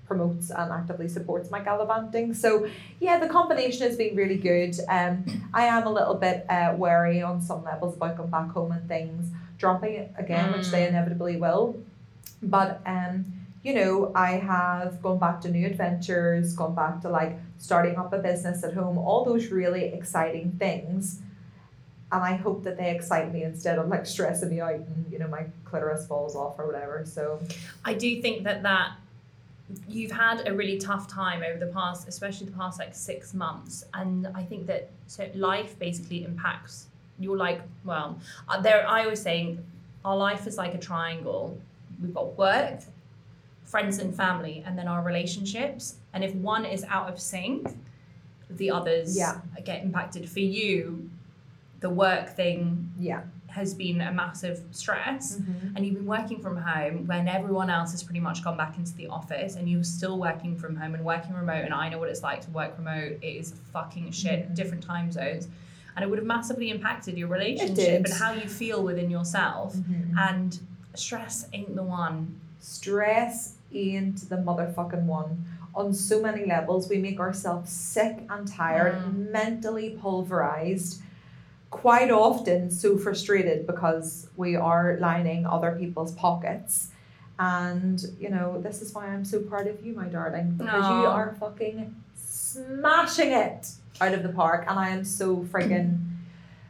promotes 0.09 0.49
and 0.49 0.71
actively 0.79 1.07
supports 1.07 1.49
my 1.49 1.61
gallivanting. 1.67 2.33
So 2.33 2.67
yeah, 2.99 3.17
the 3.23 3.29
combination 3.29 3.87
has 3.87 3.95
been 3.95 4.15
really 4.21 4.39
good. 4.51 4.73
Um 4.89 5.13
I 5.53 5.63
am 5.75 5.83
a 5.87 5.93
little 5.99 6.15
bit 6.15 6.45
uh 6.49 6.73
wary 6.75 7.21
on 7.21 7.41
some 7.49 7.63
levels 7.63 7.95
about 7.95 8.17
going 8.17 8.31
back 8.31 8.49
home 8.57 8.71
and 8.73 8.85
things 8.95 9.31
dropping 9.57 9.93
it 10.01 10.11
again, 10.17 10.51
which 10.51 10.67
they 10.73 10.87
inevitably 10.87 11.37
will. 11.37 11.63
But 12.41 12.81
um 12.85 13.13
you 13.61 13.73
know, 13.75 14.11
I 14.15 14.31
have 14.53 15.01
gone 15.01 15.19
back 15.19 15.41
to 15.41 15.49
new 15.49 15.65
adventures, 15.67 16.53
gone 16.55 16.75
back 16.75 17.01
to 17.01 17.09
like 17.09 17.37
starting 17.57 17.97
up 17.97 18.13
a 18.13 18.19
business 18.19 18.63
at 18.63 18.73
home, 18.73 18.97
all 18.97 19.25
those 19.25 19.47
really 19.47 19.85
exciting 19.85 20.55
things. 20.57 21.21
And 22.11 22.23
I 22.23 22.35
hope 22.35 22.63
that 22.63 22.77
they 22.77 22.89
excite 22.95 23.31
me 23.33 23.43
instead 23.43 23.77
of 23.77 23.87
like 23.87 24.05
stressing 24.05 24.49
me 24.49 24.61
out 24.61 24.73
and, 24.73 25.05
you 25.11 25.19
know, 25.19 25.27
my 25.27 25.45
clitoris 25.65 26.07
falls 26.07 26.35
off 26.35 26.57
or 26.57 26.65
whatever. 26.65 27.03
So, 27.05 27.39
I 27.85 27.93
do 27.93 28.21
think 28.21 28.45
that 28.45 28.63
that 28.63 28.93
you've 29.87 30.11
had 30.11 30.47
a 30.47 30.53
really 30.53 30.77
tough 30.77 31.07
time 31.07 31.43
over 31.43 31.59
the 31.59 31.71
past, 31.71 32.07
especially 32.07 32.47
the 32.47 32.57
past 32.57 32.79
like 32.79 32.93
six 32.95 33.33
months, 33.33 33.85
and 33.93 34.27
I 34.35 34.43
think 34.43 34.65
that 34.67 34.89
so 35.07 35.29
life 35.35 35.77
basically 35.79 36.23
impacts. 36.23 36.87
You're 37.19 37.37
like, 37.37 37.61
well, 37.83 38.17
uh, 38.47 38.61
there. 38.61 38.87
I 38.87 39.03
always 39.03 39.21
saying, 39.21 39.63
our 40.05 40.15
life 40.15 40.47
is 40.47 40.57
like 40.57 40.73
a 40.73 40.77
triangle. 40.77 41.57
We've 42.01 42.13
got 42.13 42.37
work, 42.37 42.79
friends 43.65 43.99
and 43.99 44.15
family, 44.15 44.63
and 44.65 44.77
then 44.77 44.87
our 44.87 45.03
relationships. 45.03 45.95
And 46.13 46.23
if 46.23 46.33
one 46.35 46.65
is 46.65 46.83
out 46.85 47.09
of 47.09 47.19
sync, 47.19 47.75
the 48.49 48.71
others 48.71 49.17
Yeah. 49.17 49.41
get 49.65 49.83
impacted. 49.83 50.29
For 50.29 50.39
you, 50.39 51.09
the 51.81 51.89
work 51.89 52.29
thing 52.35 52.91
yeah. 52.99 53.23
Has 53.49 53.73
been 53.73 54.01
a 54.01 54.11
massive 54.11 54.61
stress. 54.71 55.37
Mm-hmm. 55.37 55.75
and 55.75 55.85
you've 55.85 55.95
been 55.95 56.05
working 56.05 56.39
from 56.41 56.57
home 56.57 57.05
when 57.07 57.27
everyone 57.27 57.69
else 57.69 57.91
has 57.91 58.03
pretty 58.03 58.19
much 58.19 58.43
gone 58.43 58.57
back 58.57 58.77
into 58.77 58.93
the 58.95 59.07
office 59.07 59.55
and 59.55 59.69
you're 59.69 59.83
still 59.83 60.19
working 60.19 60.55
from 60.55 60.75
home 60.75 60.93
and 60.95 61.03
working 61.03 61.33
remote. 61.33 61.65
And 61.65 61.73
I 61.73 61.89
know 61.89 61.99
what 61.99 62.09
it's 62.09 62.23
like 62.23 62.41
to 62.41 62.49
work 62.51 62.77
remote. 62.77 63.19
It 63.21 63.27
is 63.27 63.53
fucking 63.73 64.11
shit. 64.11 64.45
Mm-hmm. 64.45 64.53
different 64.53 64.83
time 64.83 65.11
zones. 65.11 65.47
And 65.95 66.03
it 66.03 66.09
would 66.09 66.19
have 66.19 66.25
massively 66.27 66.69
impacted 66.69 67.17
your 67.17 67.27
relationship 67.27 68.05
and 68.05 68.13
how 68.13 68.31
you 68.31 68.47
feel 68.47 68.83
within 68.83 69.09
yourself. 69.09 69.75
Mm-hmm. 69.75 70.17
and 70.17 70.59
stress 70.95 71.47
ain't 71.53 71.75
the 71.75 71.83
one. 71.83 72.39
Stress 72.59 73.55
ain't 73.73 74.29
the 74.29 74.37
motherfucking 74.37 75.03
one. 75.03 75.45
On 75.75 75.93
so 75.93 76.21
many 76.21 76.45
levels, 76.45 76.89
we 76.89 76.97
make 76.97 77.19
ourselves 77.19 77.71
sick 77.71 78.25
and 78.29 78.47
tired, 78.47 78.95
mentally 79.31 79.91
pulverized, 80.01 81.01
quite 81.69 82.11
often 82.11 82.71
so 82.71 82.97
frustrated 82.97 83.67
because 83.67 84.27
we 84.35 84.55
are 84.55 84.97
lining 84.99 85.45
other 85.45 85.75
people's 85.79 86.13
pockets. 86.13 86.89
And, 87.37 88.03
you 88.19 88.29
know, 88.29 88.59
this 88.61 88.81
is 88.81 88.93
why 88.93 89.07
I'm 89.07 89.23
so 89.23 89.39
proud 89.39 89.67
of 89.67 89.85
you, 89.85 89.93
my 89.93 90.07
darling, 90.07 90.55
because 90.57 90.89
you 90.89 91.07
are 91.07 91.35
fucking 91.39 91.95
smashing 92.15 93.31
it 93.31 93.71
out 94.01 94.13
of 94.13 94.23
the 94.23 94.29
park. 94.29 94.65
And 94.67 94.77
I 94.77 94.89
am 94.89 95.05
so 95.05 95.37
friggin' 95.37 96.09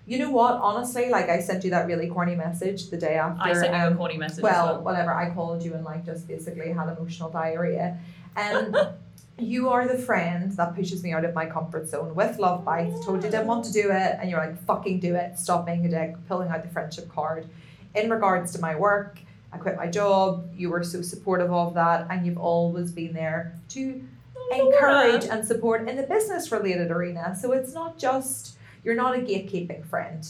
You 0.10 0.18
know 0.18 0.32
what? 0.32 0.56
Honestly, 0.56 1.12
like 1.12 1.30
I 1.30 1.40
sent 1.40 1.64
you 1.64 1.70
that 1.70 1.86
really 1.86 2.08
corny 2.08 2.34
message 2.34 2.90
the 2.90 2.98
day 2.98 3.14
after. 3.14 3.44
I 3.44 3.54
sent 3.54 3.76
you 3.76 3.80
a 3.80 3.88
um, 3.92 3.96
corny 3.96 4.18
message 4.18 4.42
well, 4.42 4.66
well 4.66 4.82
whatever. 4.82 5.14
I 5.14 5.32
called 5.32 5.62
you 5.64 5.76
and 5.76 5.86
like 5.86 6.04
just 6.04 6.28
basically 6.28 6.72
had 6.72 6.90
emotional 6.90 7.30
diarrhea. 7.30 8.00
And 8.36 8.76
you 9.42 9.70
are 9.70 9.88
the 9.88 9.98
friend 9.98 10.52
that 10.54 10.76
pushes 10.76 11.04
me 11.04 11.14
out 11.14 11.26
of 11.26 11.34
my 11.34 11.46
comfort 11.46 11.88
zone 11.88 12.16
with 12.16 12.38
love 12.40 12.64
bites. 12.66 13.06
Told 13.06 13.24
you 13.24 13.30
didn't 13.30 13.48
want 13.48 13.66
to 13.66 13.72
do 13.72 13.90
it, 13.92 14.18
and 14.20 14.30
you're 14.30 14.40
like, 14.40 14.62
fucking 14.66 15.00
do 15.00 15.16
it. 15.16 15.38
Stop 15.38 15.66
being 15.66 15.86
a 15.86 15.90
dick. 15.90 16.16
Pulling 16.28 16.50
out 16.50 16.64
the 16.64 16.70
friendship 16.70 17.10
card. 17.10 17.48
In 17.96 18.10
regards 18.10 18.52
to 18.54 18.62
my 18.62 18.76
work, 18.76 19.20
I 19.52 19.58
quit 19.58 19.76
my 19.76 19.88
job. 19.88 20.50
You 20.56 20.70
were 20.70 20.84
so 20.84 21.02
supportive 21.02 21.52
of 21.52 21.74
that, 21.74 22.08
and 22.10 22.26
you've 22.26 22.38
always 22.38 22.92
been 22.92 23.14
there 23.14 23.60
to 23.70 24.04
encourage 24.52 25.26
and 25.26 25.46
support 25.46 25.88
in 25.88 25.96
the 25.96 26.04
business 26.04 26.52
related 26.52 26.92
arena. 26.92 27.36
So 27.40 27.52
it's 27.52 27.74
not 27.74 27.98
just 27.98 28.58
you're 28.84 28.96
not 28.96 29.16
a 29.16 29.22
gatekeeping 29.22 29.86
friend 29.86 30.28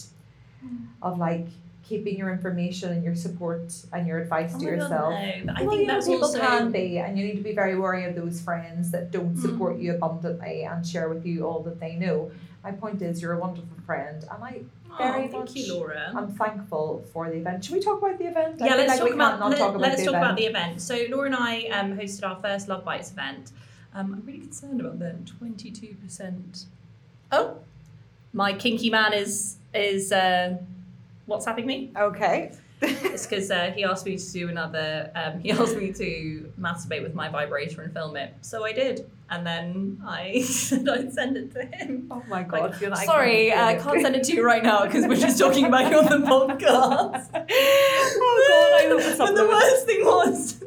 of 1.02 1.18
like 1.18 1.48
keeping 1.90 2.16
your 2.18 2.30
information 2.32 2.92
and 2.94 3.04
your 3.04 3.16
support 3.16 3.74
and 3.92 4.08
your 4.08 4.20
advice 4.20 4.52
Oh 4.56 4.60
to 4.60 4.66
my 4.66 4.72
God, 4.72 4.78
yourself. 4.82 5.14
no, 5.46 5.54
I 5.58 5.62
well, 5.62 5.70
think 5.70 5.82
you 5.82 5.88
know, 5.88 5.94
that's 5.94 6.08
people 6.08 6.26
also 6.26 6.40
can 6.40 6.72
be, 6.72 7.00
and 7.00 7.18
you 7.18 7.26
need 7.26 7.38
to 7.38 7.42
be 7.52 7.56
very 7.64 7.76
wary 7.78 8.06
of 8.06 8.14
those 8.16 8.40
friends 8.40 8.92
that 8.92 9.10
don't 9.12 9.36
Mm. 9.36 9.42
support 9.42 9.74
you 9.80 9.96
abundantly 9.96 10.64
and 10.64 10.86
share 10.86 11.10
with 11.10 11.26
you 11.26 11.46
all 11.48 11.62
that 11.64 11.80
they 11.80 11.96
know. 11.96 12.32
My 12.64 12.72
point 12.84 13.02
is, 13.02 13.22
you're 13.22 13.34
a 13.34 13.40
wonderful 13.40 13.78
friend, 13.88 14.24
and 14.32 14.44
I 14.44 14.62
very 14.98 15.26
oh, 15.26 15.28
thank 15.32 15.34
much. 15.34 15.56
you 15.56 15.74
Laura 15.74 16.12
I'm 16.16 16.30
thankful 16.34 17.04
for 17.14 17.30
the 17.30 17.38
event. 17.38 17.64
Should 17.64 17.76
we 17.76 17.80
talk 17.80 17.98
about 18.02 18.18
the 18.18 18.26
event? 18.34 18.56
Yeah, 18.60 18.76
let's 18.76 18.90
like 18.90 19.00
talk 19.00 19.14
about, 19.14 19.40
let, 19.50 19.58
talk 19.58 19.70
about 19.76 19.82
let's 19.82 20.02
the 20.02 20.06
talk 20.06 20.16
event. 20.16 20.26
about 20.26 20.38
the 20.38 20.46
event. 20.46 20.82
So 20.82 20.96
Laura 21.10 21.28
and 21.28 21.36
I 21.36 21.54
um, 21.78 21.98
hosted 21.98 22.24
our 22.28 22.36
first 22.46 22.68
Love 22.68 22.84
Bites 22.84 23.12
event. 23.12 23.52
Um, 23.96 24.14
I'm 24.14 24.24
really 24.26 24.40
concerned 24.40 24.82
about 24.82 25.00
the 25.00 25.16
22%. 25.42 26.66
Oh, 27.32 27.58
my 28.34 28.54
kinky 28.54 28.90
man 28.90 29.14
is 29.14 29.58
is 29.74 30.12
uh, 30.12 30.58
WhatsApping 31.30 31.66
me. 31.66 31.92
Okay. 31.98 32.52
It's 32.82 33.28
because 33.28 33.52
uh, 33.52 33.74
he 33.76 33.84
asked 33.84 34.06
me 34.06 34.18
to 34.18 34.32
do 34.32 34.48
another. 34.48 35.12
Um, 35.14 35.42
he 35.42 35.52
asked 35.52 35.76
me 35.76 35.92
to 35.92 36.50
masturbate 36.58 37.04
with 37.04 37.14
my 37.14 37.28
vibrator 37.28 37.82
and 37.82 37.92
film 37.92 38.16
it, 38.16 38.34
so 38.40 38.64
I 38.64 38.72
did. 38.72 39.10
And 39.30 39.46
then 39.46 40.02
I 40.08 40.42
said 40.46 40.88
I'd 40.88 41.12
send 41.12 41.36
it 41.36 41.52
to 41.56 41.64
him. 41.66 42.08
Oh 42.10 42.24
my 42.30 42.44
god. 42.44 42.80
you're 42.80 42.90
like- 42.90 43.06
Sorry, 43.06 43.54
I 43.54 43.76
can't 43.76 44.02
send 44.02 44.16
it 44.16 44.24
to 44.24 44.34
you 44.34 44.46
right 44.46 44.64
now 44.64 44.86
because 44.86 45.06
we're 45.08 45.18
just 45.18 45.38
talking 45.46 45.66
about 45.66 45.92
you 45.92 45.98
on 45.98 46.06
the 46.06 46.26
podcast. 46.26 47.28
oh 47.34 48.46
god, 48.48 48.72
I 48.80 48.88
hope 48.88 49.18
But 49.18 49.36
the 49.36 49.46
worst 49.48 49.86
thing 49.86 50.06
was, 50.06 50.64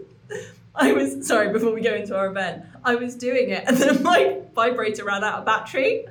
I 0.74 0.92
was 0.92 1.26
sorry. 1.26 1.50
Before 1.50 1.72
we 1.72 1.80
go 1.80 1.94
into 1.94 2.14
our 2.14 2.26
event, 2.26 2.64
I 2.84 2.94
was 2.96 3.14
doing 3.16 3.48
it, 3.50 3.64
and 3.66 3.74
then 3.78 4.02
my 4.02 4.36
vibrator 4.54 5.04
ran 5.06 5.24
out 5.24 5.38
of 5.38 5.46
battery. 5.46 6.04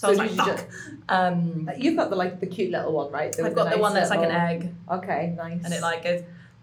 So, 0.00 0.08
I 0.08 0.10
was 0.12 0.18
like, 0.18 0.28
did 0.30 0.38
you 0.38 0.44
"Fuck." 0.44 0.68
Um, 1.10 1.70
You've 1.76 1.96
got 1.96 2.08
the 2.08 2.16
like 2.16 2.40
the 2.40 2.46
cute 2.46 2.70
little 2.70 2.92
one, 2.92 3.12
right? 3.12 3.38
I've 3.38 3.54
got 3.54 3.70
the 3.70 3.76
one 3.78 3.92
that's 3.92 4.08
like 4.08 4.20
an 4.20 4.30
egg, 4.30 4.74
Okay, 4.90 5.34
nice. 5.36 5.62
and 5.62 5.74
it 5.74 5.82
like 5.82 6.04
goes. 6.04 6.22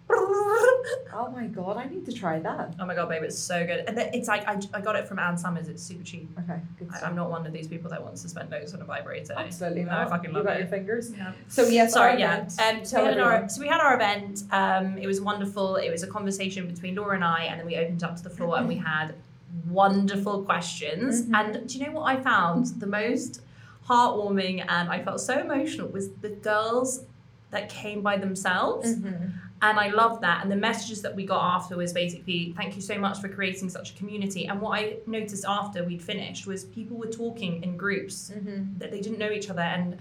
Oh 0.09 1.29
my 1.35 1.47
god, 1.47 1.77
I 1.77 1.85
need 1.85 2.05
to 2.05 2.13
try 2.13 2.39
that. 2.39 2.75
Oh 2.79 2.85
my 2.85 2.95
god, 2.95 3.09
babe, 3.09 3.23
it's 3.23 3.37
so 3.37 3.65
good. 3.65 3.83
And 3.87 3.97
then 3.97 4.09
it's 4.13 4.27
like 4.27 4.47
I, 4.47 4.57
I 4.73 4.81
got 4.81 4.95
it 4.95 5.07
from 5.07 5.19
Ann 5.19 5.37
Summers. 5.37 5.67
It's 5.67 5.83
super 5.83 6.03
cheap. 6.03 6.29
Okay, 6.39 6.59
good 6.79 6.87
I, 6.93 6.97
stuff. 6.97 7.09
I'm 7.09 7.15
not 7.15 7.29
one 7.29 7.45
of 7.45 7.53
these 7.53 7.67
people 7.67 7.89
that 7.91 8.01
wants 8.03 8.21
to 8.23 8.29
spend 8.29 8.49
loads 8.49 8.73
on 8.73 8.81
a 8.81 8.85
vibrator. 8.85 9.33
Absolutely 9.37 9.83
No, 9.83 9.91
not. 9.91 10.07
I 10.07 10.09
fucking 10.09 10.31
love 10.33 10.43
you 10.43 10.45
love 10.45 10.45
got 10.45 10.55
it. 10.57 10.59
your 10.59 10.67
fingers. 10.69 11.11
Yeah. 11.15 11.33
So 11.47 11.63
yes, 11.67 11.93
Sorry, 11.93 12.13
our 12.13 12.19
yeah. 12.19 12.35
event. 12.37 12.53
Um, 12.79 12.85
so, 12.85 13.01
we 13.01 13.07
had 13.09 13.19
our, 13.19 13.49
so 13.49 13.61
we 13.61 13.67
had 13.67 13.81
our 13.81 13.95
event. 13.95 14.43
Um, 14.51 14.97
it 14.97 15.07
was 15.07 15.19
wonderful. 15.21 15.75
It 15.75 15.89
was 15.91 16.03
a 16.03 16.07
conversation 16.07 16.67
between 16.67 16.95
Laura 16.95 17.15
and 17.15 17.23
I, 17.23 17.43
and 17.45 17.59
then 17.59 17.65
we 17.67 17.75
opened 17.75 18.03
up 18.03 18.15
to 18.17 18.23
the 18.23 18.29
floor 18.31 18.57
and 18.57 18.67
we 18.67 18.75
had 18.77 19.13
wonderful 19.67 20.43
questions. 20.43 21.23
Mm-hmm. 21.23 21.35
And 21.35 21.69
do 21.69 21.77
you 21.77 21.85
know 21.85 21.91
what 21.93 22.03
I 22.03 22.21
found? 22.21 22.67
The 22.79 22.87
most 22.87 23.41
heartwarming 23.87 24.65
and 24.67 24.89
I 24.89 25.01
felt 25.03 25.21
so 25.21 25.39
emotional 25.39 25.87
was 25.87 26.09
the 26.21 26.29
girls 26.29 27.03
that 27.51 27.69
came 27.69 28.01
by 28.01 28.17
themselves. 28.17 28.95
Mm-hmm. 28.95 29.29
And 29.61 29.79
I 29.79 29.89
love 29.89 30.21
that. 30.21 30.43
And 30.43 30.51
the 30.51 30.55
messages 30.57 31.01
that 31.01 31.15
we 31.15 31.25
got 31.25 31.41
after 31.55 31.77
was 31.77 31.91
basically, 31.91 32.53
thank 32.55 32.75
you 32.75 32.81
so 32.81 32.99
much 32.99 33.19
for 33.19 33.27
creating 33.27 33.69
such 33.69 33.91
a 33.91 33.93
community. 33.95 34.45
And 34.45 34.61
what 34.61 34.77
I 34.77 34.97
noticed 35.07 35.45
after 35.47 35.83
we'd 35.83 36.01
finished 36.01 36.45
was 36.45 36.65
people 36.65 36.97
were 36.97 37.07
talking 37.07 37.63
in 37.63 37.75
groups 37.77 38.31
Mm-hmm. 38.35 38.77
that 38.77 38.91
they 38.91 39.01
didn't 39.01 39.17
know 39.17 39.31
each 39.31 39.49
other. 39.49 39.61
And 39.61 39.97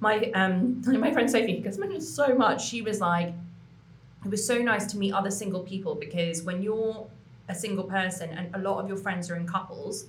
my 0.00 0.30
um 0.34 0.82
my 1.00 1.10
friend 1.12 1.30
Sophie, 1.30 1.56
because 1.56 1.78
I 1.78 1.80
mentioned 1.80 2.02
so 2.02 2.34
much, 2.34 2.66
she 2.68 2.82
was 2.82 3.00
like, 3.00 3.32
it 4.24 4.30
was 4.30 4.44
so 4.46 4.58
nice 4.58 4.86
to 4.92 4.98
meet 4.98 5.12
other 5.12 5.30
single 5.30 5.60
people 5.60 5.94
because 5.94 6.42
when 6.42 6.60
you're 6.62 7.06
a 7.48 7.54
single 7.54 7.84
person 7.84 8.30
and 8.30 8.54
a 8.54 8.58
lot 8.58 8.78
of 8.80 8.88
your 8.88 8.96
friends 8.96 9.30
are 9.30 9.36
in 9.36 9.46
couples, 9.46 10.06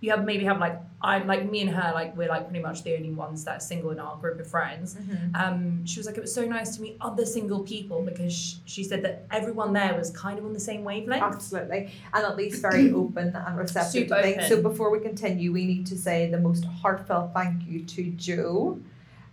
you 0.00 0.10
have 0.10 0.24
maybe 0.24 0.44
have 0.44 0.58
like 0.58 0.80
I 1.00 1.18
like 1.18 1.48
me 1.48 1.60
and 1.60 1.70
her 1.70 1.92
like 1.94 2.16
we're 2.16 2.28
like 2.28 2.48
pretty 2.48 2.62
much 2.62 2.82
the 2.82 2.96
only 2.96 3.12
ones 3.12 3.44
that 3.44 3.56
are 3.58 3.60
single 3.60 3.90
in 3.90 4.00
our 4.00 4.16
group 4.16 4.40
of 4.40 4.48
friends. 4.48 4.96
Um, 5.34 5.86
she 5.86 6.00
was 6.00 6.06
like 6.06 6.16
it 6.18 6.20
was 6.20 6.34
so 6.34 6.44
nice 6.44 6.76
to 6.76 6.82
meet 6.82 6.96
other 7.00 7.24
single 7.24 7.60
people 7.60 8.02
because 8.02 8.34
sh- 8.34 8.54
she 8.64 8.82
said 8.82 9.02
that 9.04 9.26
everyone 9.30 9.72
there 9.72 9.94
was 9.96 10.10
kind 10.10 10.40
of 10.40 10.44
on 10.44 10.52
the 10.52 10.60
same 10.60 10.82
wavelength. 10.82 11.22
Absolutely. 11.22 11.92
And 12.12 12.24
at 12.24 12.36
least 12.36 12.60
very 12.60 12.92
open 13.02 13.34
and 13.34 13.56
receptive 13.56 13.92
Super 13.92 14.16
to 14.16 14.22
things. 14.22 14.36
open. 14.38 14.48
So 14.48 14.62
before 14.62 14.90
we 14.90 14.98
continue, 14.98 15.52
we 15.52 15.66
need 15.66 15.86
to 15.86 15.96
say 15.96 16.28
the 16.28 16.40
most 16.40 16.64
heartfelt 16.64 17.32
thank 17.32 17.64
you 17.66 17.84
to 17.84 18.10
Joe 18.10 18.80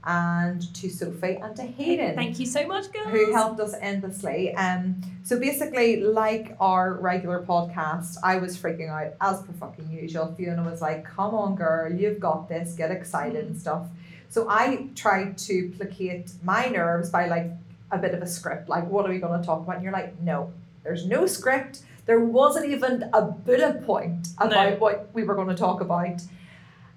and 0.05 0.73
to 0.75 0.89
Sophie 0.89 1.35
and 1.41 1.55
to 1.57 1.63
Hayden. 1.63 2.15
Thank 2.15 2.39
you 2.39 2.45
so 2.45 2.65
much, 2.67 2.91
girls. 2.91 3.09
who 3.09 3.33
helped 3.33 3.59
us 3.59 3.73
endlessly. 3.81 4.53
Um, 4.55 5.01
so 5.23 5.39
basically, 5.39 6.01
like 6.01 6.55
our 6.59 6.93
regular 6.95 7.43
podcast, 7.43 8.15
I 8.23 8.37
was 8.37 8.57
freaking 8.57 8.89
out 8.89 9.13
as 9.21 9.41
per 9.41 9.53
fucking 9.53 9.89
usual. 9.91 10.33
Fiona 10.37 10.63
was 10.63 10.81
like, 10.81 11.03
"Come 11.03 11.35
on, 11.35 11.55
girl, 11.55 11.91
you've 11.91 12.19
got 12.19 12.47
this. 12.47 12.73
Get 12.75 12.91
excited 12.91 13.45
and 13.45 13.57
stuff." 13.59 13.87
So 14.29 14.47
I 14.49 14.87
tried 14.95 15.37
to 15.39 15.71
placate 15.75 16.31
my 16.43 16.67
nerves 16.67 17.09
by 17.09 17.27
like 17.27 17.51
a 17.91 17.97
bit 17.97 18.13
of 18.13 18.21
a 18.21 18.27
script, 18.27 18.69
like, 18.69 18.87
"What 18.89 19.05
are 19.05 19.09
we 19.09 19.19
going 19.19 19.39
to 19.39 19.45
talk 19.45 19.63
about?" 19.63 19.75
And 19.75 19.83
you're 19.83 19.93
like, 19.93 20.19
"No, 20.21 20.51
there's 20.83 21.05
no 21.05 21.25
script. 21.25 21.81
There 22.05 22.21
wasn't 22.21 22.67
even 22.67 23.09
a 23.13 23.21
bullet 23.21 23.83
point 23.85 24.29
about 24.37 24.69
No. 24.73 24.75
what 24.77 25.09
we 25.13 25.23
were 25.23 25.35
going 25.35 25.49
to 25.49 25.55
talk 25.55 25.81
about." 25.81 26.21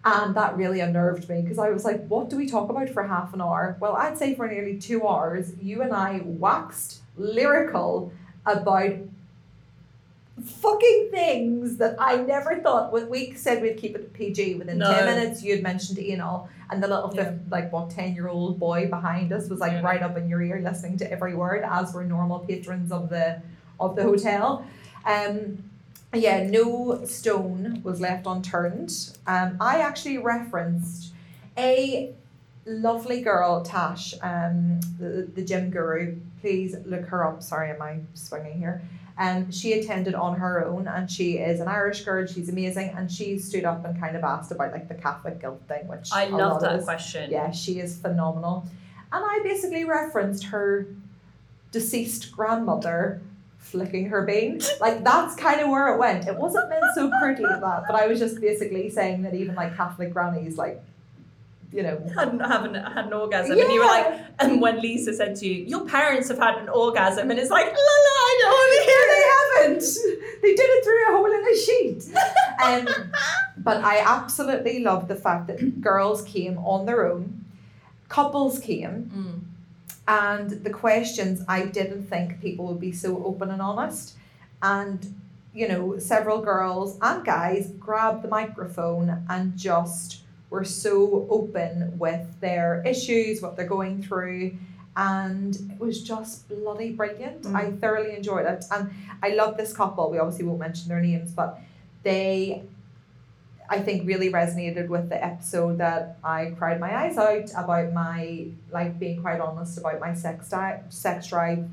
And 0.04 0.34
that 0.34 0.56
really 0.56 0.80
unnerved 0.80 1.28
me 1.28 1.42
because 1.42 1.58
I 1.60 1.70
was 1.70 1.84
like, 1.84 2.04
what 2.08 2.28
do 2.28 2.36
we 2.36 2.48
talk 2.48 2.68
about 2.70 2.88
for 2.88 3.06
half 3.06 3.32
an 3.34 3.40
hour? 3.40 3.76
Well, 3.78 3.94
I'd 3.94 4.18
say 4.18 4.34
for 4.34 4.48
nearly 4.48 4.76
two 4.78 5.06
hours, 5.06 5.52
you 5.60 5.82
and 5.82 5.92
I 5.92 6.22
waxed 6.24 7.02
lyrical 7.16 8.12
about 8.44 8.94
fucking 10.44 11.08
things 11.12 11.76
that 11.76 11.94
I 12.00 12.16
never 12.16 12.58
thought. 12.60 12.90
When 12.92 13.08
we 13.08 13.34
said 13.34 13.62
we'd 13.62 13.76
keep 13.76 13.94
it 13.94 14.12
PG 14.12 14.56
within 14.56 14.78
No. 14.78 14.90
10 14.92 15.04
minutes, 15.04 15.42
you 15.42 15.52
had 15.54 15.62
mentioned 15.62 15.98
anal, 16.00 16.48
and 16.70 16.82
the 16.82 16.88
little, 16.88 17.12
Yeah. 17.14 17.24
fif- 17.30 17.40
like, 17.50 17.72
what, 17.72 17.90
10 17.90 18.14
year 18.14 18.28
old 18.28 18.58
boy 18.58 18.88
behind 18.88 19.32
us 19.32 19.48
was 19.48 19.60
like 19.60 19.72
Yeah. 19.72 19.82
right 19.82 20.02
up 20.02 20.16
in 20.16 20.28
your 20.28 20.42
ear 20.42 20.60
listening 20.60 20.96
to 20.98 21.12
every 21.12 21.34
word, 21.36 21.64
as 21.64 21.94
were 21.94 22.02
normal 22.04 22.40
patrons 22.40 22.90
of 22.90 23.08
the 23.08 23.40
of 23.78 23.94
the 23.96 24.02
hotel. 24.02 24.64
Um, 25.04 25.58
yeah, 26.14 26.46
no 26.48 27.04
stone 27.04 27.80
was 27.82 28.00
left 28.00 28.26
unturned. 28.26 28.92
Um, 29.26 29.56
I 29.60 29.78
actually 29.80 30.18
referenced 30.18 31.12
a 31.56 32.12
lovely 32.66 33.22
girl, 33.22 33.62
Tash, 33.62 34.14
um, 34.22 34.80
the, 34.98 35.28
the 35.34 35.42
gym 35.44 35.70
guru. 35.70 36.16
Please 36.40 36.76
look 36.84 37.06
her 37.06 37.26
up. 37.26 37.42
Sorry, 37.42 37.70
am 37.70 37.80
I 37.82 37.98
swinging 38.14 38.58
here? 38.58 38.82
Um, 39.18 39.50
she 39.52 39.74
attended 39.74 40.14
on 40.14 40.36
her 40.38 40.64
own, 40.66 40.88
and 40.88 41.10
she 41.10 41.34
is 41.38 41.60
an 41.60 41.68
Irish 41.68 42.02
girl. 42.04 42.26
She's 42.26 42.48
amazing, 42.48 42.94
and 42.96 43.10
she 43.10 43.38
stood 43.38 43.64
up 43.64 43.84
and 43.84 43.98
kind 44.00 44.16
of 44.16 44.24
asked 44.24 44.50
about 44.50 44.72
like 44.72 44.88
the 44.88 44.94
Catholic 44.94 45.40
guilt 45.40 45.62
thing, 45.68 45.86
which 45.86 46.08
I 46.12 46.26
love 46.26 46.60
that 46.62 46.76
is- 46.76 46.84
question. 46.84 47.30
yeah, 47.30 47.50
she 47.50 47.78
is 47.78 47.96
phenomenal. 47.98 48.66
And 49.12 49.22
I 49.24 49.40
basically 49.42 49.84
referenced 49.84 50.44
her 50.44 50.86
deceased 51.70 52.32
grandmother 52.32 53.20
flicking 53.62 54.06
her 54.10 54.22
bean. 54.22 54.60
Like 54.80 55.02
that's 55.02 55.34
kind 55.36 55.60
of 55.60 55.70
where 55.70 55.94
it 55.94 55.98
went. 55.98 56.26
It 56.26 56.36
wasn't 56.36 56.68
meant 56.68 56.84
so 56.94 57.10
pretty 57.20 57.42
that, 57.42 57.84
but 57.88 57.94
I 57.94 58.06
was 58.06 58.18
just 58.18 58.40
basically 58.40 58.90
saying 58.90 59.22
that 59.22 59.34
even 59.34 59.54
like 59.54 59.76
Catholic 59.76 60.12
grannies, 60.12 60.58
like, 60.58 60.82
you 61.72 61.82
know. 61.82 61.96
Hadn't 62.14 62.40
haven't 62.40 62.74
had 62.74 63.06
an 63.06 63.12
orgasm, 63.14 63.52
and 63.52 63.72
you 63.72 63.80
were 63.80 63.86
like, 63.86 64.20
and 64.40 64.60
when 64.60 64.80
Lisa 64.82 65.14
said 65.14 65.36
to 65.36 65.46
you, 65.48 65.64
"Your 65.64 65.86
parents 65.86 66.28
have 66.28 66.38
had 66.38 66.56
an 66.58 66.68
orgasm," 66.68 67.30
and 67.30 67.38
it's 67.40 67.50
like, 67.50 67.66
la 67.66 67.72
la, 67.72 68.14
I 68.30 68.32
don't 68.42 68.72
hear 68.88 69.02
they 69.14 69.24
haven't. 69.70 69.84
They 70.42 70.54
did 70.54 70.68
it 70.68 70.84
through 70.84 71.08
a 71.08 71.16
hole 71.16 71.32
in 71.32 71.42
a 71.46 71.56
sheet. 71.56 72.00
Um, 72.62 73.12
but 73.58 73.82
I 73.84 74.00
absolutely 74.00 74.80
love 74.80 75.08
the 75.08 75.14
fact 75.16 75.46
that 75.46 75.80
girls 75.80 76.22
came 76.22 76.58
on 76.58 76.84
their 76.84 77.10
own, 77.10 77.44
couples 78.08 78.58
came, 78.58 79.10
Mm. 79.14 79.40
And 80.06 80.50
the 80.50 80.70
questions 80.70 81.42
I 81.48 81.66
didn't 81.66 82.06
think 82.06 82.40
people 82.40 82.66
would 82.66 82.80
be 82.80 82.92
so 82.92 83.22
open 83.24 83.50
and 83.50 83.62
honest. 83.62 84.16
And 84.62 85.14
you 85.54 85.68
know, 85.68 85.98
several 85.98 86.40
girls 86.40 86.98
and 87.02 87.24
guys 87.24 87.70
grabbed 87.78 88.22
the 88.22 88.28
microphone 88.28 89.24
and 89.28 89.56
just 89.56 90.22
were 90.50 90.64
so 90.64 91.26
open 91.30 91.98
with 91.98 92.40
their 92.40 92.82
issues, 92.86 93.42
what 93.42 93.56
they're 93.56 93.66
going 93.66 94.02
through. 94.02 94.56
And 94.96 95.54
it 95.72 95.80
was 95.80 96.02
just 96.02 96.48
bloody 96.48 96.92
brilliant. 96.92 97.42
Mm. 97.42 97.54
I 97.54 97.72
thoroughly 97.72 98.14
enjoyed 98.14 98.46
it. 98.46 98.64
And 98.70 98.90
I 99.22 99.30
love 99.30 99.56
this 99.56 99.72
couple. 99.72 100.10
We 100.10 100.18
obviously 100.18 100.44
won't 100.44 100.60
mention 100.60 100.88
their 100.88 101.00
names, 101.00 101.32
but 101.32 101.60
they 102.02 102.62
I 103.72 103.80
think 103.80 104.06
really 104.06 104.30
resonated 104.30 104.88
with 104.88 105.08
the 105.08 105.22
episode 105.24 105.78
that 105.78 106.18
I 106.22 106.54
cried 106.58 106.78
my 106.78 106.94
eyes 107.04 107.16
out 107.16 107.50
about 107.56 107.90
my 107.94 108.48
like 108.70 108.98
being 108.98 109.22
quite 109.22 109.40
honest 109.40 109.78
about 109.78 109.98
my 109.98 110.12
sex 110.12 110.50
di- 110.50 110.82
sex 110.90 111.28
drive 111.28 111.66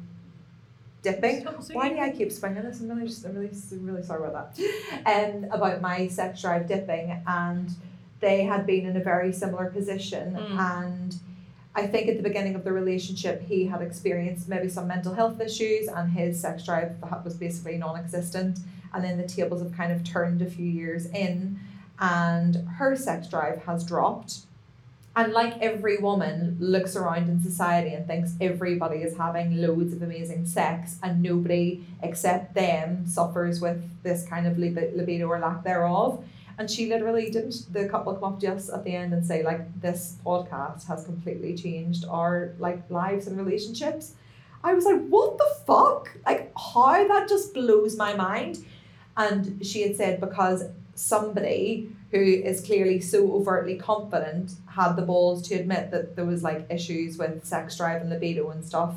dipping. 1.01 1.43
Why 1.73 1.89
do 1.89 1.99
I 1.99 2.11
keep 2.11 2.31
swinging 2.31 2.63
this? 2.63 2.79
I'm 2.79 2.87
really 2.89 3.07
just 3.07 3.25
I'm 3.25 3.35
really 3.35 3.51
really 3.81 4.03
sorry 4.03 4.27
about 4.29 4.55
that. 4.55 5.01
And 5.05 5.45
about 5.51 5.81
my 5.81 6.07
sex 6.07 6.41
drive 6.41 6.67
dipping 6.69 7.21
and 7.27 7.69
they 8.21 8.43
had 8.43 8.65
been 8.65 8.85
in 8.85 8.95
a 8.95 9.03
very 9.03 9.33
similar 9.33 9.65
position 9.69 10.35
Mm. 10.39 10.57
and 10.83 11.15
I 11.75 11.85
think 11.87 12.07
at 12.09 12.15
the 12.17 12.23
beginning 12.23 12.55
of 12.55 12.63
the 12.63 12.71
relationship 12.71 13.41
he 13.41 13.65
had 13.65 13.81
experienced 13.81 14.47
maybe 14.47 14.69
some 14.69 14.87
mental 14.87 15.13
health 15.13 15.39
issues 15.41 15.87
and 15.87 16.09
his 16.11 16.39
sex 16.39 16.63
drive 16.65 16.91
was 17.25 17.35
basically 17.35 17.77
non-existent 17.77 18.59
and 18.93 19.03
then 19.03 19.17
the 19.17 19.27
tables 19.27 19.61
have 19.61 19.73
kind 19.73 19.91
of 19.91 20.03
turned 20.03 20.41
a 20.41 20.49
few 20.49 20.65
years 20.65 21.05
in 21.07 21.59
and 21.99 22.55
her 22.77 22.95
sex 22.95 23.27
drive 23.27 23.63
has 23.63 23.83
dropped. 23.83 24.39
And 25.15 25.33
like 25.33 25.57
every 25.59 25.97
woman 25.97 26.55
looks 26.59 26.95
around 26.95 27.27
in 27.27 27.41
society 27.41 27.93
and 27.93 28.07
thinks 28.07 28.35
everybody 28.39 28.99
is 28.99 29.17
having 29.17 29.57
loads 29.57 29.91
of 29.93 30.01
amazing 30.01 30.45
sex 30.45 30.97
and 31.03 31.21
nobody 31.21 31.83
except 32.01 32.53
them 32.53 33.05
suffers 33.05 33.59
with 33.59 33.83
this 34.03 34.25
kind 34.25 34.47
of 34.47 34.57
libido 34.57 35.27
or 35.27 35.39
lack 35.39 35.63
thereof. 35.63 36.23
And 36.57 36.69
she 36.69 36.87
literally 36.87 37.29
didn't 37.29 37.73
the 37.73 37.89
couple 37.89 38.13
come 38.13 38.35
up 38.35 38.43
us 38.43 38.69
at 38.69 38.83
the 38.83 38.95
end 38.95 39.13
and 39.13 39.25
say 39.25 39.43
like 39.43 39.81
this 39.81 40.17
podcast 40.25 40.87
has 40.87 41.03
completely 41.05 41.55
changed 41.55 42.05
our 42.07 42.53
like 42.59 42.89
lives 42.89 43.27
and 43.27 43.37
relationships. 43.37 44.13
I 44.63 44.73
was 44.73 44.85
like 44.85 45.05
what 45.07 45.37
the 45.37 45.49
fuck? 45.65 46.15
Like 46.25 46.53
how 46.57 47.07
that 47.07 47.27
just 47.27 47.53
blows 47.53 47.97
my 47.97 48.13
mind. 48.13 48.63
And 49.17 49.65
she 49.65 49.81
had 49.81 49.97
said 49.97 50.21
because 50.21 50.63
somebody 50.99 51.89
who 52.11 52.19
is 52.19 52.59
clearly 52.61 52.99
so 52.99 53.31
overtly 53.33 53.75
confident 53.77 54.51
had 54.67 54.93
the 54.95 55.01
balls 55.01 55.47
to 55.47 55.55
admit 55.55 55.91
that 55.91 56.15
there 56.15 56.25
was 56.25 56.43
like 56.43 56.65
issues 56.69 57.17
with 57.17 57.45
sex 57.45 57.77
drive 57.77 58.01
and 58.01 58.09
libido 58.09 58.49
and 58.49 58.65
stuff 58.65 58.95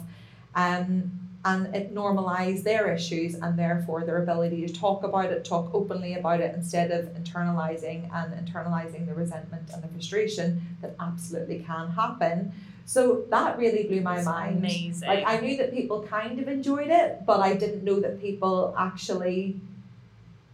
um 0.55 1.13
and 1.45 1.75
it 1.75 1.93
normalized 1.93 2.63
their 2.65 2.93
issues 2.93 3.35
and 3.35 3.59
therefore 3.59 4.05
their 4.05 4.23
ability 4.23 4.65
to 4.67 4.73
talk 4.73 5.03
about 5.05 5.27
it 5.27 5.45
talk 5.45 5.71
openly 5.75 6.15
about 6.15 6.41
it 6.41 6.55
instead 6.55 6.91
of 6.91 7.07
internalizing 7.21 8.09
and 8.19 8.29
internalizing 8.43 9.07
the 9.07 9.15
resentment 9.15 9.69
and 9.73 9.83
the 9.83 9.89
frustration 9.89 10.61
that 10.81 10.95
absolutely 11.01 11.59
can 11.61 11.89
happen 11.91 12.53
so 12.85 13.25
that 13.31 13.59
really 13.59 13.85
blew 13.85 14.01
my 14.01 14.17
It's 14.17 14.27
mind 14.27 14.59
amazing. 14.59 15.09
like 15.09 15.25
I 15.25 15.39
knew 15.41 15.57
that 15.59 15.73
people 15.73 16.03
kind 16.03 16.41
of 16.41 16.49
enjoyed 16.49 16.91
it, 16.91 17.25
but 17.25 17.39
I 17.41 17.55
didn't 17.55 17.85
know 17.85 18.01
that 18.01 18.21
people 18.21 18.75
actually 18.77 19.61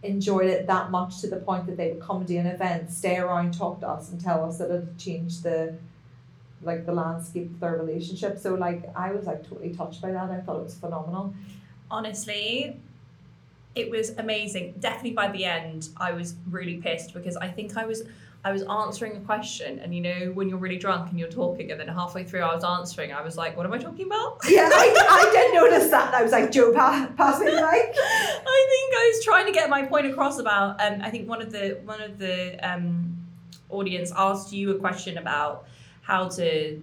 enjoyed 0.03 0.47
it 0.47 0.67
that 0.67 0.91
much 0.91 1.19
to 1.21 1.27
the 1.27 1.37
point 1.37 1.65
that 1.67 1.77
they 1.77 1.91
would 1.91 2.01
come 2.01 2.25
to 2.25 2.35
an 2.37 2.45
event, 2.47 2.91
stay 2.91 3.17
around, 3.17 3.53
talk 3.53 3.79
to 3.81 3.87
us, 3.87 4.11
and 4.11 4.19
tell 4.21 4.45
us 4.45 4.57
that 4.59 4.71
it 4.71 4.97
changed 4.97 5.43
the 5.43 5.75
like 6.61 6.85
the 6.85 6.91
landscape 6.93 7.49
of 7.51 7.59
their 7.59 7.77
relationship. 7.77 8.37
So 8.37 8.55
like 8.55 8.83
I 8.95 9.11
was 9.11 9.25
like 9.25 9.47
totally 9.47 9.73
touched 9.73 10.01
by 10.01 10.11
that. 10.11 10.29
I 10.29 10.41
thought 10.41 10.59
it 10.59 10.63
was 10.63 10.75
phenomenal. 10.75 11.33
honestly 11.91 12.79
it 13.75 13.89
was 13.89 14.11
amazing 14.17 14.73
definitely 14.79 15.11
by 15.11 15.27
the 15.29 15.45
end 15.45 15.89
i 15.97 16.11
was 16.11 16.35
really 16.49 16.77
pissed 16.77 17.13
because 17.13 17.35
i 17.37 17.47
think 17.47 17.77
i 17.77 17.85
was 17.85 18.03
i 18.45 18.51
was 18.51 18.63
answering 18.63 19.15
a 19.17 19.19
question 19.21 19.79
and 19.79 19.93
you 19.93 20.01
know 20.01 20.31
when 20.33 20.47
you're 20.47 20.57
really 20.57 20.77
drunk 20.77 21.09
and 21.09 21.19
you're 21.19 21.29
talking 21.29 21.71
and 21.71 21.79
then 21.79 21.87
halfway 21.87 22.23
through 22.23 22.41
i 22.41 22.53
was 22.53 22.63
answering 22.63 23.11
i 23.11 23.21
was 23.21 23.35
like 23.37 23.55
what 23.57 23.65
am 23.65 23.73
i 23.73 23.77
talking 23.77 24.05
about 24.05 24.37
Yeah, 24.49 24.69
I, 24.71 24.95
I 25.09 25.31
did 25.31 25.53
notice 25.61 25.89
that. 25.91 26.13
I 26.13 26.23
was 26.23 26.31
like, 26.31 26.51
Joe, 26.51 26.73
pass, 26.73 27.09
pass 27.17 27.39
me 27.39 27.45
the 27.47 27.51
mic. 27.51 27.61
I 27.63 28.67
think 28.69 28.93
I 28.97 29.11
was 29.13 29.25
trying 29.25 29.45
to 29.45 29.51
get 29.51 29.69
my 29.69 29.85
point 29.85 30.07
across 30.07 30.39
about. 30.39 30.81
Um, 30.81 31.01
I 31.01 31.09
think 31.09 31.27
one 31.27 31.41
of 31.41 31.51
the 31.51 31.79
one 31.83 32.01
of 32.01 32.17
the 32.17 32.57
um, 32.67 33.17
audience 33.69 34.11
asked 34.15 34.51
you 34.51 34.71
a 34.71 34.79
question 34.79 35.17
about 35.17 35.65
how 36.01 36.29
to 36.29 36.81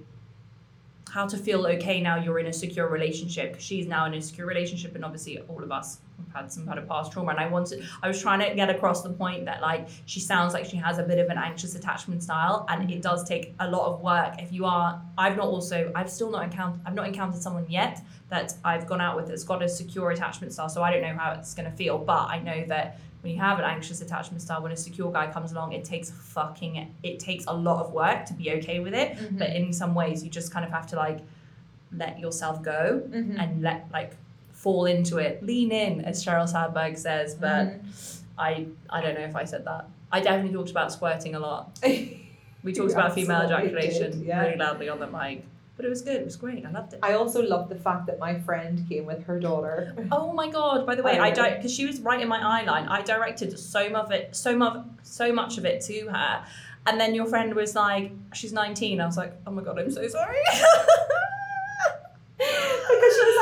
how 1.17 1.27
to 1.27 1.39
feel 1.39 1.67
okay 1.67 1.99
now 1.99 2.17
you're 2.17 2.39
in 2.39 2.49
a 2.49 2.53
secure 2.53 2.89
relationship. 2.89 3.57
She's 3.59 3.87
now 3.87 4.05
in 4.05 4.13
a 4.13 4.21
secure 4.21 4.47
relationship 4.47 4.95
and 4.95 5.03
obviously 5.03 5.39
all 5.49 5.63
of 5.63 5.73
us 5.73 5.97
have 6.19 6.43
had 6.43 6.53
some 6.53 6.67
kind 6.67 6.79
of 6.79 6.87
past 6.87 7.11
trauma. 7.11 7.31
And 7.31 7.41
I 7.41 7.49
wanted 7.49 7.83
I 8.03 8.09
was 8.09 8.21
trying 8.21 8.41
to 8.41 8.55
get 8.55 8.69
across 8.69 9.01
the 9.03 9.09
point 9.09 9.47
that 9.47 9.63
like 9.63 9.89
she 10.05 10.21
sounds 10.21 10.53
like 10.53 10.67
she 10.67 10.77
has 10.77 10.99
a 10.99 11.03
bit 11.03 11.19
of 11.19 11.31
an 11.31 11.39
anxious 11.39 11.75
attachment 11.75 12.23
style 12.23 12.67
and 12.69 12.91
it 12.91 13.01
does 13.01 13.27
take 13.27 13.55
a 13.61 13.71
lot 13.71 13.91
of 13.91 14.03
work. 14.03 14.35
If 14.43 14.53
you 14.53 14.67
are 14.67 15.01
I've 15.17 15.39
not 15.39 15.47
also 15.47 15.91
I've 15.95 16.11
still 16.11 16.31
not 16.31 16.45
encountered 16.45 16.83
I've 16.85 16.95
not 16.95 17.07
encountered 17.07 17.41
someone 17.41 17.65
yet 17.71 18.03
that 18.29 18.53
I've 18.63 18.87
gone 18.87 19.01
out 19.01 19.17
with 19.17 19.29
that's 19.29 19.45
got 19.45 19.63
a 19.63 19.71
secure 19.71 20.11
attachment 20.11 20.53
style 20.53 20.69
so 20.69 20.83
I 20.83 20.91
don't 20.91 21.01
know 21.01 21.17
how 21.17 21.33
it's 21.33 21.55
going 21.55 21.71
to 21.71 21.75
feel 21.79 21.97
but 21.97 22.29
I 22.29 22.41
know 22.41 22.67
that 22.67 23.01
when 23.23 23.33
you 23.33 23.41
have 23.41 23.59
an 23.59 23.65
anxious 23.65 24.01
attachment 24.01 24.43
style 24.43 24.63
when 24.63 24.73
a 24.73 24.77
secure 24.77 25.11
guy 25.13 25.31
comes 25.31 25.53
along 25.53 25.73
it 25.73 25.85
takes 25.85 26.11
fucking 26.11 26.95
it 27.03 27.19
takes 27.19 27.45
a 27.47 27.53
lot 27.53 27.85
of 27.85 27.93
work 27.93 28.25
to 28.27 28.35
be 28.35 28.53
okay 28.53 28.81
with 28.81 28.95
it. 28.95 29.17
Mm-hmm. 29.17 29.39
But 29.39 29.51
in 29.51 29.73
some 29.73 29.95
ways 29.95 30.23
you 30.23 30.31
just 30.31 30.53
kind 30.53 30.65
of 30.65 30.71
have 30.71 30.87
to 30.89 30.97
like 30.97 31.21
let 31.93 32.19
yourself 32.19 32.63
go 32.63 33.03
mm-hmm. 33.07 33.39
and 33.39 33.63
let 33.63 33.87
like 33.93 34.17
fall 34.53 34.87
into 34.87 35.19
it. 35.19 35.43
Lean 35.43 35.73
in 35.73 36.05
as 36.05 36.25
Sheryl 36.25 36.49
Sandberg 36.49 36.97
says 36.97 37.35
but 37.35 37.67
mm-hmm. 37.67 38.41
i 38.41 38.67
i 38.91 39.01
don't 39.01 39.15
know 39.15 39.25
if 39.25 39.37
i 39.37 39.45
said 39.45 39.65
that. 39.65 39.89
I 40.13 40.21
definitely 40.21 40.53
talked 40.53 40.71
about 40.71 40.93
squirting 40.93 41.35
a 41.35 41.41
lot. 41.41 41.79
We 42.63 42.73
talked 42.73 42.93
about 42.93 43.15
female 43.15 43.45
ejaculation 43.45 44.11
did, 44.11 44.27
yeah. 44.27 44.41
really 44.41 44.57
loudly 44.57 44.89
on 44.89 44.99
the 44.99 45.07
mic 45.07 45.45
but 45.77 45.85
it 45.85 45.89
was 45.89 46.03
good 46.03 46.17
it 46.17 46.25
was 46.25 46.37
great 46.37 46.65
i 46.65 46.71
loved 46.71 46.93
it 46.93 47.01
I 47.03 47.13
also 47.13 47.43
loved 47.43 47.69
the 47.69 47.77
fact 47.77 48.07
that 48.07 48.19
my 48.19 48.39
friend 48.41 48.85
came 48.89 49.05
with 49.07 49.25
her 49.25 49.39
daughter. 49.39 49.95
Oh 50.13 50.33
my 50.33 50.49
god! 50.51 50.87
By 50.87 50.95
the 50.95 51.03
way, 51.03 51.19
I 51.19 51.31
don't 51.31 51.57
because 51.57 51.75
she 51.75 51.87
was 51.87 52.01
right 52.01 52.21
in 52.21 52.29
my 52.29 52.41
eye 52.41 52.65
line. 52.65 52.87
I 52.89 53.03
directed 53.03 53.59
so 53.59 53.89
much 53.89 54.07
of 54.07 54.11
it, 54.13 54.35
so 54.37 54.57
much, 54.57 54.85
so 55.03 55.33
much 55.33 55.59
of 55.59 55.65
it 55.65 55.83
to 55.83 56.09
her, 56.09 56.45
and 56.87 57.01
then 57.01 57.15
your 57.15 57.27
friend 57.27 57.55
was 57.55 57.75
like, 57.75 58.13
"She's 58.35 58.53
19." 58.53 59.01
I 59.01 59.07
was 59.07 59.17
like, 59.17 59.33
"Oh 59.47 59.51
my 59.51 59.63
god, 59.63 59.79
I'm 59.79 59.91
so 59.91 60.07
sorry." 60.09 60.37
because 62.39 63.13
she 63.17 63.25
was 63.31 63.36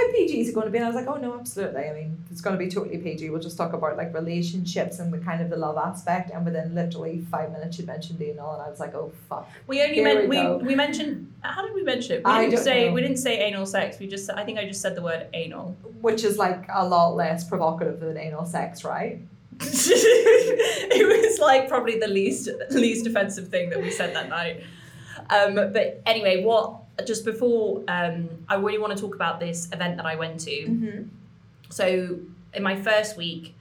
"How 0.00 0.12
PG 0.12 0.40
is 0.40 0.48
it 0.48 0.54
going 0.54 0.66
to 0.66 0.70
be?" 0.70 0.78
And 0.78 0.84
I 0.84 0.88
was 0.88 0.96
like, 0.96 1.06
"Oh 1.06 1.16
no, 1.16 1.38
absolutely. 1.38 1.84
I 1.84 1.92
mean, 1.92 2.24
it's 2.30 2.40
going 2.40 2.56
to 2.58 2.64
be 2.64 2.70
totally 2.70 2.98
PG. 2.98 3.30
We'll 3.30 3.40
just 3.40 3.56
talk 3.56 3.72
about 3.72 3.96
like 3.96 4.14
relationships 4.14 4.98
and 4.98 5.12
the 5.12 5.18
kind 5.18 5.42
of 5.42 5.50
the 5.50 5.56
love 5.56 5.76
aspect." 5.76 6.30
And 6.30 6.44
within 6.44 6.74
literally 6.74 7.24
five 7.30 7.52
minutes, 7.52 7.76
she 7.76 7.82
mentioned 7.82 8.20
anal, 8.22 8.54
and 8.54 8.62
I 8.62 8.68
was 8.68 8.80
like, 8.80 8.94
"Oh 8.94 9.12
fuck." 9.28 9.48
we 9.66 9.82
only 9.82 10.00
meant 10.00 10.28
we 10.28 10.40
we, 10.40 10.56
we 10.68 10.74
mentioned 10.74 11.32
how 11.42 11.62
did 11.62 11.74
we 11.74 11.82
mention 11.82 12.16
it? 12.16 12.24
We 12.24 12.30
I 12.30 12.44
didn't 12.44 12.64
say 12.64 12.88
know. 12.88 12.94
we 12.94 13.00
didn't 13.00 13.18
say 13.18 13.38
anal 13.40 13.66
sex. 13.66 13.98
We 13.98 14.06
just 14.06 14.30
I 14.30 14.44
think 14.44 14.58
I 14.58 14.66
just 14.66 14.80
said 14.80 14.94
the 14.94 15.02
word 15.02 15.26
anal. 15.34 15.76
Which 16.00 16.24
is 16.24 16.38
like 16.38 16.66
a 16.72 16.86
lot 16.86 17.14
less 17.14 17.44
provocative 17.44 18.00
than 18.00 18.16
anal 18.16 18.46
sex, 18.46 18.84
right? 18.84 19.20
it 19.62 21.28
was 21.28 21.38
like 21.38 21.68
probably 21.68 21.98
the 21.98 22.08
least 22.08 22.48
least 22.70 23.06
offensive 23.06 23.48
thing 23.48 23.70
that 23.70 23.80
we 23.80 23.90
said 23.90 24.14
that 24.14 24.28
night. 24.28 24.62
Um, 25.28 25.54
but 25.54 26.02
anyway, 26.06 26.42
what 26.42 26.80
just 27.06 27.24
before 27.24 27.82
um, 27.88 28.28
I 28.48 28.56
really 28.56 28.78
want 28.78 28.94
to 28.96 29.00
talk 29.00 29.14
about 29.14 29.40
this 29.40 29.68
event 29.72 29.96
that 29.96 30.06
I 30.06 30.16
went 30.16 30.40
to. 30.40 30.50
Mm-hmm. 30.50 31.02
So 31.70 32.18
in 32.54 32.62
my 32.62 32.76
first 32.76 33.16
week, 33.16 33.54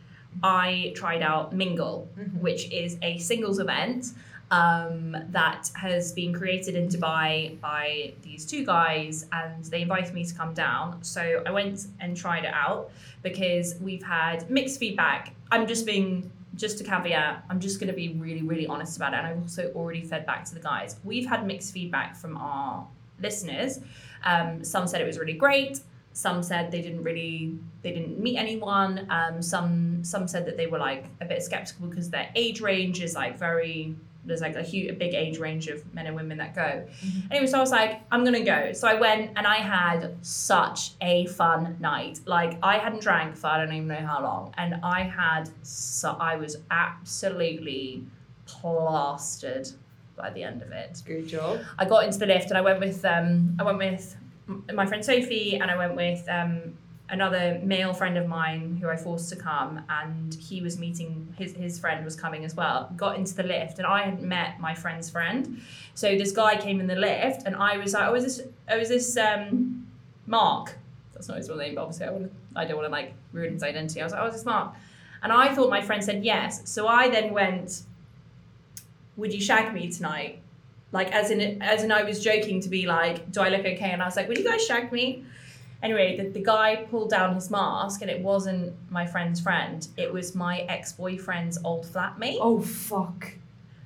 I 0.43 0.93
tried 0.95 1.21
out 1.21 1.53
Mingle, 1.53 2.07
Mm-hmm. 2.17 2.39
which 2.39 2.71
is 2.71 2.97
a 3.01 3.17
singles 3.17 3.59
event 3.59 4.07
um, 4.51 5.15
that 5.29 5.69
has 5.75 6.11
been 6.11 6.33
created 6.33 6.75
in 6.75 6.87
Dubai 6.87 7.59
by 7.59 8.13
these 8.23 8.45
two 8.45 8.65
guys, 8.65 9.27
and 9.31 9.63
they 9.65 9.81
invited 9.81 10.13
me 10.13 10.23
to 10.25 10.33
come 10.33 10.53
down. 10.53 11.03
So 11.03 11.43
I 11.45 11.51
went 11.51 11.87
and 11.99 12.15
tried 12.17 12.45
it 12.45 12.53
out 12.53 12.91
because 13.21 13.75
we've 13.79 14.03
had 14.03 14.49
mixed 14.49 14.79
feedback. 14.79 15.33
I'm 15.51 15.67
just 15.67 15.85
being 15.85 16.31
just 16.55 16.81
a 16.81 16.83
caveat, 16.83 17.45
I'm 17.49 17.59
just 17.59 17.79
going 17.79 17.87
to 17.87 17.93
be 17.93 18.09
really, 18.09 18.41
really 18.41 18.67
honest 18.67 18.97
about 18.97 19.13
it. 19.13 19.17
And 19.17 19.27
I've 19.27 19.41
also 19.41 19.71
already 19.75 20.03
fed 20.03 20.25
back 20.25 20.43
to 20.45 20.53
the 20.53 20.59
guys. 20.59 20.97
We've 21.03 21.25
had 21.25 21.47
mixed 21.47 21.73
feedback 21.73 22.15
from 22.17 22.35
our 22.37 22.85
listeners. 23.21 23.79
Um, 24.23 24.63
some 24.63 24.87
said 24.87 25.01
it 25.01 25.05
was 25.05 25.19
really 25.19 25.33
great. 25.33 25.79
Some 26.13 26.43
said 26.43 26.71
they 26.71 26.81
didn't 26.81 27.03
really, 27.03 27.57
they 27.81 27.91
didn't 27.91 28.19
meet 28.19 28.37
anyone. 28.37 29.07
Um, 29.09 29.41
some 29.41 30.03
some 30.03 30.27
said 30.27 30.45
that 30.47 30.57
they 30.57 30.67
were 30.67 30.79
like 30.79 31.05
a 31.21 31.25
bit 31.25 31.41
skeptical 31.43 31.87
because 31.87 32.09
their 32.09 32.29
age 32.35 32.61
range 32.61 33.01
is 33.01 33.15
like 33.15 33.37
very. 33.37 33.95
There's 34.25 34.41
like 34.41 34.57
a 34.57 34.61
huge, 34.61 34.91
a 34.91 34.93
big 34.93 35.13
age 35.13 35.39
range 35.39 35.69
of 35.69 35.91
men 35.93 36.05
and 36.05 36.15
women 36.15 36.37
that 36.39 36.53
go. 36.53 36.85
Anyway, 37.31 37.47
so 37.47 37.57
I 37.57 37.61
was 37.61 37.71
like, 37.71 38.01
I'm 38.11 38.25
gonna 38.25 38.43
go. 38.43 38.73
So 38.73 38.87
I 38.87 38.95
went 38.95 39.31
and 39.37 39.47
I 39.47 39.55
had 39.55 40.13
such 40.21 40.91
a 40.99 41.25
fun 41.27 41.77
night. 41.79 42.19
Like 42.25 42.59
I 42.61 42.79
hadn't 42.79 43.01
drank 43.01 43.37
for 43.37 43.47
I 43.47 43.57
don't 43.57 43.73
even 43.73 43.87
know 43.87 43.95
how 43.95 44.21
long, 44.21 44.53
and 44.57 44.75
I 44.83 45.03
had 45.03 45.49
so 45.63 46.17
I 46.19 46.35
was 46.35 46.57
absolutely 46.69 48.03
plastered 48.45 49.69
by 50.19 50.29
the 50.29 50.43
end 50.43 50.61
of 50.61 50.71
it. 50.71 51.01
Good 51.05 51.27
job. 51.27 51.61
I 51.79 51.85
got 51.85 52.03
into 52.03 52.19
the 52.19 52.27
lift 52.27 52.49
and 52.49 52.57
I 52.57 52.61
went 52.61 52.79
with 52.79 53.03
um 53.05 53.55
I 53.59 53.63
went 53.63 53.79
with 53.79 54.15
my 54.73 54.85
friend 54.85 55.03
Sophie 55.03 55.55
and 55.55 55.71
I 55.71 55.77
went 55.77 55.95
with 55.95 56.27
um 56.29 56.77
another 57.11 57.59
male 57.63 57.91
friend 57.91 58.17
of 58.19 58.27
mine 58.27 58.77
who 58.79 58.87
I 58.87 58.95
forced 58.95 59.29
to 59.29 59.35
come 59.35 59.81
and 59.89 60.31
he 60.35 60.61
was 60.61 60.77
meeting 60.77 61.33
his 61.37 61.53
his 61.53 61.79
friend 61.79 62.05
was 62.05 62.15
coming 62.15 62.45
as 62.45 62.53
well. 62.55 62.93
Got 62.95 63.17
into 63.17 63.33
the 63.33 63.43
lift 63.43 63.79
and 63.79 63.87
I 63.87 64.03
hadn't 64.03 64.21
met 64.21 64.59
my 64.59 64.75
friend's 64.75 65.09
friend. 65.09 65.61
So 65.95 66.15
this 66.17 66.31
guy 66.31 66.57
came 66.57 66.79
in 66.79 66.87
the 66.87 66.95
lift 66.95 67.43
and 67.45 67.55
I 67.55 67.77
was 67.77 67.93
like, 67.93 68.07
oh, 68.09 68.15
is 68.15 68.23
this 68.23 68.47
oh 68.69 68.77
is 68.77 68.89
this 68.89 69.17
um 69.17 69.87
Mark? 70.27 70.77
That's 71.13 71.27
not 71.27 71.37
his 71.37 71.49
real 71.49 71.57
name, 71.57 71.75
but 71.75 71.81
obviously 71.81 72.05
I 72.07 72.11
want 72.11 72.31
I 72.55 72.65
don't 72.65 72.77
want 72.77 72.87
to 72.87 72.91
like 72.91 73.13
ruin 73.31 73.53
his 73.53 73.63
identity. 73.63 74.01
I 74.01 74.03
was 74.03 74.13
like, 74.13 74.21
oh, 74.21 74.27
is 74.27 74.33
this 74.33 74.45
Mark? 74.45 74.75
And 75.21 75.31
I 75.33 75.53
thought 75.53 75.69
my 75.69 75.81
friend 75.81 76.03
said 76.03 76.23
yes. 76.23 76.61
So 76.69 76.87
I 76.87 77.09
then 77.09 77.33
went, 77.33 77.83
would 79.19 79.33
you 79.33 79.41
shag 79.41 79.73
me 79.73 79.91
tonight? 79.91 80.41
Like 80.91 81.11
as 81.11 81.29
in 81.29 81.61
as 81.61 81.83
in 81.83 81.91
I 81.91 82.03
was 82.03 82.23
joking 82.23 82.61
to 82.61 82.69
be 82.69 82.87
like, 82.87 83.31
do 83.31 83.41
I 83.41 83.49
look 83.49 83.61
okay? 83.61 83.91
And 83.91 84.01
I 84.01 84.05
was 84.05 84.15
like, 84.15 84.27
would 84.27 84.37
you 84.37 84.43
guys 84.43 84.65
shag 84.65 84.91
me? 84.91 85.23
Anyway, 85.81 86.17
the, 86.17 86.29
the 86.29 86.43
guy 86.43 86.75
pulled 86.89 87.09
down 87.09 87.35
his 87.35 87.49
mask 87.49 88.01
and 88.01 88.11
it 88.11 88.21
wasn't 88.21 88.73
my 88.89 89.05
friend's 89.05 89.39
friend. 89.39 89.87
It 89.95 90.11
was 90.11 90.35
my 90.35 90.61
ex-boyfriend's 90.61 91.57
old 91.63 91.85
flatmate. 91.85 92.37
Oh 92.41 92.59
fuck. 92.59 93.31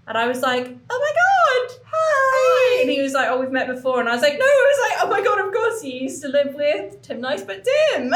And 0.08 0.18
I 0.18 0.28
was 0.28 0.42
like, 0.42 0.66
oh 0.90 1.00
my 1.00 1.68
god, 1.70 1.78
hi. 1.86 2.82
And 2.82 2.90
he 2.90 3.02
was 3.02 3.14
like, 3.14 3.30
oh, 3.30 3.40
we've 3.40 3.52
met 3.52 3.68
before. 3.68 4.00
And 4.00 4.10
I 4.10 4.14
was 4.14 4.22
like, 4.22 4.40
no. 4.40 4.46
I 4.46 4.74
was 4.76 4.90
like, 4.90 5.04
oh 5.04 5.10
my 5.10 5.22
god, 5.24 5.46
of 5.46 5.54
course 5.54 5.84
you 5.84 5.94
used 5.94 6.22
to 6.24 6.30
live 6.30 6.56
with 6.56 7.02
Tim 7.02 7.22
Nice 7.22 7.44
but 7.44 7.64
Dim. 7.64 8.10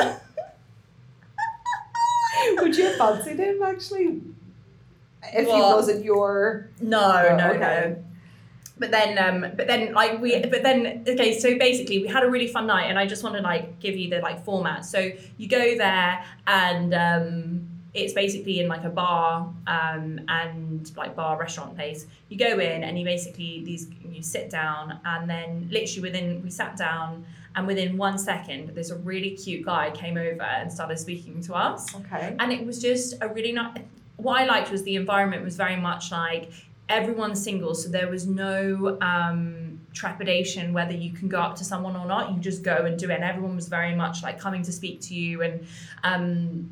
Would 2.58 2.76
you 2.76 2.86
have 2.86 2.96
fancied 2.96 3.40
him 3.40 3.62
actually? 3.64 4.22
If 5.24 5.48
he 5.48 5.54
wasn't 5.54 6.04
your 6.04 6.70
No, 6.80 7.28
Oh, 7.30 7.36
no, 7.36 7.50
okay. 7.52 7.60
no. 7.60 8.04
But 8.80 8.92
then, 8.92 9.18
um, 9.18 9.52
but 9.56 9.66
then, 9.66 9.94
like 9.94 10.22
we, 10.22 10.40
but 10.40 10.62
then, 10.62 11.04
okay. 11.08 11.40
So 11.40 11.58
basically, 11.58 12.00
we 12.00 12.08
had 12.08 12.24
a 12.24 12.30
really 12.30 12.48
fun 12.48 12.68
night, 12.68 12.86
and 12.86 13.00
I 13.00 13.08
just 13.08 13.24
want 13.24 13.36
to 13.36 13.42
like 13.42 13.80
give 13.80 13.96
you 13.98 14.10
the 14.10 14.20
like 14.20 14.44
format. 14.46 14.86
So 14.86 15.10
you 15.38 15.48
go 15.48 15.76
there, 15.76 16.24
and 16.46 16.94
um, 16.94 17.68
it's 17.96 18.14
basically 18.14 18.60
in 18.60 18.68
like 18.68 18.84
a 18.84 18.90
bar, 18.90 19.52
um, 19.66 20.22
and 20.28 20.96
like 20.96 21.16
bar 21.16 21.40
restaurant 21.40 21.76
place. 21.76 22.06
You 22.30 22.38
go 22.38 22.60
in, 22.60 22.84
and 22.84 23.00
you 23.00 23.04
basically 23.04 23.64
these 23.66 23.88
you 24.08 24.22
sit 24.22 24.52
down, 24.52 25.00
and 25.06 25.28
then 25.28 25.70
literally 25.72 26.10
within 26.10 26.44
we 26.44 26.52
sat 26.52 26.78
down, 26.78 27.26
and 27.56 27.66
within 27.66 27.98
one 27.98 28.20
second, 28.20 28.76
there's 28.76 28.92
a 28.92 28.98
really 28.98 29.32
cute 29.32 29.66
guy 29.66 29.90
came 29.90 30.18
over 30.18 30.44
and 30.44 30.72
started 30.72 31.00
speaking 31.00 31.42
to 31.42 31.56
us 31.56 31.96
okay. 31.96 32.36
and 32.40 32.54
it 32.54 32.64
was 32.64 32.80
just 32.80 33.16
a 33.22 33.28
really 33.28 33.52
nice 33.52 33.80
what 34.18 34.40
i 34.40 34.46
liked 34.46 34.70
was 34.72 34.84
the 34.84 34.96
environment 34.96 35.44
was 35.44 35.56
very 35.56 35.78
much 35.78 36.12
like 36.12 36.52
everyone's 36.90 37.42
single 37.42 37.74
so 37.74 37.90
there 37.90 38.08
was 38.10 38.26
no 38.28 38.98
um 39.02 39.80
trepidation 39.94 40.74
whether 40.74 40.94
you 40.94 41.12
can 41.12 41.28
go 41.28 41.40
up 41.40 41.56
to 41.56 41.64
someone 41.64 41.96
or 41.96 42.06
not 42.06 42.32
you 42.32 42.40
just 42.40 42.62
go 42.64 42.86
and 42.86 43.00
do 43.00 43.10
it 43.10 43.16
and 43.16 43.24
everyone 43.24 43.56
was 43.56 43.68
very 43.68 43.96
much 43.96 44.22
like 44.22 44.40
coming 44.40 44.62
to 44.62 44.72
speak 44.72 45.02
to 45.02 45.16
you 45.16 45.42
and 45.42 45.66
um 46.04 46.70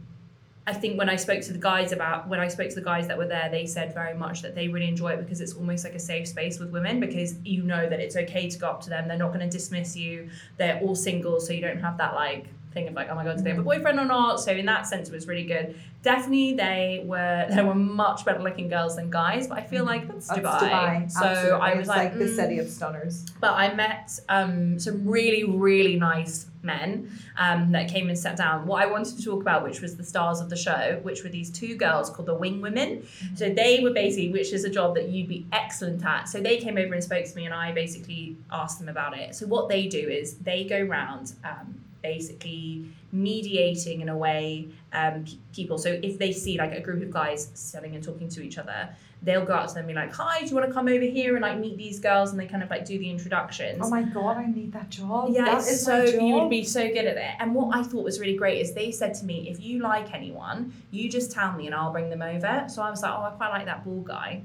I 0.68 0.74
think 0.74 0.98
when 0.98 1.10
I 1.10 1.16
spoke 1.16 1.42
to 1.42 1.54
the 1.54 1.60
guys 1.60 1.92
about 1.92 2.28
when 2.28 2.40
I 2.40 2.48
spoke 2.48 2.70
to 2.70 2.76
the 2.76 2.82
guys 2.82 3.08
that 3.08 3.18
were 3.18 3.28
there, 3.28 3.50
they 3.52 3.68
said 3.68 3.94
very 3.94 4.16
much 4.16 4.42
that 4.42 4.56
they 4.56 4.68
really 4.68 4.88
enjoy 4.88 5.10
it 5.10 5.18
because 5.18 5.40
it's 5.40 5.54
almost 5.54 5.84
like 5.84 5.94
a 5.94 6.00
safe 6.00 6.28
space 6.28 6.60
with 6.60 6.72
women 6.72 7.00
because 7.00 7.36
you 7.46 7.62
know 7.62 7.88
that 7.88 8.00
it's 8.00 8.16
okay 8.16 8.50
to 8.50 8.58
go 8.58 8.68
up 8.68 8.82
to 8.82 8.90
them. 8.90 9.08
They're 9.08 9.18
not 9.18 9.28
going 9.32 9.48
to 9.48 9.58
dismiss 9.58 9.96
you. 9.96 10.30
They're 10.58 10.80
all 10.80 10.96
single, 10.96 11.40
so 11.40 11.54
you 11.54 11.62
don't 11.62 11.80
have 11.80 12.00
that 12.00 12.16
like 12.16 12.48
thing 12.76 12.88
of 12.88 12.94
like, 12.94 13.10
oh 13.10 13.16
my 13.16 13.24
god, 13.24 13.38
do 13.38 13.44
they 13.44 13.50
have 13.50 13.60
a 13.60 13.64
boyfriend 13.64 14.00
or 14.00 14.06
not? 14.06 14.40
So 14.40 14.52
in 14.52 14.68
that 14.68 14.86
sense, 14.86 15.10
it 15.10 15.14
was 15.14 15.28
really 15.28 15.46
good. 15.46 15.76
Definitely, 16.04 16.54
they 16.54 17.02
were 17.04 17.48
there 17.50 17.66
were 17.66 17.74
much 17.74 18.24
better 18.24 18.44
looking 18.44 18.68
girls 18.68 18.98
than 18.98 19.10
guys, 19.10 19.48
but 19.48 19.58
I 19.58 19.64
feel 19.64 19.86
like 19.86 20.08
that's, 20.08 20.28
That's 20.28 20.40
Dubai. 20.42 20.60
Dubai. 20.60 21.12
So 21.12 21.26
Absolutely. 21.26 21.60
I 21.60 21.74
was 21.74 21.80
it's 21.80 21.88
like, 21.88 21.98
like, 21.98 22.20
the 22.20 22.26
mm. 22.26 22.36
city 22.36 22.60
of 22.60 22.70
stunners. 22.70 23.26
But 23.40 23.54
I 23.54 23.74
met 23.74 24.20
um, 24.30 24.78
some 24.78 25.08
really, 25.08 25.44
really 25.44 25.96
nice 25.96 26.48
men 26.62 27.10
um, 27.38 27.72
that 27.72 27.88
came 27.88 28.10
and 28.10 28.18
sat 28.18 28.36
down. 28.36 28.66
What 28.66 28.84
I 28.84 28.88
wanted 28.88 29.18
to 29.18 29.24
talk 29.24 29.42
about, 29.42 29.64
which 29.64 29.82
was 29.82 29.96
the 29.96 30.04
stars 30.04 30.42
of 30.42 30.50
the 30.50 30.58
show, 30.58 31.00
which 31.04 31.24
were 31.24 31.30
these 31.30 31.50
two 31.50 31.76
girls 31.76 32.10
called 32.10 32.28
the 32.28 32.36
Wing 32.36 32.60
Women. 32.60 33.08
So 33.36 33.50
they 33.50 33.82
were 33.84 33.92
basically, 33.92 34.32
which 34.32 34.52
is 34.52 34.66
a 34.66 34.70
job 34.70 34.96
that 34.96 35.10
you'd 35.10 35.30
be 35.30 35.46
excellent 35.52 36.04
at. 36.04 36.28
So 36.28 36.42
they 36.42 36.58
came 36.58 36.78
over 36.78 36.94
and 36.94 37.04
spoke 37.04 37.26
to 37.26 37.36
me, 37.36 37.46
and 37.46 37.54
I 37.54 37.72
basically 37.72 38.36
asked 38.52 38.80
them 38.80 38.90
about 38.90 39.18
it. 39.18 39.36
So 39.36 39.46
what 39.48 39.70
they 39.70 39.88
do 39.88 40.10
is 40.10 40.36
they 40.40 40.66
go 40.66 40.82
round. 40.82 41.34
Um, 41.44 41.82
basically 42.10 42.86
mediating 43.12 44.02
in 44.02 44.10
a 44.10 44.18
way 44.26 44.68
um, 44.94 45.24
pe- 45.26 45.38
people 45.54 45.78
so 45.78 45.90
if 46.10 46.18
they 46.20 46.32
see 46.32 46.58
like 46.58 46.74
a 46.74 46.82
group 46.88 47.02
of 47.02 47.10
guys 47.22 47.42
sitting 47.54 47.96
and 47.96 48.04
talking 48.04 48.28
to 48.30 48.42
each 48.48 48.58
other 48.58 48.90
they'll 49.24 49.46
go 49.46 49.54
out 49.54 49.68
to 49.70 49.74
them 49.76 49.86
and 49.86 49.88
be 49.88 49.94
like 49.94 50.14
hi 50.14 50.42
do 50.42 50.48
you 50.50 50.56
want 50.56 50.68
to 50.68 50.74
come 50.74 50.88
over 50.88 51.08
here 51.18 51.32
and 51.36 51.42
like 51.42 51.58
meet 51.58 51.78
these 51.78 52.00
girls 52.00 52.32
and 52.32 52.40
they 52.40 52.46
kind 52.54 52.62
of 52.62 52.70
like 52.70 52.86
do 52.86 52.98
the 53.00 53.10
introductions 53.10 53.80
Oh 53.82 53.90
my 53.90 54.04
god, 54.04 54.38
I 54.38 54.46
need 54.46 54.72
that 54.74 54.90
job. 54.90 55.30
yeah, 55.32 55.46
That 55.46 55.58
it's 55.60 55.72
is 55.72 55.86
so 55.86 56.04
you 56.04 56.34
would 56.36 56.50
be 56.50 56.64
so 56.64 56.82
good 56.88 57.06
at 57.14 57.18
it. 57.18 57.34
And 57.40 57.54
what 57.56 57.76
I 57.76 57.82
thought 57.84 58.04
was 58.04 58.20
really 58.20 58.36
great 58.44 58.60
is 58.62 58.74
they 58.74 58.92
said 58.92 59.14
to 59.20 59.26
me, 59.26 59.50
if 59.50 59.58
you 59.60 59.80
like 59.82 60.14
anyone, 60.14 60.60
you 60.92 61.10
just 61.10 61.32
tell 61.32 61.52
me 61.54 61.66
and 61.68 61.74
I'll 61.76 61.92
bring 61.92 62.10
them 62.10 62.22
over. 62.22 62.66
So 62.68 62.82
I 62.82 62.90
was 62.90 63.02
like, 63.04 63.12
oh, 63.16 63.24
I 63.24 63.32
quite 63.32 63.50
like 63.58 63.66
that 63.66 63.84
ball 63.86 64.02
guy. 64.02 64.42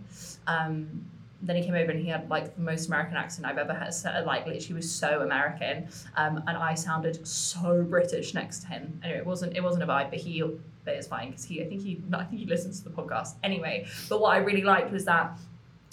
Um, 0.47 1.05
then 1.43 1.57
he 1.57 1.63
came 1.63 1.75
over 1.75 1.91
and 1.91 2.01
he 2.01 2.09
had 2.09 2.29
like 2.29 2.55
the 2.55 2.61
most 2.61 2.89
American 2.89 3.17
accent 3.17 3.47
I've 3.47 3.59
ever 3.59 3.73
had. 3.73 3.95
So, 3.95 4.11
like 4.27 4.47
literally 4.47 4.75
was 4.75 4.91
so 4.91 5.23
American, 5.23 5.89
um, 6.17 6.43
and 6.47 6.57
I 6.57 6.75
sounded 6.75 7.27
so 7.27 7.83
British 7.83 8.35
next 8.35 8.61
to 8.61 8.67
him. 8.69 9.01
Anyway, 9.03 9.19
it 9.19 9.27
wasn't 9.27 9.57
it 9.57 9.63
wasn't 9.63 9.85
a 9.85 9.87
vibe, 9.87 10.11
but 10.11 10.19
he 10.19 10.43
but 10.85 10.95
it's 10.95 11.07
fine 11.07 11.31
because 11.31 11.45
he 11.45 11.63
I 11.63 11.67
think 11.67 11.83
he 11.83 12.03
I 12.13 12.25
think 12.25 12.41
he 12.41 12.47
listens 12.47 12.81
to 12.81 12.89
the 12.89 12.95
podcast 12.95 13.35
anyway. 13.43 13.87
But 14.09 14.21
what 14.21 14.35
I 14.35 14.39
really 14.39 14.63
liked 14.63 14.91
was 14.93 15.05
that 15.07 15.39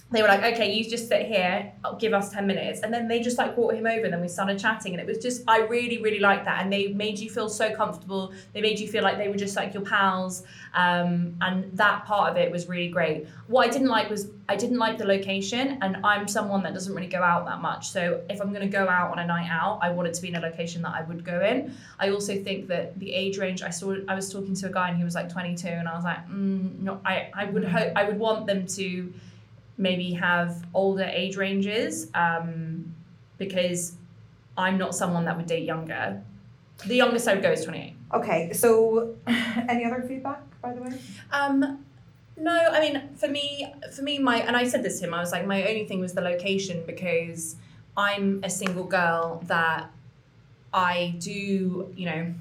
they 0.09 0.21
were 0.21 0.27
like, 0.29 0.53
okay, 0.53 0.71
you 0.71 0.89
just 0.89 1.09
sit 1.09 1.25
here, 1.25 1.73
give 1.99 2.13
us 2.13 2.31
10 2.31 2.47
minutes. 2.47 2.79
And 2.79 2.93
then 2.93 3.09
they 3.09 3.19
just 3.19 3.37
like 3.37 3.55
brought 3.55 3.73
him 3.73 3.85
over 3.85 4.05
and 4.05 4.13
then 4.13 4.21
we 4.21 4.29
started 4.29 4.57
chatting. 4.57 4.93
And 4.93 5.01
it 5.01 5.05
was 5.05 5.17
just, 5.17 5.43
I 5.49 5.59
really, 5.59 6.01
really 6.01 6.19
liked 6.19 6.45
that. 6.45 6.63
And 6.63 6.71
they 6.71 6.87
made 6.87 7.19
you 7.19 7.29
feel 7.29 7.49
so 7.49 7.75
comfortable. 7.75 8.31
They 8.53 8.61
made 8.61 8.79
you 8.79 8.87
feel 8.87 9.03
like 9.03 9.17
they 9.17 9.27
were 9.27 9.35
just 9.35 9.57
like 9.57 9.73
your 9.73 9.83
pals. 9.83 10.43
Um, 10.73 11.35
and 11.41 11.69
that 11.77 12.05
part 12.05 12.31
of 12.31 12.37
it 12.37 12.49
was 12.49 12.69
really 12.69 12.87
great. 12.87 13.27
What 13.47 13.67
I 13.67 13.69
didn't 13.69 13.89
like 13.89 14.09
was, 14.09 14.29
I 14.47 14.55
didn't 14.55 14.77
like 14.77 14.97
the 14.97 15.05
location. 15.05 15.77
And 15.81 15.97
I'm 16.05 16.25
someone 16.25 16.63
that 16.63 16.73
doesn't 16.73 16.95
really 16.95 17.07
go 17.07 17.21
out 17.21 17.45
that 17.45 17.61
much. 17.61 17.89
So 17.89 18.21
if 18.29 18.39
I'm 18.39 18.53
going 18.53 18.61
to 18.61 18.67
go 18.67 18.87
out 18.87 19.11
on 19.11 19.19
a 19.19 19.27
night 19.27 19.49
out, 19.51 19.79
I 19.81 19.89
want 19.89 20.07
it 20.07 20.13
to 20.13 20.21
be 20.21 20.29
in 20.29 20.35
a 20.35 20.39
location 20.39 20.81
that 20.83 20.93
I 20.93 21.01
would 21.01 21.25
go 21.25 21.41
in. 21.41 21.75
I 21.99 22.11
also 22.11 22.41
think 22.41 22.67
that 22.67 22.97
the 22.97 23.11
age 23.11 23.37
range, 23.37 23.61
I 23.61 23.71
saw, 23.71 23.95
I 24.07 24.15
was 24.15 24.31
talking 24.31 24.55
to 24.55 24.67
a 24.67 24.71
guy 24.71 24.87
and 24.87 24.97
he 24.97 25.03
was 25.03 25.15
like 25.15 25.27
22. 25.27 25.67
And 25.67 25.85
I 25.85 25.95
was 25.95 26.05
like, 26.05 26.25
mm, 26.29 26.79
no, 26.79 27.01
I, 27.03 27.29
I 27.33 27.43
would 27.43 27.65
hope, 27.65 27.91
I 27.93 28.05
would 28.05 28.17
want 28.17 28.47
them 28.47 28.65
to, 28.67 29.13
maybe 29.77 30.13
have 30.13 30.65
older 30.73 31.03
age 31.03 31.37
ranges 31.37 32.09
um, 32.13 32.95
because 33.37 33.95
I'm 34.57 34.77
not 34.77 34.95
someone 34.95 35.25
that 35.25 35.37
would 35.37 35.45
date 35.45 35.65
younger. 35.65 36.21
The 36.85 36.95
youngest 36.95 37.27
I 37.27 37.33
would 37.35 37.43
go 37.43 37.51
is 37.51 37.63
28. 37.63 37.95
Okay, 38.13 38.53
so 38.53 39.15
any 39.27 39.85
other 39.85 40.03
feedback, 40.07 40.41
by 40.61 40.73
the 40.73 40.81
way? 40.81 40.99
Um, 41.31 41.83
no, 42.35 42.51
I 42.51 42.79
mean, 42.79 43.09
for 43.15 43.27
me, 43.27 43.73
for 43.95 44.03
me, 44.03 44.19
my 44.19 44.37
and 44.37 44.55
I 44.55 44.67
said 44.67 44.83
this 44.83 44.99
to 44.99 45.07
him. 45.07 45.13
I 45.13 45.19
was 45.19 45.31
like, 45.31 45.45
my 45.47 45.67
only 45.67 45.85
thing 45.85 45.99
was 45.99 46.13
the 46.13 46.21
location 46.21 46.83
because 46.85 47.55
I'm 47.95 48.41
a 48.43 48.49
single 48.49 48.83
girl 48.83 49.41
that 49.47 49.89
I 50.71 51.15
do, 51.17 51.91
you 51.95 52.05
know, 52.05 52.33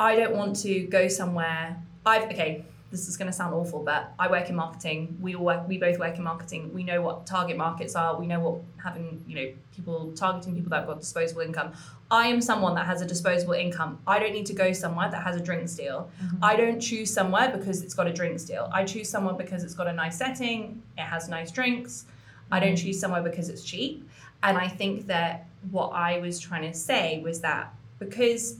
I 0.00 0.16
don't 0.16 0.34
want 0.34 0.56
to 0.60 0.80
go 0.86 1.06
somewhere. 1.06 1.80
I've 2.04 2.24
okay. 2.24 2.64
This 2.92 3.08
is 3.08 3.16
going 3.16 3.26
to 3.26 3.32
sound 3.32 3.54
awful, 3.54 3.82
but 3.82 4.12
I 4.18 4.30
work 4.30 4.50
in 4.50 4.54
marketing. 4.54 5.16
We 5.18 5.34
all 5.34 5.44
work. 5.44 5.66
We 5.66 5.78
both 5.78 5.98
work 5.98 6.18
in 6.18 6.22
marketing. 6.22 6.72
We 6.74 6.84
know 6.84 7.00
what 7.00 7.26
target 7.26 7.56
markets 7.56 7.96
are. 7.96 8.20
We 8.20 8.26
know 8.26 8.38
what 8.38 8.60
having 8.76 9.24
you 9.26 9.34
know 9.34 9.52
people 9.74 10.12
targeting 10.14 10.54
people 10.54 10.68
that 10.70 10.80
have 10.80 10.86
got 10.86 11.00
disposable 11.00 11.40
income. 11.40 11.72
I 12.10 12.26
am 12.26 12.42
someone 12.42 12.74
that 12.74 12.84
has 12.84 13.00
a 13.00 13.06
disposable 13.06 13.54
income. 13.54 13.98
I 14.06 14.18
don't 14.18 14.34
need 14.34 14.44
to 14.46 14.52
go 14.52 14.74
somewhere 14.74 15.10
that 15.10 15.22
has 15.22 15.36
a 15.36 15.40
drinks 15.40 15.74
deal. 15.74 16.10
Mm-hmm. 16.22 16.44
I 16.44 16.54
don't 16.54 16.78
choose 16.78 17.10
somewhere 17.10 17.50
because 17.56 17.82
it's 17.82 17.94
got 17.94 18.06
a 18.06 18.12
drinks 18.12 18.44
deal. 18.44 18.68
I 18.70 18.84
choose 18.84 19.08
somewhere 19.08 19.34
because 19.34 19.64
it's 19.64 19.74
got 19.74 19.86
a 19.86 19.92
nice 19.92 20.18
setting, 20.18 20.82
it 20.98 21.04
has 21.04 21.30
nice 21.30 21.50
drinks. 21.50 22.04
I 22.50 22.60
don't 22.60 22.74
mm-hmm. 22.74 22.84
choose 22.84 23.00
somewhere 23.00 23.22
because 23.22 23.48
it's 23.48 23.64
cheap. 23.64 24.06
And 24.42 24.58
I 24.58 24.68
think 24.68 25.06
that 25.06 25.46
what 25.70 25.88
I 25.94 26.18
was 26.18 26.38
trying 26.38 26.70
to 26.70 26.76
say 26.76 27.22
was 27.24 27.40
that 27.40 27.72
because 27.98 28.58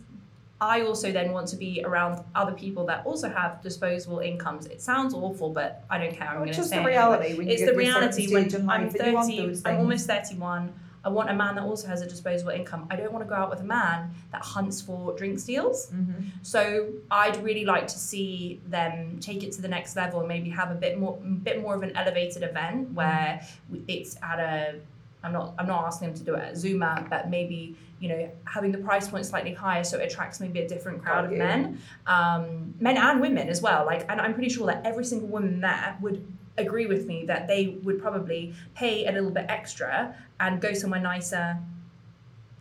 I 0.63 0.83
also 0.83 1.11
then 1.11 1.33
want 1.33 1.49
to 1.49 1.57
be 1.57 1.83
around 1.85 2.23
other 2.37 2.53
people 2.53 2.87
that 2.87 3.05
also 3.05 3.29
have 3.29 3.61
disposable 3.63 4.21
incomes. 4.21 4.67
It 4.67 4.81
sounds 4.81 5.13
awful, 5.13 5.51
but 5.51 5.85
I 5.91 5.99
don't 5.99 6.15
care. 6.15 6.29
I'm 6.29 6.35
Well, 6.37 6.45
going 6.45 6.51
it's 6.51 6.59
to 6.59 6.63
just 6.63 6.71
say 6.71 6.77
the 6.77 6.89
it 6.89 6.95
anyway. 6.95 7.35
reality 7.35 7.53
It's 7.53 7.61
the 7.63 7.73
to 7.73 7.73
a 7.73 7.87
certain 7.87 7.89
reality 7.89 8.33
when 8.33 8.71
I'm 8.71 8.85
life 8.85 8.95
and 8.95 9.07
you 9.07 9.13
want 9.13 9.27
30, 9.29 9.63
I'm 9.65 9.79
almost 9.79 10.07
31. 10.07 10.73
I 11.05 11.09
want 11.09 11.31
a 11.31 11.35
man 11.35 11.57
that 11.57 11.65
also 11.65 11.89
has 11.89 12.01
a 12.01 12.07
disposable 12.07 12.53
income. 12.53 12.87
I 12.89 12.95
don't 12.95 13.13
want 13.13 13.25
to 13.25 13.29
go 13.29 13.35
out 13.35 13.51
with 13.51 13.59
a 13.59 13.65
man 13.65 14.15
that 14.31 14.41
hunts 14.41 14.81
for 14.81 15.17
drinks 15.17 15.43
deals. 15.43 15.91
Mm-hmm. 15.91 16.29
So 16.43 16.93
I'd 17.11 17.43
really 17.43 17.65
like 17.65 17.89
to 17.89 17.99
see 17.99 18.61
them 18.69 19.19
take 19.19 19.43
it 19.43 19.51
to 19.55 19.63
the 19.63 19.67
next 19.67 19.97
level 19.97 20.21
and 20.21 20.29
maybe 20.29 20.49
have 20.51 20.71
a 20.71 20.77
bit 20.77 21.01
more, 21.01 21.17
bit 21.17 21.61
more 21.61 21.75
of 21.75 21.83
an 21.83 21.97
elevated 21.97 22.45
event 22.45 22.93
where 22.93 23.45
it's 23.89 24.17
at 24.23 24.39
a. 24.39 24.77
I'm 25.25 25.33
not. 25.33 25.55
I'm 25.59 25.67
not 25.67 25.85
asking 25.85 26.09
them 26.09 26.17
to 26.19 26.25
do 26.25 26.35
it 26.35 26.43
at 26.43 26.57
Zuma, 26.57 27.07
but 27.09 27.31
maybe 27.31 27.77
you 28.01 28.09
know 28.09 28.31
having 28.45 28.73
the 28.73 28.79
price 28.79 29.09
point 29.09 29.25
slightly 29.25 29.55
higher 29.55 29.85
so 29.85 29.99
it 29.99 30.11
attracts 30.11 30.41
maybe 30.41 30.61
a 30.61 30.69
different 30.69 31.03
crowd 31.03 31.27
of 31.27 31.33
men, 31.33 31.81
um, 32.07 32.75
men 32.81 32.97
and 32.97 33.21
women 33.21 33.49
as 33.49 33.63
well. 33.63 33.87
Like, 33.87 34.05
and 34.11 34.21
I'm 34.21 34.35
pretty 34.35 34.49
sure 34.49 34.67
that 34.67 34.85
every 34.85 35.05
single 35.05 35.29
woman 35.29 35.61
there 35.61 35.97
would 36.01 36.27
agree 36.59 36.87
with 36.87 37.07
me 37.07 37.25
that 37.27 37.49
they 37.49 37.79
would 37.83 38.01
probably 38.01 38.55
pay 38.75 39.07
a 39.07 39.13
little 39.13 39.31
bit 39.31 39.47
extra 39.49 40.15
and 40.41 40.61
go 40.61 40.73
somewhere 40.75 41.01
nicer 41.01 41.59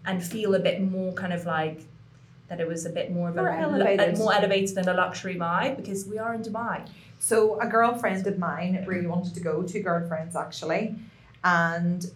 and 0.06 0.24
feel 0.24 0.56
a 0.56 0.60
bit 0.60 0.82
more 0.82 1.14
kind 1.14 1.34
of 1.34 1.46
like 1.46 1.82
that 2.48 2.60
it 2.60 2.68
was 2.68 2.86
a 2.86 2.90
bit 2.90 3.12
more 3.12 3.30
of 3.30 3.38
a, 3.38 3.40
elevated. 3.40 4.16
a 4.16 4.18
more 4.18 4.34
elevated 4.34 4.76
than 4.76 4.88
a 4.90 4.94
luxury 4.94 5.36
vibe 5.36 5.78
because 5.78 6.06
we 6.06 6.18
are 6.18 6.34
in 6.34 6.42
Dubai. 6.42 6.86
So 7.20 7.60
a 7.62 7.68
girlfriend 7.68 8.28
of 8.28 8.38
mine 8.38 8.84
really 8.86 9.08
wanted 9.08 9.34
to 9.36 9.40
go, 9.40 9.62
two 9.64 9.82
girlfriends 9.82 10.36
actually, 10.36 10.96
and 11.44 12.12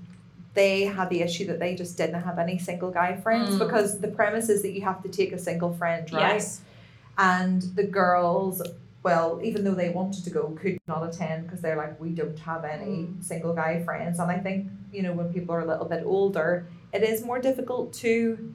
they 0.56 0.86
had 0.86 1.10
the 1.10 1.22
issue 1.22 1.46
that 1.48 1.60
they 1.60 1.76
just 1.76 1.98
didn't 1.98 2.22
have 2.24 2.40
any 2.40 2.58
single 2.58 2.90
guy 2.90 3.16
friends 3.18 3.52
Mm. 3.56 3.60
because 3.60 4.00
the 4.00 4.08
premise 4.08 4.50
is 4.50 4.62
that 4.64 4.72
you 4.72 4.82
have 4.82 5.04
to 5.04 5.10
take 5.10 5.32
a 5.34 5.38
single 5.38 5.72
friend, 5.74 6.12
right? 6.12 6.36
Yes. 6.36 6.62
And 7.18 7.62
the 7.62 7.84
girls, 7.84 8.62
well, 9.04 9.40
even 9.44 9.64
though 9.64 9.76
they 9.76 9.90
wanted 9.90 10.24
to 10.24 10.30
go, 10.32 10.58
could 10.62 10.78
not 10.88 11.04
attend 11.08 11.44
because 11.44 11.62
they're 11.62 11.76
like, 11.78 12.00
we 12.00 12.10
don't 12.10 12.40
have 12.40 12.66
any 12.66 13.10
single 13.22 13.54
guy 13.54 13.84
friends. 13.84 14.20
And 14.20 14.32
I 14.32 14.40
think, 14.40 14.68
you 14.92 15.04
know, 15.04 15.14
when 15.14 15.32
people 15.32 15.54
are 15.56 15.60
a 15.62 15.66
little 15.66 15.86
bit 15.86 16.04
older, 16.06 16.66
it 16.92 17.04
is 17.04 17.24
more 17.24 17.40
difficult 17.40 17.94
to 18.06 18.54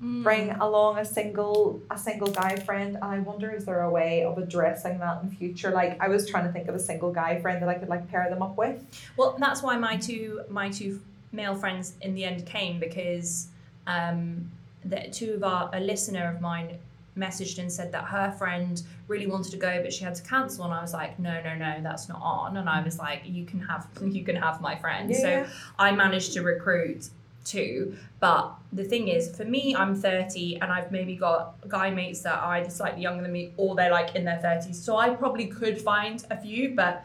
bring 0.00 0.50
along 0.52 0.96
a 0.98 1.04
single 1.04 1.82
a 1.90 1.98
single 1.98 2.28
guy 2.30 2.54
friend 2.54 2.94
and 2.94 3.04
I 3.04 3.18
wonder 3.18 3.50
is 3.50 3.64
there 3.64 3.80
a 3.80 3.90
way 3.90 4.22
of 4.22 4.38
addressing 4.38 5.00
that 5.00 5.24
in 5.24 5.28
future 5.28 5.72
like 5.72 6.00
I 6.00 6.06
was 6.06 6.28
trying 6.30 6.44
to 6.46 6.52
think 6.52 6.68
of 6.68 6.76
a 6.76 6.78
single 6.78 7.10
guy 7.12 7.40
friend 7.40 7.60
that 7.60 7.68
I 7.68 7.74
could 7.74 7.88
like 7.88 8.08
pair 8.08 8.30
them 8.30 8.40
up 8.40 8.56
with 8.56 8.78
Well, 9.16 9.36
that's 9.40 9.60
why 9.60 9.76
my 9.76 9.96
two 9.96 10.42
my 10.48 10.70
two 10.70 11.00
male 11.32 11.54
friends 11.54 11.94
in 12.02 12.14
the 12.14 12.24
end 12.24 12.46
came 12.46 12.78
because 12.78 13.48
um, 13.86 14.50
the 14.84 15.08
two 15.12 15.32
of 15.32 15.44
our 15.44 15.70
a 15.72 15.80
listener 15.80 16.32
of 16.34 16.40
mine 16.40 16.78
messaged 17.16 17.58
and 17.58 17.70
said 17.70 17.90
that 17.90 18.04
her 18.04 18.30
friend 18.30 18.82
really 19.08 19.26
wanted 19.26 19.50
to 19.50 19.56
go 19.56 19.82
but 19.82 19.92
she 19.92 20.04
had 20.04 20.14
to 20.14 20.22
cancel. 20.22 20.64
And 20.64 20.72
I 20.72 20.80
was 20.80 20.92
like 20.92 21.18
no 21.18 21.42
no 21.42 21.54
no 21.56 21.80
that's 21.82 22.08
not 22.08 22.20
on. 22.22 22.56
And 22.56 22.68
I 22.68 22.82
was 22.82 22.98
like 22.98 23.22
you 23.24 23.44
can 23.44 23.60
have 23.60 23.88
you 24.02 24.24
can 24.24 24.36
have 24.36 24.60
my 24.60 24.76
friend. 24.76 25.14
So 25.14 25.28
Yeah. 25.28 25.48
I 25.78 25.92
managed 25.92 26.32
to 26.34 26.42
recruit 26.42 27.08
two. 27.44 27.96
But 28.20 28.52
the 28.72 28.84
thing 28.84 29.08
is 29.08 29.34
for 29.36 29.44
me 29.44 29.74
I'm 29.74 29.94
30 29.96 30.60
and 30.60 30.70
I've 30.72 30.92
maybe 30.92 31.16
got 31.16 31.56
guy 31.68 31.90
mates 31.90 32.20
that 32.20 32.38
are 32.38 32.54
either 32.54 32.70
slightly 32.70 33.02
younger 33.02 33.22
than 33.22 33.32
me 33.32 33.52
or 33.56 33.74
they're 33.74 33.90
like 33.90 34.14
in 34.14 34.24
their 34.24 34.38
30s 34.38 34.74
so 34.74 34.96
I 34.96 35.10
probably 35.10 35.46
could 35.46 35.80
find 35.80 36.24
a 36.30 36.36
few 36.36 36.74
but 36.74 37.04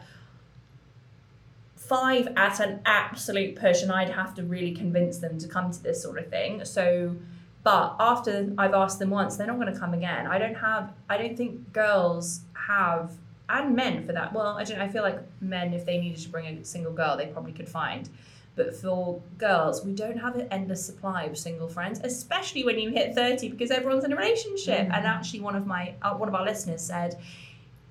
five 1.88 2.28
at 2.36 2.60
an 2.60 2.80
absolute 2.86 3.56
push 3.56 3.82
and 3.82 3.92
I'd 3.92 4.10
have 4.10 4.34
to 4.34 4.42
really 4.42 4.72
convince 4.72 5.18
them 5.18 5.38
to 5.38 5.48
come 5.48 5.70
to 5.70 5.82
this 5.82 6.02
sort 6.02 6.18
of 6.18 6.28
thing. 6.28 6.64
So 6.64 7.16
but 7.62 7.96
after 7.98 8.52
I've 8.58 8.74
asked 8.74 8.98
them 8.98 9.08
once, 9.08 9.36
they're 9.36 9.46
not 9.46 9.58
going 9.58 9.72
to 9.72 9.78
come 9.78 9.94
again. 9.94 10.26
I 10.26 10.38
don't 10.38 10.54
have 10.54 10.92
I 11.08 11.16
don't 11.18 11.36
think 11.36 11.72
girls 11.72 12.40
have 12.54 13.12
and 13.48 13.76
men 13.76 14.06
for 14.06 14.12
that. 14.12 14.32
Well, 14.32 14.58
I 14.58 14.64
don't 14.64 14.80
I 14.80 14.88
feel 14.88 15.02
like 15.02 15.18
men 15.40 15.74
if 15.74 15.84
they 15.84 15.98
needed 15.98 16.20
to 16.20 16.28
bring 16.28 16.46
a 16.46 16.64
single 16.64 16.92
girl, 16.92 17.16
they 17.16 17.26
probably 17.26 17.52
could 17.52 17.68
find. 17.68 18.08
But 18.56 18.76
for 18.76 19.20
girls, 19.36 19.84
we 19.84 19.92
don't 19.92 20.16
have 20.18 20.36
an 20.36 20.46
endless 20.52 20.84
supply 20.86 21.24
of 21.24 21.36
single 21.36 21.66
friends, 21.68 22.00
especially 22.04 22.64
when 22.64 22.78
you 22.78 22.90
hit 22.90 23.14
30 23.14 23.48
because 23.48 23.72
everyone's 23.72 24.04
in 24.04 24.12
a 24.12 24.16
relationship. 24.16 24.88
And 24.92 25.06
actually 25.06 25.40
one 25.40 25.56
of 25.56 25.66
my 25.66 25.94
uh, 26.02 26.14
one 26.14 26.28
of 26.28 26.34
our 26.34 26.44
listeners 26.44 26.82
said 26.82 27.18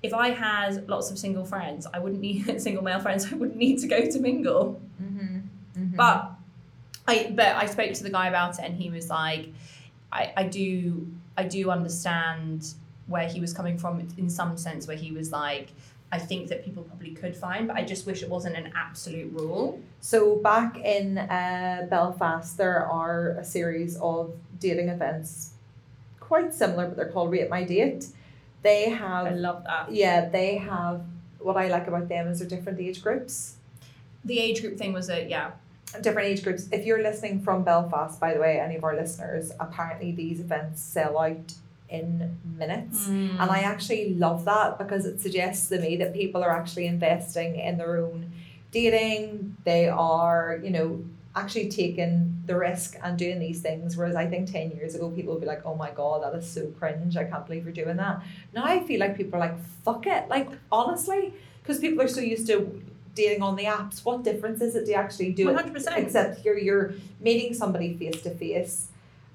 if 0.04 0.12
I 0.12 0.28
had 0.30 0.88
lots 0.88 1.10
of 1.10 1.18
single 1.18 1.44
friends, 1.44 1.86
I 1.92 1.98
wouldn't 1.98 2.20
need 2.20 2.60
single 2.66 2.84
male 2.84 3.00
friends. 3.00 3.32
I 3.32 3.36
wouldn't 3.36 3.56
need 3.56 3.78
to 3.80 3.88
go 3.88 4.04
to 4.04 4.20
mingle. 4.20 4.80
mm-hmm. 5.78 5.96
But 5.96 6.30
I 7.08 7.32
but 7.34 7.56
I 7.56 7.66
spoke 7.66 7.92
to 7.94 8.02
the 8.02 8.10
guy 8.10 8.28
about 8.28 8.58
it, 8.58 8.64
and 8.64 8.76
he 8.76 8.90
was 8.90 9.10
like, 9.10 9.48
I, 10.12 10.32
I 10.36 10.44
do 10.44 11.06
I 11.36 11.44
do 11.44 11.70
understand 11.70 12.74
where 13.06 13.28
he 13.28 13.40
was 13.40 13.52
coming 13.52 13.76
from 13.78 14.06
in 14.16 14.30
some 14.30 14.56
sense 14.56 14.86
where 14.86 14.96
he 14.96 15.10
was 15.12 15.30
like 15.32 15.68
I 16.10 16.18
think 16.18 16.48
that 16.48 16.64
people 16.64 16.84
probably 16.84 17.10
could 17.10 17.36
find 17.36 17.66
but 17.68 17.76
I 17.76 17.84
just 17.84 18.06
wish 18.06 18.22
it 18.22 18.30
wasn't 18.30 18.56
an 18.56 18.72
absolute 18.74 19.30
rule 19.32 19.78
So 20.00 20.36
back 20.36 20.78
in 20.78 21.16
uh, 21.16 21.86
Belfast, 21.88 22.56
there 22.58 22.86
are 22.86 23.30
a 23.38 23.44
series 23.44 23.96
of 23.96 24.34
dating 24.60 24.90
events, 24.90 25.54
quite 26.20 26.52
similar, 26.52 26.86
but 26.88 26.96
they're 26.96 27.10
called 27.10 27.30
Rate 27.30 27.48
My 27.48 27.64
Date. 27.64 28.06
They 28.64 28.86
I 28.86 28.96
have, 28.96 29.36
love 29.36 29.62
that 29.64 29.92
yeah, 29.92 30.28
they 30.28 30.56
have. 30.56 31.02
What 31.38 31.56
I 31.56 31.68
like 31.68 31.86
about 31.86 32.08
them 32.08 32.26
is 32.28 32.40
they're 32.40 32.48
different 32.48 32.80
age 32.80 33.00
groups. 33.06 33.56
the 34.24 34.38
age 34.46 34.60
group 34.62 34.76
thing 34.78 34.92
was 34.92 35.08
a 35.10 35.18
yeah 35.28 35.52
Different 36.02 36.26
age 36.26 36.42
groups. 36.42 36.66
If 36.72 36.84
you're 36.86 37.02
listening 37.02 37.40
from 37.46 37.62
Belfast, 37.62 38.18
by 38.18 38.34
the 38.34 38.40
way, 38.40 38.58
any 38.58 38.74
of 38.74 38.82
our 38.82 38.96
listeners, 38.96 39.52
apparently 39.60 40.10
these 40.10 40.40
events 40.40 40.82
sell 40.82 41.16
out 41.18 41.54
in 41.88 42.36
minutes. 42.58 43.06
Mm. 43.06 43.38
And 43.38 43.48
I 43.50 43.60
actually 43.60 44.14
love 44.14 44.44
that 44.46 44.76
because 44.76 45.06
it 45.06 45.20
suggests 45.20 45.68
to 45.68 45.78
me 45.78 45.96
that 45.98 46.12
people 46.12 46.42
are 46.42 46.50
actually 46.50 46.86
investing 46.86 47.50
in 47.60 47.78
their 47.78 47.98
own 47.98 48.32
dating. 48.74 49.56
They 49.64 49.88
are, 49.88 50.60
you 50.62 50.70
know, 50.70 51.02
actually 51.36 51.68
taking 51.68 52.42
the 52.46 52.56
risk 52.56 52.96
and 53.02 53.16
doing 53.16 53.38
these 53.38 53.60
things. 53.62 53.96
Whereas 53.96 54.16
I 54.16 54.26
think 54.26 54.50
10 54.50 54.72
years 54.72 54.94
ago, 54.94 55.10
people 55.10 55.32
would 55.32 55.40
be 55.40 55.46
like, 55.46 55.62
oh 55.64 55.76
my 55.76 55.90
God, 55.90 56.22
that 56.22 56.34
is 56.38 56.46
so 56.46 56.66
cringe. 56.78 57.16
I 57.16 57.24
can't 57.24 57.46
believe 57.46 57.64
you're 57.64 57.72
doing 57.72 57.96
that. 57.96 58.22
Now 58.52 58.64
I 58.64 58.82
feel 58.84 59.00
like 59.00 59.16
people 59.16 59.36
are 59.36 59.40
like, 59.48 59.58
fuck 59.84 60.06
it. 60.06 60.28
Like, 60.28 60.50
honestly, 60.70 61.32
because 61.62 61.78
people 61.78 62.02
are 62.02 62.08
so 62.08 62.20
used 62.20 62.46
to 62.48 62.82
dating 63.14 63.42
on 63.42 63.54
the 63.56 63.64
apps. 63.64 64.04
What 64.04 64.24
difference 64.24 64.60
is 64.60 64.74
it 64.74 64.86
to 64.86 64.94
actually 64.94 65.32
do 65.32 65.48
it? 65.48 65.56
100%. 65.56 65.96
Except 65.96 66.40
here 66.40 66.56
you're 66.58 66.94
meeting 67.20 67.54
somebody 67.54 67.96
face 67.96 68.20
to 68.22 68.30
face. 68.30 68.88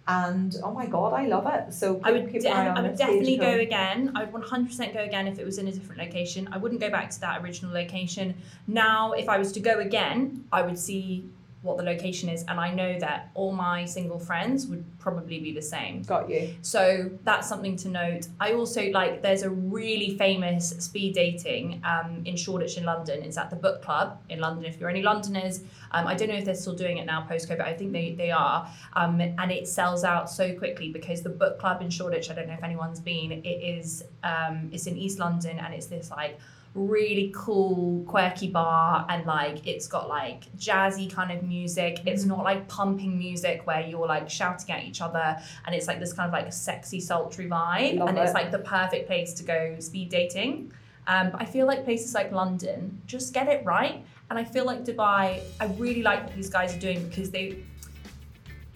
And 0.10 0.56
oh 0.64 0.72
my 0.72 0.88
God, 0.88 1.14
I 1.14 1.28
love 1.28 1.46
it. 1.46 1.72
So 1.72 2.02
I 2.04 2.12
would, 2.12 2.32
keep 2.32 2.42
de- 2.42 2.50
eye 2.50 2.68
on 2.68 2.78
I 2.80 2.82
would 2.82 2.98
definitely 2.98 3.38
go 3.38 3.60
again. 3.60 4.12
I 4.16 4.24
would 4.24 4.42
100% 4.44 4.92
go 4.92 5.04
again 5.04 5.28
if 5.28 5.38
it 5.38 5.46
was 5.46 5.60
in 5.60 5.68
a 5.68 5.72
different 5.72 6.02
location. 6.02 6.50
I 6.52 6.58
wouldn't 6.58 6.82
go 6.82 6.90
back 6.90 7.12
to 7.12 7.22
that 7.22 7.44
original 7.44 7.72
location. 7.72 8.34
Now, 8.66 9.12
if 9.12 9.30
I 9.30 9.38
was 9.38 9.52
to 9.52 9.60
go 9.60 9.78
again, 9.78 10.46
I 10.52 10.64
would 10.64 10.80
see 10.80 11.30
what 11.62 11.76
the 11.76 11.84
location 11.84 12.30
is, 12.30 12.44
and 12.48 12.58
I 12.58 12.74
know 12.74 12.98
that 13.00 13.32
all 13.34 13.52
my 13.52 13.84
single 13.84 14.18
friends 14.18 14.68
would 14.68 14.86
probably 14.98 15.40
be 15.40 15.52
the 15.52 15.62
same. 15.62 16.04
Got 16.04 16.30
you. 16.30 16.56
So 16.62 17.10
that's 17.24 17.50
something 17.50 17.76
to 17.78 17.90
note. 17.90 18.28
I 18.40 18.54
also 18.54 18.90
like 18.92 19.22
there's 19.22 19.44
a 19.44 19.50
really 19.50 20.18
famous 20.18 20.70
speed 20.70 21.16
dating 21.16 21.82
um, 21.84 22.22
in 22.24 22.38
Shoreditch 22.38 22.78
in 22.78 22.86
London. 22.86 23.24
It's 23.24 23.38
at 23.38 23.50
the 23.50 23.58
Book 23.58 23.82
Club 23.82 24.22
in 24.30 24.40
London. 24.40 24.64
If 24.64 24.80
you're 24.80 24.90
any 24.90 25.02
Londoners, 25.02 25.62
um, 25.92 26.08
I 26.08 26.16
don't 26.16 26.30
know 26.30 26.36
if 26.36 26.46
they're 26.46 26.56
still 26.56 26.76
doing 26.76 26.98
it 26.98 27.06
now 27.06 27.26
post 27.28 27.50
COVID. 27.50 27.62
I 27.62 27.74
think 27.74 27.92
they, 27.92 28.12
they 28.12 28.32
are. 28.32 28.70
Um, 28.94 29.20
and 29.20 29.52
it 29.52 29.68
sells 29.68 30.06
out 30.06 30.30
so 30.30 30.54
quickly 30.58 30.90
because 30.92 31.24
the 31.24 31.30
Book 31.30 31.60
Club 31.60 31.82
in 31.82 31.90
Shoreditch. 31.90 32.30
I 32.30 32.36
don't 32.36 32.48
know 32.48 32.54
if 32.54 32.64
anyone's 32.64 33.02
been. 33.02 33.32
It 33.32 33.48
is 33.48 34.04
um, 34.24 34.70
it's 34.72 34.88
in 34.88 34.98
East 34.98 35.20
London 35.20 35.60
and 35.60 35.74
it's 35.74 35.88
this 35.88 36.10
like 36.10 36.40
really 36.76 37.32
cool 37.36 38.04
quirky 38.06 38.48
bar 38.48 39.06
and 39.10 39.26
like 39.26 39.66
it's 39.66 39.88
got 39.88 40.08
like 40.08 40.46
jazzy 40.58 41.12
kind 41.12 41.32
of 41.32 41.44
music. 41.44 42.02
It's 42.06 42.26
not 42.26 42.44
like 42.44 42.68
pumping 42.68 43.18
music 43.18 43.66
where 43.66 43.82
you're 43.82 44.08
like 44.08 44.30
shouting 44.30 44.72
at 44.72 44.84
each 44.84 45.02
other 45.02 45.38
and 45.66 45.76
it's 45.76 45.88
like 45.88 46.00
this 46.00 46.14
kind 46.14 46.28
of 46.28 46.34
like 46.34 46.52
sexy 46.54 47.00
sultry 47.00 47.48
vibe 47.48 47.98
Love 47.98 48.10
and 48.10 48.18
it's 48.18 48.34
like 48.34 48.52
the 48.52 48.60
perfect 48.60 49.08
place 49.08 49.34
to 49.34 49.44
go 49.44 49.76
speed 49.80 50.10
dating. 50.10 50.72
Um, 51.08 51.32
but 51.32 51.42
I 51.42 51.46
feel 51.46 51.66
like 51.66 51.86
places 51.86 52.14
like 52.14 52.32
London 52.32 53.02
just 53.08 53.34
get 53.34 53.48
it 53.48 53.66
right. 53.66 54.04
And 54.30 54.38
I 54.38 54.44
feel 54.44 54.66
like 54.66 54.86
Dubai 54.86 55.42
I 55.60 55.66
really 55.78 56.04
like 56.04 56.24
what 56.24 56.36
these 56.36 56.52
guys 56.52 56.76
are 56.76 56.80
doing 56.80 57.08
because 57.10 57.32
they 57.32 57.64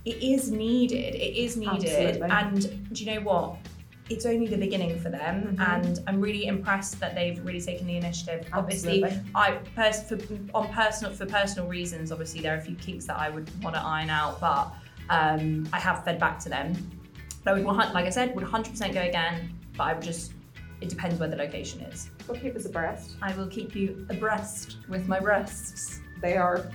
it 0.04 0.22
is 0.22 0.52
needed. 0.52 1.16
It 1.16 1.38
is 1.38 1.56
needed. 1.56 2.22
Absolutely. 2.22 2.30
and 2.30 2.94
do 2.94 3.04
you 3.04 3.14
know 3.14 3.22
what 3.22 3.58
it's 4.10 4.26
only 4.26 4.48
the 4.48 4.58
beginning 4.58 5.00
for 5.00 5.10
them 5.10 5.56
Mhm. 5.58 5.68
and 5.76 6.00
I'm 6.08 6.20
really 6.20 6.46
impressed 6.48 7.00
that 7.00 7.16
they've 7.16 7.44
really 7.46 7.62
taken 7.62 7.88
the 7.88 7.96
initiative. 7.96 8.48
Obviously 8.52 9.04
I 9.34 9.52
pers- 9.76 10.04
for, 10.04 10.18
on 10.54 10.68
personal 10.74 11.14
for 11.14 11.26
personal 11.26 11.68
reasons 11.70 12.12
obviously 12.12 12.42
there 12.42 12.54
are 12.54 12.58
a 12.58 12.62
few 12.62 12.76
kinks 12.76 13.06
that 13.06 13.18
I 13.18 13.30
would 13.30 13.50
want 13.64 13.76
to 13.76 13.82
iron 13.82 14.10
out 14.10 14.40
but 14.42 14.74
um, 15.10 15.68
I 15.74 15.80
have 15.80 16.04
fed 16.04 16.20
back 16.20 16.40
to 16.40 16.50
them. 16.50 16.74
But 17.44 17.52
I 17.52 17.62
would 17.62 17.66
like 17.66 18.06
I 18.06 18.10
said 18.10 18.36
would 18.36 18.44
100% 18.46 18.94
go 18.94 19.02
again 19.02 19.54
but 19.78 19.84
I 19.84 19.94
would 19.94 20.04
just 20.04 20.34
it 20.82 20.90
depends 20.90 21.18
where 21.18 21.30
the 21.30 21.38
location 21.38 21.80
is. 21.82 22.10
Go 22.28 22.34
keep 22.34 22.56
us 22.58 22.66
abreast. 22.66 23.16
I 23.22 23.34
will 23.38 23.48
keep 23.48 23.74
you 23.74 24.06
abreast 24.10 24.78
with 24.90 25.08
my 25.08 25.20
breasts. 25.20 26.02
They 26.22 26.36
are 26.36 26.70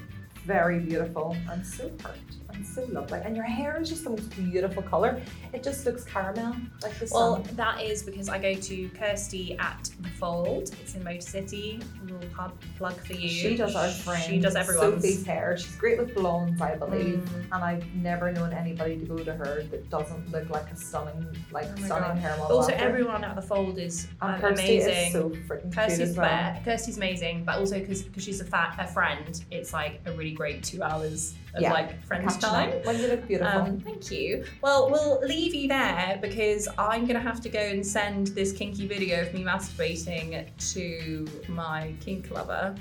very 0.47 0.79
beautiful 0.81 1.37
and 1.51 1.66
so 1.66 1.91
perfect 1.91 2.38
and 2.59 2.67
so 2.67 2.85
lovely. 2.93 3.21
And 3.25 3.37
your 3.37 3.45
hair 3.45 3.81
is 3.81 3.89
just 3.89 4.05
the 4.05 4.11
most 4.11 4.29
beautiful 4.37 4.83
colour. 4.83 5.21
It 5.53 5.63
just 5.63 5.87
looks 5.87 6.03
caramel, 6.05 6.55
like 6.83 6.99
the 6.99 7.09
Well, 7.13 7.45
sun. 7.45 7.57
that 7.57 7.81
is 7.83 8.03
because 8.03 8.29
I 8.29 8.39
go 8.39 8.55
to 8.55 8.89
Kirsty 8.91 9.57
at 9.59 9.89
the 10.01 10.09
Fold. 10.11 10.71
It's 10.83 10.95
in 10.95 11.05
Motor 11.05 11.21
City. 11.21 11.81
A 12.03 12.05
little 12.13 12.29
pub 12.35 12.53
plug 12.77 12.95
for 13.05 13.13
you. 13.15 13.29
She 13.29 13.57
does 13.57 13.75
our 13.77 13.89
friend. 13.89 14.23
She 14.23 14.39
does 14.41 14.57
everyone's. 14.57 14.95
Sophie's 15.03 15.25
hair. 15.25 15.57
She's 15.57 15.77
great 15.77 15.99
with 15.99 16.15
blondes, 16.15 16.61
I 16.61 16.75
believe. 16.77 17.19
Mm. 17.21 17.45
And 17.53 17.65
I've 17.65 17.87
never 17.95 18.33
known 18.33 18.53
anybody 18.53 18.99
to 18.99 19.05
go 19.07 19.19
to 19.19 19.33
her 19.35 19.63
that 19.71 19.89
doesn't 19.89 20.31
look 20.33 20.51
like 20.51 20.71
a 20.71 20.77
stunning, 20.77 21.27
like 21.53 21.67
Oh 21.67 21.85
stunning 21.85 22.09
God. 22.09 22.19
hair 22.19 22.31
But 22.33 22.43
model. 22.43 22.57
also, 22.59 22.73
after. 22.73 22.85
everyone 22.85 23.25
at 23.25 23.37
the 23.37 23.43
Fold 23.43 23.79
is 23.79 24.09
and 24.21 24.45
um, 24.45 24.53
amazing. 24.53 24.93
is 24.93 25.13
so 25.13 25.31
freaking 25.31 25.73
Kirsty's 25.73 26.17
well. 26.17 26.27
fair. 26.29 26.61
Kirsty's 26.65 26.97
amazing, 26.97 27.45
but 27.45 27.57
also 27.59 27.79
because 27.79 28.03
because 28.03 28.25
she's 28.25 28.41
a 28.41 28.45
fat 28.45 28.75
a 28.79 28.87
friend, 28.87 29.45
it's 29.51 29.73
like 29.73 30.01
a 30.07 30.13
really 30.13 30.33
great 30.33 30.63
two 30.65 30.83
hours 30.83 31.35
of 31.55 31.62
Yeah, 31.62 31.72
like 31.72 32.03
friends 32.05 32.34
Catching 32.36 32.40
time. 32.51 32.70
up. 32.70 32.84
Well, 32.84 32.96
you 32.96 33.07
look 33.09 33.26
beautiful. 33.26 33.61
Um, 33.61 33.80
thank 33.80 34.11
you. 34.11 34.44
Well, 34.62 34.90
we'll 34.90 35.20
leave 35.20 35.55
you 35.55 35.68
there 35.68 36.18
because 36.20 36.68
I'm 36.78 37.07
gonna 37.07 37.20
have 37.20 37.40
to 37.42 37.49
go 37.49 37.59
and 37.61 37.86
send 37.86 38.28
this 38.28 38.53
kinky 38.53 38.86
video 38.86 39.22
of 39.22 39.32
me 39.34 39.42
masturbating 39.44 40.46
to 40.74 41.28
my 41.49 41.92
kink 42.01 42.30
lover. 42.30 42.74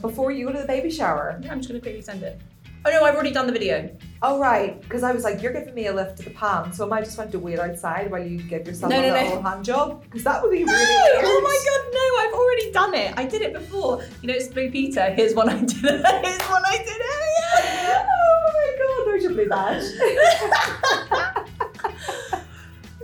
Before 0.00 0.30
you 0.30 0.46
go 0.46 0.52
to 0.52 0.60
the 0.60 0.66
baby 0.66 0.90
shower. 0.90 1.38
Yeah, 1.42 1.52
I'm 1.52 1.58
just 1.58 1.68
gonna 1.68 1.80
quickly 1.80 2.02
send 2.02 2.22
it. 2.22 2.40
Oh 2.86 2.90
no, 2.90 3.02
I've 3.02 3.14
already 3.14 3.32
done 3.32 3.46
the 3.48 3.52
video. 3.52 3.90
Oh 4.22 4.38
right, 4.38 4.80
because 4.80 5.02
I 5.02 5.10
was 5.12 5.24
like, 5.24 5.42
you're 5.42 5.52
giving 5.52 5.74
me 5.74 5.88
a 5.88 5.92
lift 5.92 6.18
to 6.18 6.22
the 6.22 6.30
palm, 6.30 6.72
so 6.72 6.84
am 6.86 6.92
I 6.92 7.00
just 7.02 7.18
want 7.18 7.32
to 7.32 7.38
wait 7.40 7.58
outside 7.58 8.10
while 8.12 8.24
you 8.24 8.38
give 8.42 8.66
yourself 8.66 8.90
No, 8.90 8.98
a 8.98 9.02
no, 9.02 9.08
no. 9.14 9.22
little 9.24 9.42
hand 9.42 9.64
job? 9.64 10.02
Because 10.04 10.22
that 10.24 10.40
would 10.40 10.52
be 10.52 10.62
really 10.62 10.68
No! 10.68 11.00
weird. 11.12 11.24
Oh 11.26 11.40
my 11.42 11.58
god, 11.66 11.82
no! 11.92 12.06
I've 12.22 12.34
already 12.40 12.70
done 12.72 12.94
it. 12.94 13.12
I 13.18 13.24
did 13.26 13.42
it 13.42 13.52
before. 13.52 14.02
You 14.22 14.28
know, 14.28 14.34
it's 14.34 14.48
Blue 14.48 14.70
Peter. 14.70 15.10
Here's 15.10 15.34
one 15.34 15.48
I 15.50 15.58
did. 15.60 15.84
It, 15.84 16.06
here's 16.24 16.42
one 16.48 16.62
I 16.64 16.76
did. 16.78 16.88
it. 16.88 18.06
Oh 18.38 18.52
my 18.52 18.68
god, 18.78 19.06
there's 19.06 19.22
your 19.24 19.32
blue 19.32 19.48
badge. 19.48 19.82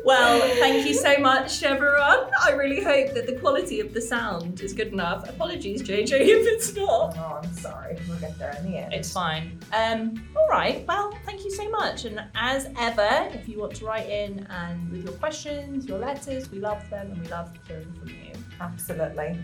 Well, 0.05 0.41
thank 0.59 0.87
you 0.87 0.95
so 0.95 1.19
much, 1.19 1.63
everyone. 1.63 2.29
I 2.43 2.51
really 2.53 2.83
hope 2.83 3.15
that 3.15 3.27
the 3.27 3.37
quality 3.37 3.81
of 3.81 3.95
the 3.95 4.01
sound 4.01 4.61
is 4.61 4.73
good 4.73 4.89
enough. 4.89 5.29
Apologies, 5.29 5.83
JJ, 5.83 6.13
if 6.13 6.47
it's 6.47 6.75
not. 6.75 7.17
oh, 7.17 7.41
I'm 7.43 7.53
sorry. 7.55 7.99
We'll 8.09 8.19
get 8.19 8.39
there 8.39 8.57
in 8.59 8.71
the 8.71 8.79
end. 8.79 8.93
It's 8.93 9.13
fine. 9.13 9.59
Um, 9.73 10.29
all 10.37 10.49
right. 10.49 10.85
Well, 10.89 11.17
thank 11.25 11.45
you 11.45 11.51
so 11.51 11.69
much. 11.71 12.05
And 12.05 12.23
as 12.35 12.69
ever, 12.79 13.29
if 13.33 13.49
you 13.49 13.61
want 13.61 13.77
to 13.77 13.85
write 13.87 14.09
in 14.09 14.47
and 14.51 14.91
with 14.91 15.05
your 15.05 15.15
questions, 15.15 15.87
your 15.87 15.99
letters, 15.99 16.51
we 16.51 16.59
love 16.59 16.89
them 16.91 17.13
and 17.13 17.21
we 17.21 17.29
love 17.29 17.51
hearing 17.69 17.93
from 17.93 18.09
you. 18.09 18.33
Absolutely. 18.61 19.39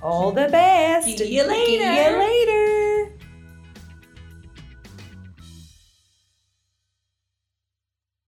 All 0.00 0.30
the 0.30 0.48
best. 0.48 1.06
See 1.06 1.34
you 1.34 1.44
later. 1.44 1.94
See 1.94 3.12
you 3.14 3.27